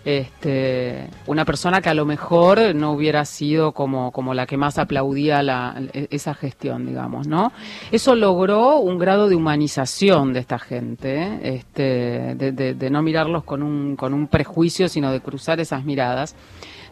Este, 0.08 1.10
una 1.26 1.44
persona 1.44 1.82
que 1.82 1.90
a 1.90 1.94
lo 1.94 2.06
mejor 2.06 2.74
no 2.74 2.94
hubiera 2.94 3.26
sido 3.26 3.74
como, 3.74 4.14
como 4.14 4.34
la 4.34 4.46
que 4.46 4.56
más 4.56 4.78
aplaudía 4.78 5.44
la, 5.44 5.76
e- 5.94 6.08
esa 6.12 6.34
gestión, 6.34 6.86
digamos, 6.86 7.28
¿no? 7.28 7.52
Eso 7.92 8.16
logró 8.16 8.78
un 8.78 8.98
grado 9.00 9.28
de 9.28 9.36
humanización 9.36 10.32
de 10.32 10.40
esta 10.40 10.60
gente, 10.60 11.40
este, 11.58 12.36
de- 12.36 12.74
de 12.74 12.90
no 12.90 13.02
mirarlos 13.02 13.44
con 13.44 13.62
un, 13.62 13.98
con 13.98 14.14
un 14.14 14.28
prejuicio, 14.28 14.88
sino 14.88 15.12
de 15.12 15.20
cruzar 15.20 15.60
esas 15.60 15.84
miradas. 15.84 16.36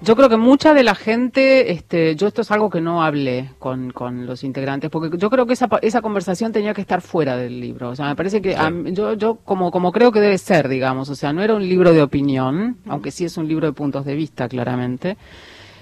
Yo 0.05 0.15
creo 0.15 0.29
que 0.29 0.37
mucha 0.37 0.75
de 0.75 0.83
la 0.83 0.93
gente, 0.93 1.71
este, 1.71 2.15
yo 2.15 2.27
esto 2.27 2.43
es 2.43 2.51
algo 2.51 2.69
que 2.69 2.79
no 2.79 3.03
hablé 3.03 3.49
con, 3.57 3.89
con 3.89 4.27
los 4.27 4.43
integrantes, 4.43 4.91
porque 4.91 5.17
yo 5.17 5.31
creo 5.31 5.47
que 5.47 5.53
esa, 5.53 5.67
esa 5.81 6.03
conversación 6.03 6.51
tenía 6.51 6.75
que 6.75 6.81
estar 6.81 7.01
fuera 7.01 7.35
del 7.35 7.59
libro. 7.59 7.89
O 7.89 7.95
sea, 7.95 8.09
me 8.09 8.15
parece 8.15 8.39
que 8.39 8.55
a 8.55 8.71
yo, 8.91 9.13
yo 9.13 9.37
como, 9.37 9.71
como 9.71 9.91
creo 9.91 10.11
que 10.11 10.19
debe 10.19 10.37
ser, 10.37 10.67
digamos, 10.67 11.09
o 11.09 11.15
sea, 11.15 11.33
no 11.33 11.41
era 11.41 11.55
un 11.55 11.67
libro 11.67 11.91
de 11.91 12.03
opinión, 12.03 12.77
aunque 12.87 13.09
sí 13.09 13.25
es 13.25 13.35
un 13.37 13.47
libro 13.47 13.65
de 13.65 13.73
puntos 13.73 14.05
de 14.05 14.13
vista, 14.13 14.47
claramente. 14.47 15.17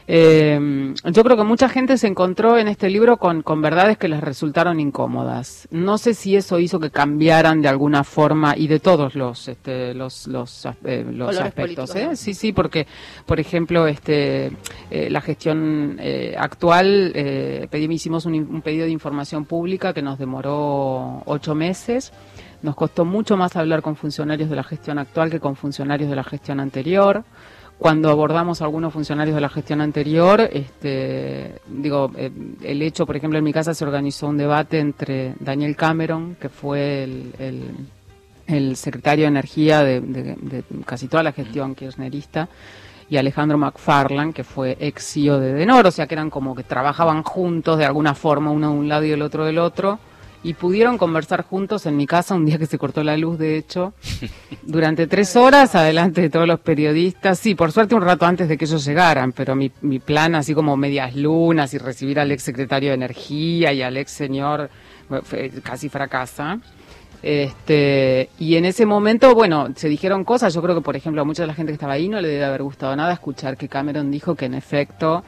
Eh, 0.08 0.94
yo 1.06 1.24
creo 1.24 1.38
que 1.38 1.44
mucha 1.44 1.70
gente 1.70 1.98
se 1.98 2.08
encontró 2.08 2.58
en 2.58 2.68
este 2.68 2.90
libro 2.90 3.18
con, 3.18 3.42
con 3.42 3.62
verdades 3.62 3.98
que 3.98 4.08
les 4.08 4.22
resultaron 4.22 4.80
incómodas. 4.80 5.68
No 5.72 5.98
sé 5.98 6.14
si 6.14 6.36
eso 6.36 6.60
hizo 6.60 6.80
que 6.80 6.92
cambiaran 6.92 7.62
de 7.62 7.70
alguna 7.70 8.04
forma 8.04 8.56
y 8.58 8.68
de 8.68 8.80
todos 8.80 9.16
los 9.16 9.34
los 9.34 9.48
los, 9.96 10.28
los, 10.28 10.68
eh, 10.84 11.06
los 11.10 11.38
aspectos. 11.40 11.96
¿eh? 11.96 12.16
Sí, 12.16 12.34
sí, 12.34 12.52
porque 12.52 12.88
por 13.26 13.40
ejemplo 13.40 13.88
este 13.88 14.52
eh, 14.92 15.10
la 15.10 15.22
gestión 15.22 15.98
eh, 16.00 16.36
actual 16.38 17.12
eh, 17.16 17.68
pedimos 17.70 17.96
hicimos 17.96 18.26
un, 18.26 18.34
un 18.36 18.62
pedido 18.62 18.86
de 18.86 18.92
información 18.92 19.46
pública 19.46 19.94
que 19.94 20.02
nos 20.02 20.18
demoró 20.20 21.24
ocho 21.26 21.56
meses. 21.56 22.12
Nos 22.62 22.76
costó 22.76 23.04
mucho 23.04 23.36
más 23.36 23.56
hablar 23.58 23.82
con 23.82 23.96
funcionarios 23.98 24.50
de 24.50 24.56
la 24.56 24.64
gestión 24.64 24.98
actual 24.98 25.30
que 25.30 25.40
con 25.40 25.56
funcionarios 25.56 26.10
de 26.10 26.16
la 26.16 26.24
gestión 26.24 26.62
anterior 26.62 27.26
cuando 27.78 28.10
abordamos 28.10 28.62
a 28.62 28.66
algunos 28.66 28.94
funcionarios 28.94 29.36
de 29.36 29.42
la 29.42 29.50
gestión 29.50 29.82
anterior, 29.82 30.40
este, 30.54 31.56
digo, 31.68 32.12
eh, 32.16 32.32
el 32.62 32.82
hecho, 32.82 33.06
por 33.06 33.16
ejemplo, 33.18 33.38
en 33.38 33.44
mi 33.44 33.52
casa 33.52 33.74
se 33.74 33.84
organizó 33.84 34.28
un 34.28 34.38
debate 34.38 34.80
entre 34.80 35.36
Daniel 35.40 35.76
Cameron, 35.76 36.36
que 36.40 36.50
fue 36.50 37.04
el, 37.04 37.34
el- 37.40 37.72
el 38.46 38.76
secretario 38.76 39.24
de 39.24 39.30
Energía 39.30 39.84
de, 39.84 40.02
de- 40.02 40.36
de 40.36 40.64
casi 40.86 41.08
toda 41.08 41.24
la 41.24 41.32
gestión 41.32 41.76
kirchnerista, 41.76 42.50
y 43.10 43.18
Alejandro 43.18 43.58
McFarland, 43.58 44.34
que 44.34 44.44
fue 44.44 44.78
ex 44.80 45.14
CEO 45.14 45.40
de 45.40 45.54
Denor, 45.54 45.86
o 45.88 45.92
sea 45.92 46.08
que 46.08 46.16
eran 46.16 46.30
como 46.30 46.56
que 46.56 46.64
trabajaban 46.64 47.24
juntos 47.24 47.78
de 47.78 47.86
alguna 47.86 48.16
forma, 48.16 48.50
uno 48.52 48.72
de 48.72 48.78
un 48.78 48.88
lado 48.90 49.04
y 49.06 49.12
el 49.12 49.22
otro 49.22 49.46
del 49.46 49.60
otro, 49.60 50.00
y 50.44 50.54
pudieron 50.56 50.98
conversar 50.98 51.44
juntos 51.44 51.86
en 51.86 51.96
mi 51.96 52.06
casa 52.06 52.36
un 52.36 52.46
día 52.46 52.58
que 52.58 52.66
se 52.66 52.78
cortó 52.78 53.04
la 53.04 53.16
luz, 53.16 53.40
de 53.40 53.58
hecho, 53.58 53.94
durante 54.64 55.08
tres 55.08 55.36
horas, 55.36 55.74
adelante 55.76 56.22
de 56.22 56.30
todos 56.30 56.48
los 56.48 56.60
periodistas. 56.60 57.40
Sí, 57.40 57.56
por 57.56 57.72
suerte 57.72 57.96
un 57.96 58.02
rato 58.02 58.26
antes 58.26 58.50
de 58.50 58.58
que 58.58 58.66
ellos 58.66 58.84
llegaran, 58.86 59.32
pero 59.32 59.56
mi, 59.56 59.72
mi 59.82 60.00
plan, 60.00 60.36
así 60.36 60.54
como 60.54 60.76
medias 60.76 61.16
lunas 61.16 61.74
y 61.74 61.78
recibir 61.78 62.20
al 62.20 62.32
ex 62.32 62.44
secretario 62.44 62.90
de 62.90 62.96
Energía 62.96 63.72
y 63.72 63.82
al 63.82 63.96
ex 63.96 64.12
señor, 64.12 64.70
casi 65.64 65.90
fracasa. 65.90 66.60
Este, 67.22 68.30
y 68.38 68.58
en 68.58 68.66
ese 68.66 68.86
momento, 68.86 69.34
bueno, 69.34 69.70
se 69.76 69.88
dijeron 69.88 70.26
cosas. 70.26 70.54
Yo 70.54 70.62
creo 70.62 70.76
que, 70.76 70.82
por 70.82 70.98
ejemplo, 70.98 71.22
a 71.22 71.26
mucha 71.26 71.44
de 71.44 71.48
la 71.48 71.54
gente 71.54 71.72
que 71.72 71.76
estaba 71.76 71.94
ahí 71.94 72.10
no 72.10 72.20
le 72.20 72.28
debe 72.28 72.44
haber 72.44 72.64
gustado 72.64 72.94
nada 72.98 73.14
escuchar 73.14 73.56
que 73.56 73.70
Cameron 73.70 74.12
dijo 74.12 74.36
que, 74.36 74.46
en 74.46 74.56
efecto, 74.56 75.24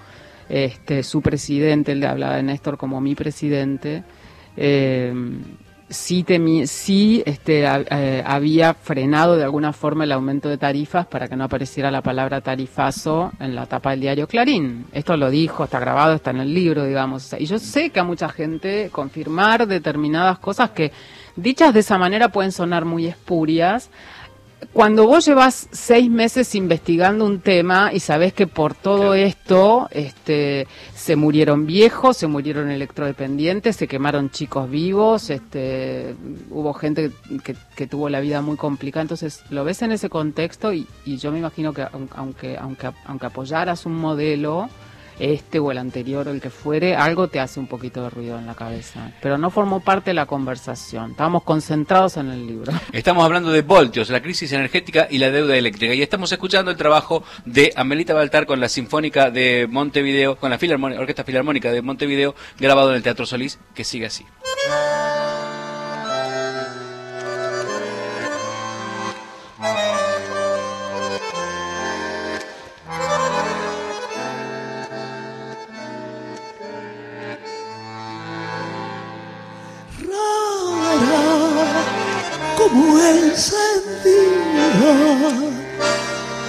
este, 0.49 1.03
su 1.03 1.21
presidente, 1.21 1.93
él 1.93 2.01
le 2.01 2.07
hablaba 2.07 2.35
de 2.35 2.43
Néstor 2.43 2.77
como 2.77 2.99
mi 2.99 3.15
presidente, 3.15 4.03
eh, 4.57 5.13
sí, 5.89 7.23
este, 7.25 7.63
eh, 7.63 8.23
había 8.25 8.73
frenado 8.73 9.35
de 9.35 9.43
alguna 9.43 9.73
forma 9.73 10.03
el 10.03 10.11
aumento 10.11 10.49
de 10.49 10.57
tarifas 10.57 11.05
para 11.05 11.27
que 11.27 11.35
no 11.35 11.43
apareciera 11.43 11.91
la 11.91 12.01
palabra 12.01 12.41
tarifazo 12.41 13.31
en 13.39 13.55
la 13.55 13.65
tapa 13.65 13.91
del 13.91 14.01
diario 14.01 14.27
Clarín. 14.27 14.85
Esto 14.91 15.15
lo 15.15 15.29
dijo, 15.29 15.63
está 15.63 15.79
grabado, 15.79 16.15
está 16.15 16.31
en 16.31 16.41
el 16.41 16.53
libro, 16.53 16.85
digamos. 16.85 17.35
Y 17.37 17.45
yo 17.45 17.59
sé 17.59 17.91
que 17.91 17.99
a 17.99 18.03
mucha 18.03 18.29
gente 18.29 18.89
confirmar 18.91 19.67
determinadas 19.67 20.39
cosas 20.39 20.71
que 20.71 20.91
dichas 21.35 21.73
de 21.73 21.81
esa 21.81 21.97
manera 21.97 22.29
pueden 22.29 22.51
sonar 22.51 22.85
muy 22.85 23.07
espurias. 23.07 23.89
Cuando 24.73 25.05
vos 25.05 25.25
llevas 25.25 25.67
seis 25.71 26.09
meses 26.09 26.53
investigando 26.55 27.25
un 27.25 27.39
tema 27.39 27.91
y 27.93 27.99
sabés 27.99 28.33
que 28.33 28.47
por 28.47 28.73
todo 28.73 29.13
esto 29.13 29.87
este, 29.91 30.67
se 30.93 31.15
murieron 31.15 31.65
viejos, 31.65 32.17
se 32.17 32.27
murieron 32.27 32.69
electrodependientes, 32.71 33.75
se 33.75 33.87
quemaron 33.87 34.31
chicos 34.31 34.69
vivos, 34.69 35.29
este, 35.29 36.15
hubo 36.49 36.73
gente 36.73 37.11
que, 37.43 37.55
que 37.75 37.87
tuvo 37.87 38.09
la 38.09 38.19
vida 38.19 38.41
muy 38.41 38.57
complicada, 38.57 39.03
entonces 39.03 39.43
lo 39.49 39.63
ves 39.63 39.81
en 39.81 39.91
ese 39.91 40.09
contexto 40.09 40.73
y, 40.73 40.87
y 41.05 41.17
yo 41.17 41.31
me 41.31 41.39
imagino 41.39 41.71
que 41.73 41.83
aun- 41.83 42.09
aunque, 42.15 42.57
aunque, 42.57 42.89
aunque 43.05 43.25
apoyaras 43.27 43.85
un 43.85 43.95
modelo, 43.95 44.69
este 45.19 45.59
o 45.59 45.71
el 45.71 45.77
anterior 45.77 46.27
o 46.27 46.31
el 46.31 46.41
que 46.41 46.49
fuere, 46.49 46.95
algo 46.95 47.27
te 47.27 47.39
hace 47.39 47.59
un 47.59 47.67
poquito 47.67 48.03
de 48.03 48.09
ruido 48.09 48.37
en 48.37 48.45
la 48.45 48.55
cabeza. 48.55 49.11
Pero 49.21 49.37
no 49.37 49.49
formó 49.49 49.79
parte 49.79 50.09
de 50.11 50.13
la 50.15 50.25
conversación. 50.25 51.11
Estábamos 51.11 51.43
concentrados 51.43 52.17
en 52.17 52.29
el 52.29 52.45
libro. 52.47 52.71
Estamos 52.91 53.23
hablando 53.23 53.51
de 53.51 53.61
voltios, 53.61 54.09
la 54.09 54.21
crisis 54.21 54.51
energética 54.51 55.07
y 55.09 55.17
la 55.17 55.31
deuda 55.31 55.55
eléctrica. 55.55 55.93
Y 55.93 56.01
estamos 56.01 56.31
escuchando 56.31 56.71
el 56.71 56.77
trabajo 56.77 57.23
de 57.45 57.71
Amelita 57.75 58.13
Baltar 58.13 58.45
con 58.45 58.59
la 58.59 58.69
Sinfónica 58.69 59.31
de 59.31 59.67
Montevideo, 59.69 60.37
con 60.37 60.49
la 60.49 60.57
Filarmónica- 60.57 60.99
Orquesta 60.99 61.23
Filarmónica 61.23 61.71
de 61.71 61.81
Montevideo, 61.81 62.35
grabado 62.59 62.89
en 62.91 62.97
el 62.97 63.03
Teatro 63.03 63.25
Solís, 63.25 63.59
que 63.73 63.83
sigue 63.83 64.05
así. 64.07 64.25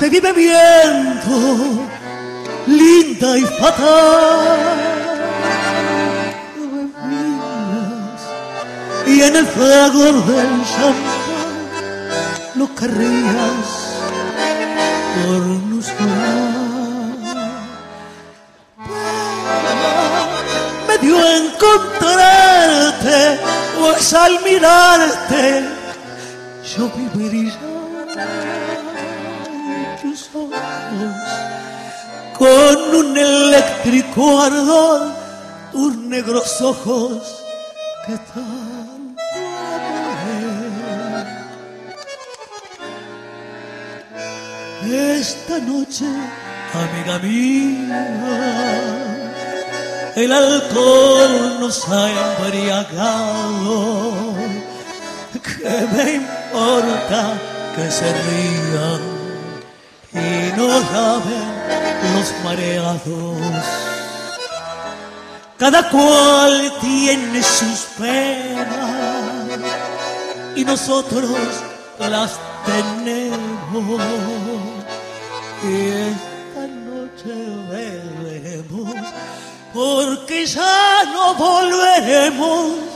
Vive 0.08 0.32
viento, 0.32 1.86
linda 2.66 3.38
y 3.38 3.42
fatal. 3.42 4.96
Y 9.06 9.22
en 9.22 9.36
el 9.36 9.46
fragor 9.46 10.24
del 10.26 10.64
champán 10.64 11.26
no 12.56 12.74
querrías 12.74 13.68
por 15.14 15.42
no 15.42 15.80
Pero 20.86 20.88
me 20.88 20.98
dio 20.98 21.16
encontrarte, 21.36 23.18
pues 23.78 24.12
al 24.14 24.42
mirarte 24.42 25.68
yo 26.76 26.90
viviría 26.96 27.65
con 32.38 32.94
un 32.94 33.16
eléctrico 33.16 34.40
ardor, 34.40 35.12
tus 35.72 35.96
negros 35.96 36.60
ojos 36.60 37.44
que 38.06 38.16
tanto. 38.18 39.22
Esta 44.88 45.58
noche, 45.58 46.06
amiga 46.74 47.18
mía, 47.18 48.02
el 50.14 50.32
alcohol 50.32 51.60
nos 51.60 51.88
ha 51.88 52.08
embriagado. 52.44 54.12
¿Qué 55.42 55.86
me 55.94 56.14
importa 56.14 57.20
que 57.74 57.90
se 57.90 58.12
rían 58.12 59.00
y 60.12 60.56
no 60.56 60.68
laven 60.68 61.55
los 62.14 62.44
mareados? 62.44 63.36
Cada 65.58 65.88
cual 65.90 66.72
tiene 66.80 67.42
sus 67.42 67.86
penas 67.98 69.48
y 70.54 70.64
nosotros 70.64 71.30
las 71.98 72.38
tenemos. 72.66 74.00
Y 75.62 75.88
esta 76.12 76.66
noche 76.66 77.32
beberemos 77.70 78.94
porque 79.72 80.46
ya 80.46 81.04
no 81.12 81.34
volveremos 81.34 82.95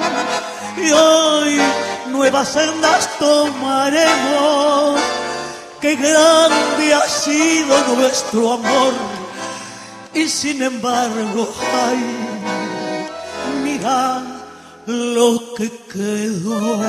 y 0.77 0.91
hoy 0.91 1.59
nuevas 2.07 2.49
sendas 2.49 3.09
tomaremos. 3.19 4.99
Qué 5.79 5.95
grande 5.95 6.93
ha 6.93 7.07
sido 7.07 7.95
nuestro 7.95 8.53
amor 8.53 8.93
y 10.13 10.27
sin 10.27 10.61
embargo, 10.61 11.51
ay, 11.85 11.99
mira 13.63 14.21
lo 14.85 15.53
que 15.55 15.71
quedó. 15.91 16.81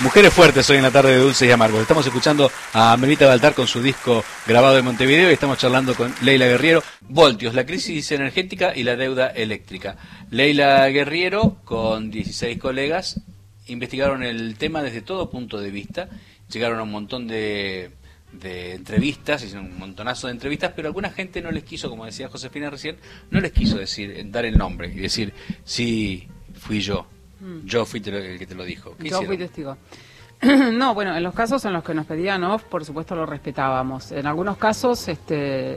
Mujeres 0.00 0.32
fuertes 0.32 0.70
hoy 0.70 0.76
en 0.76 0.84
la 0.84 0.92
tarde 0.92 1.10
de 1.10 1.18
Dulces 1.18 1.48
y 1.48 1.50
Amargos. 1.50 1.80
Estamos 1.80 2.06
escuchando 2.06 2.52
a 2.72 2.96
Melita 2.96 3.26
Baltar 3.26 3.54
con 3.54 3.66
su 3.66 3.82
disco 3.82 4.24
grabado 4.46 4.78
en 4.78 4.84
Montevideo 4.84 5.28
y 5.28 5.32
estamos 5.32 5.58
charlando 5.58 5.96
con 5.96 6.14
Leila 6.22 6.46
Guerriero. 6.46 6.84
Voltios, 7.00 7.52
la 7.52 7.66
crisis 7.66 8.12
energética 8.12 8.72
y 8.76 8.84
la 8.84 8.94
deuda 8.94 9.26
eléctrica. 9.26 9.96
Leila 10.30 10.86
Guerriero, 10.86 11.56
con 11.64 12.12
16 12.12 12.58
colegas, 12.58 13.20
investigaron 13.66 14.22
el 14.22 14.56
tema 14.56 14.84
desde 14.84 15.02
todo 15.02 15.30
punto 15.30 15.60
de 15.60 15.72
vista. 15.72 16.08
Llegaron 16.48 16.78
a 16.78 16.84
un 16.84 16.92
montón 16.92 17.26
de, 17.26 17.90
de 18.30 18.74
entrevistas, 18.74 19.42
hicieron 19.42 19.66
un 19.66 19.80
montonazo 19.80 20.28
de 20.28 20.34
entrevistas, 20.34 20.74
pero 20.76 20.86
alguna 20.86 21.10
gente 21.10 21.42
no 21.42 21.50
les 21.50 21.64
quiso, 21.64 21.90
como 21.90 22.04
decía 22.04 22.28
Josefina 22.28 22.70
recién, 22.70 22.98
no 23.32 23.40
les 23.40 23.50
quiso 23.50 23.76
decir, 23.76 24.30
dar 24.30 24.44
el 24.44 24.56
nombre 24.56 24.92
y 24.94 25.00
decir, 25.00 25.34
sí, 25.64 26.28
fui 26.54 26.80
yo. 26.80 27.08
Yo 27.64 27.84
fui 27.84 28.00
te 28.00 28.10
lo- 28.10 28.18
el 28.18 28.38
que 28.38 28.46
te 28.46 28.54
lo 28.54 28.64
dijo. 28.64 28.90
¿Qué 28.96 29.04
Yo 29.04 29.06
hicieron? 29.06 29.26
fui 29.26 29.38
testigo. 29.38 29.76
no, 30.72 30.94
bueno, 30.94 31.16
en 31.16 31.22
los 31.24 31.34
casos 31.34 31.64
en 31.64 31.72
los 31.72 31.82
que 31.82 31.92
nos 31.94 32.06
pedían 32.06 32.44
off, 32.44 32.62
por 32.62 32.84
supuesto 32.84 33.16
lo 33.16 33.26
respetábamos. 33.26 34.12
En 34.12 34.24
algunos 34.24 34.56
casos 34.56 35.08
este, 35.08 35.34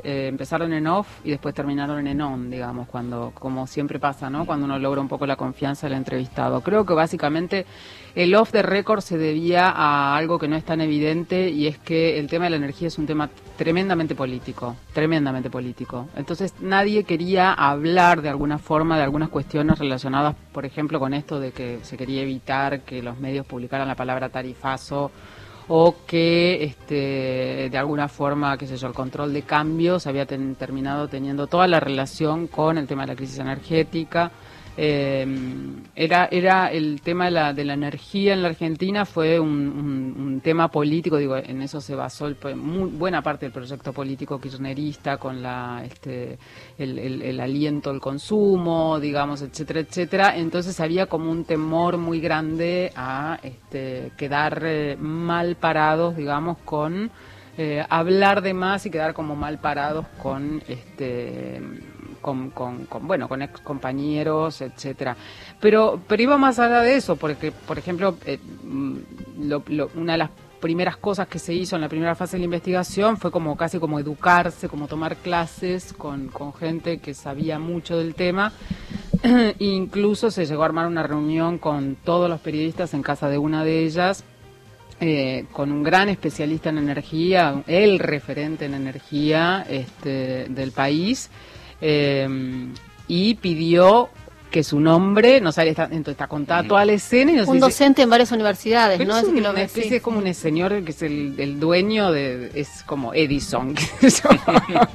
eh, 0.08 0.28
empezaron 0.28 0.72
en 0.74 0.86
off 0.86 1.08
y 1.24 1.32
después 1.32 1.56
terminaron 1.56 2.06
en 2.06 2.22
on, 2.22 2.52
digamos, 2.52 2.88
cuando, 2.88 3.32
como 3.34 3.66
siempre 3.66 3.98
pasa, 3.98 4.30
¿no? 4.30 4.46
Cuando 4.46 4.66
uno 4.66 4.78
logra 4.78 5.02
un 5.02 5.08
poco 5.08 5.26
la 5.26 5.36
confianza 5.36 5.88
del 5.88 5.98
entrevistado. 5.98 6.62
Creo 6.62 6.86
que 6.86 6.94
básicamente 6.94 7.66
el 8.14 8.36
off 8.36 8.52
de 8.52 8.62
récord 8.62 9.02
se 9.02 9.18
debía 9.18 9.68
a 9.68 10.16
algo 10.16 10.38
que 10.38 10.48
no 10.48 10.56
es 10.56 10.64
tan 10.64 10.80
evidente 10.80 11.50
y 11.50 11.66
es 11.66 11.80
que 11.80 12.20
el 12.20 12.28
tema 12.28 12.44
de 12.46 12.52
la 12.52 12.58
energía 12.58 12.90
es 12.90 13.00
un 13.00 13.08
tema 13.08 13.32
tremendamente 13.62 14.16
político, 14.16 14.76
tremendamente 14.92 15.52
político. 15.52 16.08
Entonces 16.16 16.56
nadie 16.62 17.04
quería 17.04 17.54
hablar 17.54 18.24
de 18.24 18.30
alguna 18.30 18.58
forma 18.58 18.98
de 18.98 19.04
algunas 19.04 19.30
cuestiones 19.30 19.78
relacionadas, 19.78 20.36
por 20.52 20.66
ejemplo, 20.66 21.00
con 21.00 21.14
esto 21.14 21.40
de 21.40 21.52
que 21.52 21.78
se 21.84 21.96
quería 21.96 22.24
evitar 22.24 22.82
que 22.82 23.04
los 23.04 23.20
medios 23.20 23.46
publicaran 23.46 23.88
la 23.88 23.94
palabra 23.94 24.30
tarifazo 24.30 25.12
o 25.68 25.96
que 26.08 26.64
este, 26.64 27.70
de 27.70 27.78
alguna 27.78 28.08
forma, 28.08 28.58
qué 28.58 28.66
sé 28.66 28.78
yo, 28.78 28.88
el 28.88 28.96
control 28.96 29.32
de 29.32 29.44
cambios 29.44 30.08
había 30.08 30.26
terminado 30.26 31.08
teniendo 31.08 31.46
toda 31.46 31.68
la 31.68 31.80
relación 31.80 32.48
con 32.48 32.80
el 32.80 32.88
tema 32.88 33.04
de 33.04 33.10
la 33.10 33.16
crisis 33.16 33.38
energética. 33.38 34.32
Eh, 34.78 35.26
era, 35.96 36.28
era 36.32 36.72
el 36.72 37.02
tema 37.02 37.26
de 37.26 37.32
la, 37.32 37.54
de 37.54 37.66
la 37.66 37.74
energía 37.74 38.34
en 38.34 38.42
la 38.42 38.48
Argentina, 38.50 39.06
fue 39.06 39.40
un, 39.40 39.50
un- 39.50 40.16
un 40.18 40.42
tema 40.42 40.70
político, 40.70 41.18
digo, 41.18 41.36
en 41.38 41.62
eso 41.62 41.82
se 41.82 41.94
basó 41.96 42.28
el, 42.28 42.36
pues, 42.36 42.56
muy 42.56 42.90
buena 42.90 43.22
parte 43.22 43.46
del 43.46 43.54
proyecto 43.54 43.92
político 43.94 44.40
kirchnerista 44.40 45.18
con 45.18 45.42
la, 45.42 45.84
este, 45.86 46.38
el, 46.78 46.98
el- 47.00 47.22
el 47.22 47.40
aliento 47.40 47.90
al 47.90 48.00
consumo, 48.00 49.00
digamos, 49.00 49.42
etcétera, 49.42 49.82
etcétera. 49.82 50.38
Entonces 50.38 50.80
había 50.80 51.06
como 51.08 51.30
un 51.32 51.44
temor 51.44 51.98
muy 51.98 52.20
grande 52.22 52.92
a 52.96 53.40
este, 53.44 54.12
quedar 54.18 54.62
eh, 54.66 54.96
mal 55.00 55.56
parados, 55.58 56.16
digamos, 56.16 56.58
con 56.60 57.12
eh, 57.58 57.86
hablar 57.90 58.42
de 58.42 58.54
más 58.54 58.86
y 58.86 58.90
quedar 58.90 59.14
como 59.14 59.36
mal 59.36 59.60
parados 59.60 60.06
con 60.22 60.64
este 60.68 61.62
con, 62.22 62.54
bueno 63.02 63.28
con 63.28 63.42
ex 63.42 63.60
compañeros 63.62 64.62
etcétera. 64.62 65.16
Pero 65.60 66.00
pero 66.08 66.24
iba 66.24 66.38
más 66.38 66.60
allá 66.60 66.82
de 66.82 66.96
eso 66.96 67.16
porque 67.16 67.52
por 67.52 67.78
ejemplo 67.78 68.16
eh, 68.26 68.40
mm, 68.64 68.98
una 69.96 70.14
de 70.14 70.18
las 70.18 70.30
primeras 70.60 70.98
cosas 70.98 71.28
que 71.28 71.40
se 71.40 71.54
hizo 71.54 71.76
en 71.76 71.82
la 71.82 71.90
primera 71.90 72.14
fase 72.14 72.38
de 72.38 72.42
la 72.42 72.46
investigación 72.46 73.18
fue 73.18 73.32
como 73.32 73.58
casi 73.58 73.80
como 73.80 74.00
educarse 74.00 74.70
como 74.70 74.88
tomar 74.88 75.18
clases 75.18 75.94
con, 75.94 76.28
con 76.28 76.54
gente 76.54 77.00
que 77.00 77.14
sabía 77.14 77.60
mucho 77.60 77.98
del 77.98 78.16
tema. 78.16 78.54
Incluso 79.60 80.32
se 80.32 80.46
llegó 80.46 80.64
a 80.64 80.66
armar 80.66 80.88
una 80.88 81.04
reunión 81.04 81.58
con 81.58 81.96
todos 81.96 82.30
los 82.30 82.40
periodistas 82.40 82.94
en 82.94 83.02
casa 83.02 83.28
de 83.28 83.38
una 83.38 83.64
de 83.64 83.84
ellas 83.84 84.24
eh, 85.04 85.46
con 85.52 85.72
un 85.72 85.82
gran 85.82 86.10
especialista 86.10 86.70
en 86.70 86.78
energía, 86.78 87.64
el 87.66 87.98
referente 87.98 88.66
en 88.66 88.76
energía 88.76 89.66
este, 89.68 90.46
del 90.48 90.72
país, 90.74 91.32
eh, 91.82 92.28
y 93.08 93.36
pidió 93.36 94.10
que 94.52 94.64
su 94.64 94.82
nombre, 94.82 95.40
no 95.40 95.54
sale, 95.54 95.70
está, 95.70 95.86
entonces 95.86 96.12
está 96.12 96.28
contada 96.28 96.68
toda 96.68 96.84
la 96.84 96.92
escena 96.92 97.32
y 97.32 97.36
nos 97.36 97.48
Un 97.48 97.56
dice- 97.56 97.66
docente 97.68 98.02
en 98.02 98.10
varias 98.10 98.34
universidades, 98.34 98.98
pero 98.98 99.14
¿no? 99.14 99.20
es 99.20 99.30
que 99.30 99.40
lo 99.42 99.56
especie, 99.56 99.90
sí. 99.90 99.96
es 99.96 100.02
como 100.02 100.20
un 100.20 100.34
señor 100.34 100.84
que 100.84 100.92
es 100.92 101.02
el, 101.02 101.36
el 101.40 101.58
dueño 101.60 102.12
de, 102.12 102.52
es 102.54 102.84
como 102.86 103.14
Edison. 103.14 103.74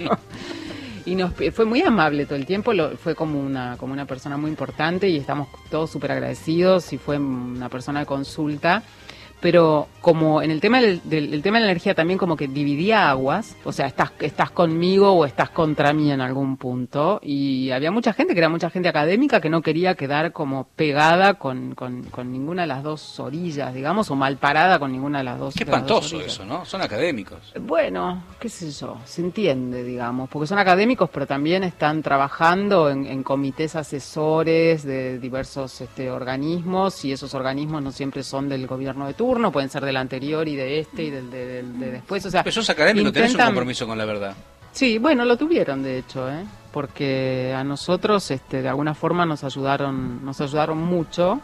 y 1.06 1.14
nos 1.14 1.32
fue 1.54 1.64
muy 1.64 1.82
amable 1.82 2.26
todo 2.26 2.36
el 2.36 2.46
tiempo, 2.46 2.72
lo, 2.74 2.96
fue 2.98 3.14
como 3.14 3.40
una, 3.40 3.76
como 3.78 3.92
una 3.92 4.06
persona 4.06 4.36
muy 4.36 4.50
importante 4.50 5.08
y 5.08 5.16
estamos 5.16 5.48
todos 5.70 5.90
súper 5.90 6.12
agradecidos 6.12 6.92
y 6.92 6.98
fue 6.98 7.18
una 7.18 7.68
persona 7.68 8.00
de 8.00 8.06
consulta. 8.06 8.82
Pero 9.40 9.88
como 10.00 10.40
en 10.40 10.50
el 10.52 10.60
tema 10.60 10.80
del, 10.80 11.00
del- 11.04 11.34
el 11.34 11.42
tema 11.42 11.58
de 11.58 11.64
la 11.64 11.70
energía 11.72 11.94
también 11.94 12.18
como 12.18 12.36
que 12.36 12.46
dividía 12.46 13.10
aguas, 13.10 13.56
o 13.64 13.72
sea, 13.72 13.86
estás, 13.86 14.12
estás 14.20 14.50
conmigo 14.50 15.10
o 15.12 15.24
estás 15.24 15.50
contra 15.50 15.92
mí 15.92 16.10
en 16.12 16.20
algún 16.20 16.56
punto, 16.56 17.20
y 17.22 17.70
había 17.70 17.90
mucha 17.90 18.12
gente, 18.12 18.32
que 18.32 18.38
era 18.38 18.48
mucha 18.48 18.70
gente 18.70 18.88
académica, 18.88 19.40
que 19.40 19.50
no 19.50 19.62
quería 19.62 19.94
quedar 19.96 20.32
como 20.32 20.68
pegada 20.76 21.34
con, 21.34 21.74
con, 21.74 22.04
con 22.04 22.30
ninguna 22.32 22.62
de 22.62 22.68
las 22.68 22.82
dos 22.84 23.18
orillas, 23.20 23.74
digamos, 23.74 24.10
o 24.10 24.14
mal 24.16 24.36
parada 24.36 24.78
con 24.78 24.92
ninguna 24.92 25.18
de 25.18 25.24
las 25.24 25.38
dos 25.38 25.54
Qué 25.54 25.64
espantoso 25.64 26.20
eso, 26.20 26.44
¿no? 26.44 26.64
Son 26.64 26.80
académicos. 26.82 27.52
Bueno, 27.60 28.22
qué 28.38 28.48
sé 28.48 28.70
yo, 28.70 28.98
se 29.04 29.22
entiende, 29.22 29.82
digamos, 29.82 30.28
porque 30.30 30.46
son 30.46 30.58
académicos, 30.58 31.10
pero 31.12 31.26
también 31.26 31.64
están 31.64 32.02
trabajando 32.02 32.90
en, 32.90 33.06
en 33.06 33.22
comités 33.24 33.74
asesores 33.74 34.84
de 34.84 35.18
diversos 35.18 35.80
este, 35.80 36.10
organismos 36.10 37.04
y 37.04 37.12
esos 37.12 37.34
organismos 37.34 37.82
no 37.82 37.90
siempre 37.92 38.22
son 38.22 38.48
del 38.48 38.66
gobierno 38.66 39.06
de 39.06 39.14
turno, 39.26 39.50
pueden 39.50 39.68
ser 39.70 39.84
del 39.84 39.96
anterior 39.96 40.46
y 40.46 40.54
de 40.56 40.78
este 40.80 41.02
y 41.04 41.10
del 41.10 41.30
de, 41.30 41.46
del 41.46 41.80
de 41.80 41.90
después. 41.92 42.24
O 42.26 42.30
sea, 42.30 42.42
Pero 42.44 42.54
sos 42.54 42.70
académico, 42.70 43.10
tenés 43.12 43.30
un 43.30 43.36
intentan- 43.40 43.46
compromiso 43.46 43.86
con 43.86 43.98
la 43.98 44.04
verdad. 44.04 44.34
Sí, 44.72 44.98
bueno, 44.98 45.24
lo 45.24 45.36
tuvieron 45.36 45.82
de 45.82 45.98
hecho, 45.98 46.30
¿eh? 46.30 46.44
porque 46.72 47.52
a 47.56 47.64
nosotros 47.64 48.30
este, 48.30 48.60
de 48.62 48.68
alguna 48.68 48.94
forma 48.94 49.24
nos 49.26 49.42
ayudaron, 49.42 50.24
nos 50.24 50.40
ayudaron 50.40 50.78
mucho. 50.78 51.40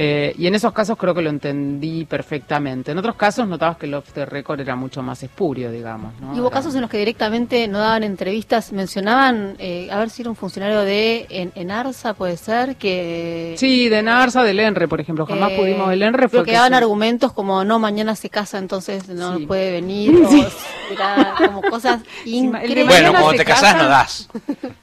Eh, 0.00 0.32
y 0.38 0.46
en 0.46 0.54
esos 0.54 0.72
casos 0.72 0.96
creo 0.96 1.12
que 1.12 1.22
lo 1.22 1.28
entendí 1.30 2.04
perfectamente. 2.04 2.92
En 2.92 2.98
otros 2.98 3.16
casos 3.16 3.48
notabas 3.48 3.78
que 3.78 3.86
el 3.86 3.94
off 3.94 4.12
the 4.12 4.24
record 4.24 4.60
era 4.60 4.76
mucho 4.76 5.02
más 5.02 5.20
espurio, 5.24 5.72
digamos. 5.72 6.12
¿no? 6.20 6.36
Y 6.36 6.38
hubo 6.38 6.46
Era- 6.48 6.54
casos 6.56 6.72
en 6.76 6.82
los 6.82 6.90
que 6.90 6.98
directamente 6.98 7.66
no 7.66 7.80
daban 7.80 8.04
entrevistas, 8.04 8.72
mencionaban, 8.72 9.56
eh, 9.58 9.88
a 9.90 9.98
ver 9.98 10.10
si 10.10 10.22
era 10.22 10.30
un 10.30 10.36
funcionario 10.36 10.82
de 10.82 11.26
en, 11.30 11.50
en 11.56 11.72
Arsa, 11.72 12.14
puede 12.14 12.36
ser, 12.36 12.76
que... 12.76 13.56
Sí, 13.58 13.88
de 13.88 14.00
Narsa, 14.04 14.44
del 14.44 14.60
ENRE, 14.60 14.86
por 14.86 15.00
ejemplo. 15.00 15.26
Jamás 15.26 15.50
eh, 15.50 15.56
pudimos 15.56 15.92
el 15.92 16.00
ENRE. 16.00 16.28
pero 16.28 16.42
Fue 16.42 16.46
que 16.46 16.52
daban 16.52 16.74
argumentos 16.74 17.32
como, 17.32 17.64
no, 17.64 17.80
mañana 17.80 18.14
se 18.14 18.30
casa, 18.30 18.58
entonces 18.58 19.08
no 19.08 19.36
Sí. 19.38 19.46
puede 19.46 19.72
venir, 19.72 20.14
o 20.24 20.92
era 20.92 21.34
como 21.36 21.60
cosas 21.70 22.02
increíbles. 22.24 22.86
Bueno, 22.86 23.10
cuando 23.10 23.32
te 23.32 23.44
casás 23.44 23.72
casa. 23.72 23.82
no 23.82 23.88
das. 23.88 24.28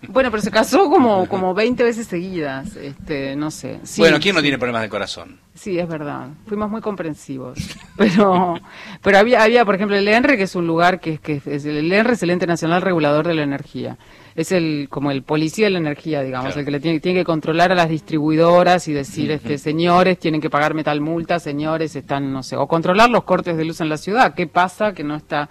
Bueno, 0.08 0.32
pero 0.32 0.42
se 0.42 0.52
casó 0.52 0.90
como, 0.90 1.28
como 1.28 1.54
20 1.54 1.84
veces 1.84 2.08
seguidas, 2.08 2.76
este, 2.78 3.36
no 3.36 3.52
sé. 3.52 3.80
Sí, 3.84 4.00
bueno, 4.00 4.18
¿quién 4.22 4.34
no 4.34 4.40
sí. 4.40 4.44
tiene 4.44 4.58
problemas 4.58 4.84
de 4.84 4.88
corazón? 4.90 5.05
Sí, 5.54 5.80
es 5.80 5.88
verdad. 5.88 6.30
Fuimos 6.48 6.70
muy 6.70 6.82
comprensivos. 6.82 7.58
Pero, 7.98 8.56
pero 9.02 9.18
había, 9.20 9.42
había, 9.42 9.64
por 9.64 9.76
ejemplo, 9.76 9.96
el 9.96 10.06
ENRE, 10.06 10.36
que 10.36 10.44
es 10.44 10.56
un 10.56 10.68
lugar 10.68 11.00
que, 11.00 11.18
que 11.20 11.42
es 11.46 11.66
el 11.66 11.90
ENRE 11.94 12.12
es 12.14 12.24
el 12.24 12.30
ente 12.30 12.46
nacional 12.46 12.82
regulador 12.82 13.26
de 13.26 13.34
la 13.36 13.44
energía. 13.44 13.98
Es 14.36 14.52
el 14.52 14.88
como 14.90 15.12
el 15.12 15.24
policía 15.24 15.68
de 15.68 15.72
la 15.72 15.78
energía, 15.78 16.22
digamos, 16.22 16.48
Claro. 16.48 16.60
el 16.60 16.66
que 16.66 16.72
le 16.72 16.80
tiene, 16.82 17.00
tiene 17.00 17.20
que 17.20 17.24
controlar 17.24 17.72
a 17.72 17.76
las 17.76 17.88
distribuidoras 17.88 18.90
y 18.90 18.94
decir, 18.94 19.32
este, 19.32 19.58
señores, 19.58 20.20
tienen 20.20 20.42
que 20.42 20.50
pagarme 20.50 20.84
tal 20.84 21.00
multa, 21.00 21.40
señores, 21.40 21.96
están, 21.96 22.34
no 22.34 22.44
sé, 22.44 22.58
o 22.58 22.68
controlar 22.68 23.10
los 23.10 23.24
cortes 23.24 23.56
de 23.56 23.64
luz 23.64 23.80
en 23.80 23.88
la 23.88 23.96
ciudad. 23.98 24.34
¿Qué 24.36 24.48
pasa? 24.48 24.94
Que 24.94 25.06
no 25.06 25.16
está 25.16 25.48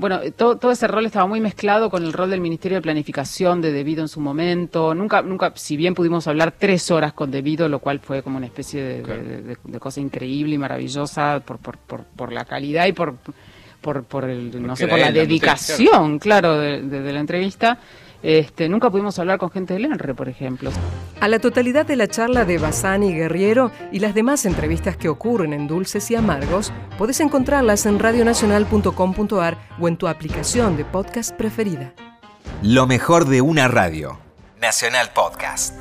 bueno, 0.00 0.20
todo, 0.36 0.56
todo 0.56 0.72
ese 0.72 0.86
rol 0.88 1.06
estaba 1.06 1.26
muy 1.26 1.40
mezclado 1.40 1.90
con 1.90 2.02
el 2.02 2.12
rol 2.12 2.30
del 2.30 2.40
Ministerio 2.40 2.78
de 2.78 2.82
Planificación 2.82 3.60
de 3.60 3.70
Debido 3.70 4.00
en 4.02 4.08
su 4.08 4.20
momento. 4.20 4.94
Nunca, 4.94 5.22
nunca, 5.22 5.52
si 5.56 5.76
bien 5.76 5.94
pudimos 5.94 6.26
hablar 6.26 6.52
tres 6.58 6.90
horas 6.90 7.12
con 7.12 7.30
Debido, 7.30 7.68
lo 7.68 7.78
cual 7.78 8.00
fue 8.00 8.22
como 8.22 8.38
una 8.38 8.46
especie 8.46 8.82
de, 8.82 9.02
de- 9.02 9.42
de- 9.42 9.56
de 9.62 9.78
cosa 9.78 10.00
increíble 10.00 10.54
y 10.54 10.58
maravillosa 10.58 11.40
por, 11.44 11.58
por, 11.58 11.76
por, 11.78 12.04
por 12.04 12.32
la 12.32 12.44
calidad 12.46 12.86
y 12.86 12.92
por, 12.92 13.14
por, 13.80 14.04
por 14.04 14.24
el, 14.24 14.50
no 14.62 14.74
sé, 14.74 14.84
por 14.88 14.98
la 14.98 15.06
dedicación, 15.28 16.18
claro, 16.18 16.58
de 16.58 17.12
la 17.12 17.20
entrevista. 17.20 17.78
Este, 18.22 18.68
nunca 18.68 18.90
pudimos 18.90 19.18
hablar 19.18 19.38
con 19.38 19.50
gente 19.50 19.74
del 19.74 19.86
ENRE, 19.86 20.14
por 20.14 20.28
ejemplo. 20.28 20.70
A 21.20 21.28
la 21.28 21.38
totalidad 21.38 21.86
de 21.86 21.96
la 21.96 22.06
charla 22.06 22.44
de 22.44 22.58
Bazán 22.58 23.02
y 23.02 23.14
Guerriero 23.14 23.70
y 23.92 24.00
las 24.00 24.14
demás 24.14 24.44
entrevistas 24.46 24.96
que 24.96 25.08
ocurren 25.08 25.52
en 25.52 25.66
Dulces 25.66 26.10
y 26.10 26.16
Amargos, 26.16 26.72
podés 26.98 27.20
encontrarlas 27.20 27.86
en 27.86 27.98
radionacional.com.ar 27.98 29.58
o 29.80 29.88
en 29.88 29.96
tu 29.96 30.08
aplicación 30.08 30.76
de 30.76 30.84
podcast 30.84 31.34
preferida. 31.34 31.94
Lo 32.62 32.86
mejor 32.86 33.26
de 33.26 33.40
una 33.40 33.68
radio. 33.68 34.18
Nacional 34.60 35.10
Podcast. 35.14 35.74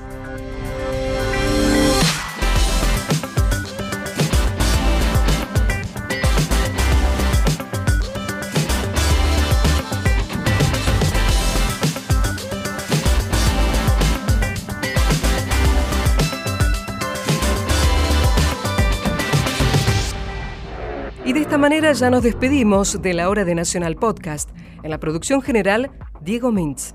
Esta 21.49 21.57
manera 21.57 21.91
ya 21.93 22.11
nos 22.11 22.21
despedimos 22.21 23.01
de 23.01 23.11
la 23.15 23.27
hora 23.27 23.43
de 23.43 23.55
Nacional 23.55 23.95
Podcast. 23.95 24.51
En 24.83 24.91
la 24.91 24.99
producción 24.99 25.41
general, 25.41 25.89
Diego 26.21 26.51
Mintz. 26.51 26.93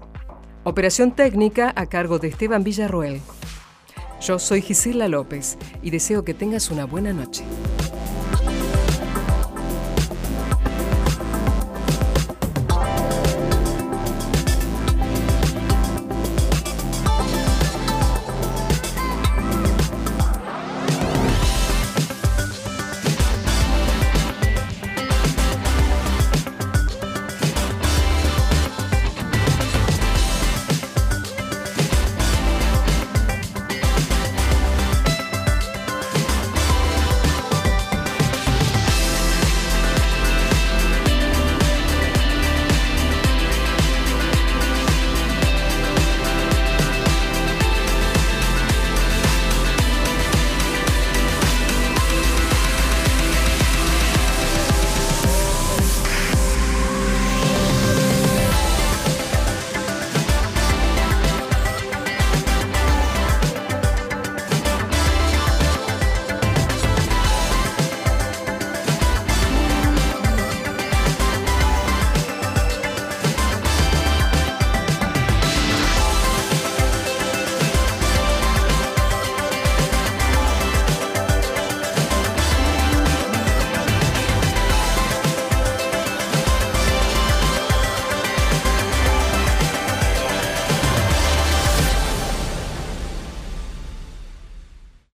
Operación 0.63 1.11
técnica 1.11 1.73
a 1.75 1.87
cargo 1.87 2.21
de 2.21 2.29
Esteban 2.29 2.63
Villarroel. 2.63 3.21
Yo 4.21 4.39
soy 4.39 4.63
Gisela 4.63 5.09
López 5.09 5.59
y 5.83 5.91
deseo 5.91 6.25
que 6.25 6.35
tengas 6.35 6.71
una 6.71 6.85
buena 6.85 7.13
noche. 7.13 7.43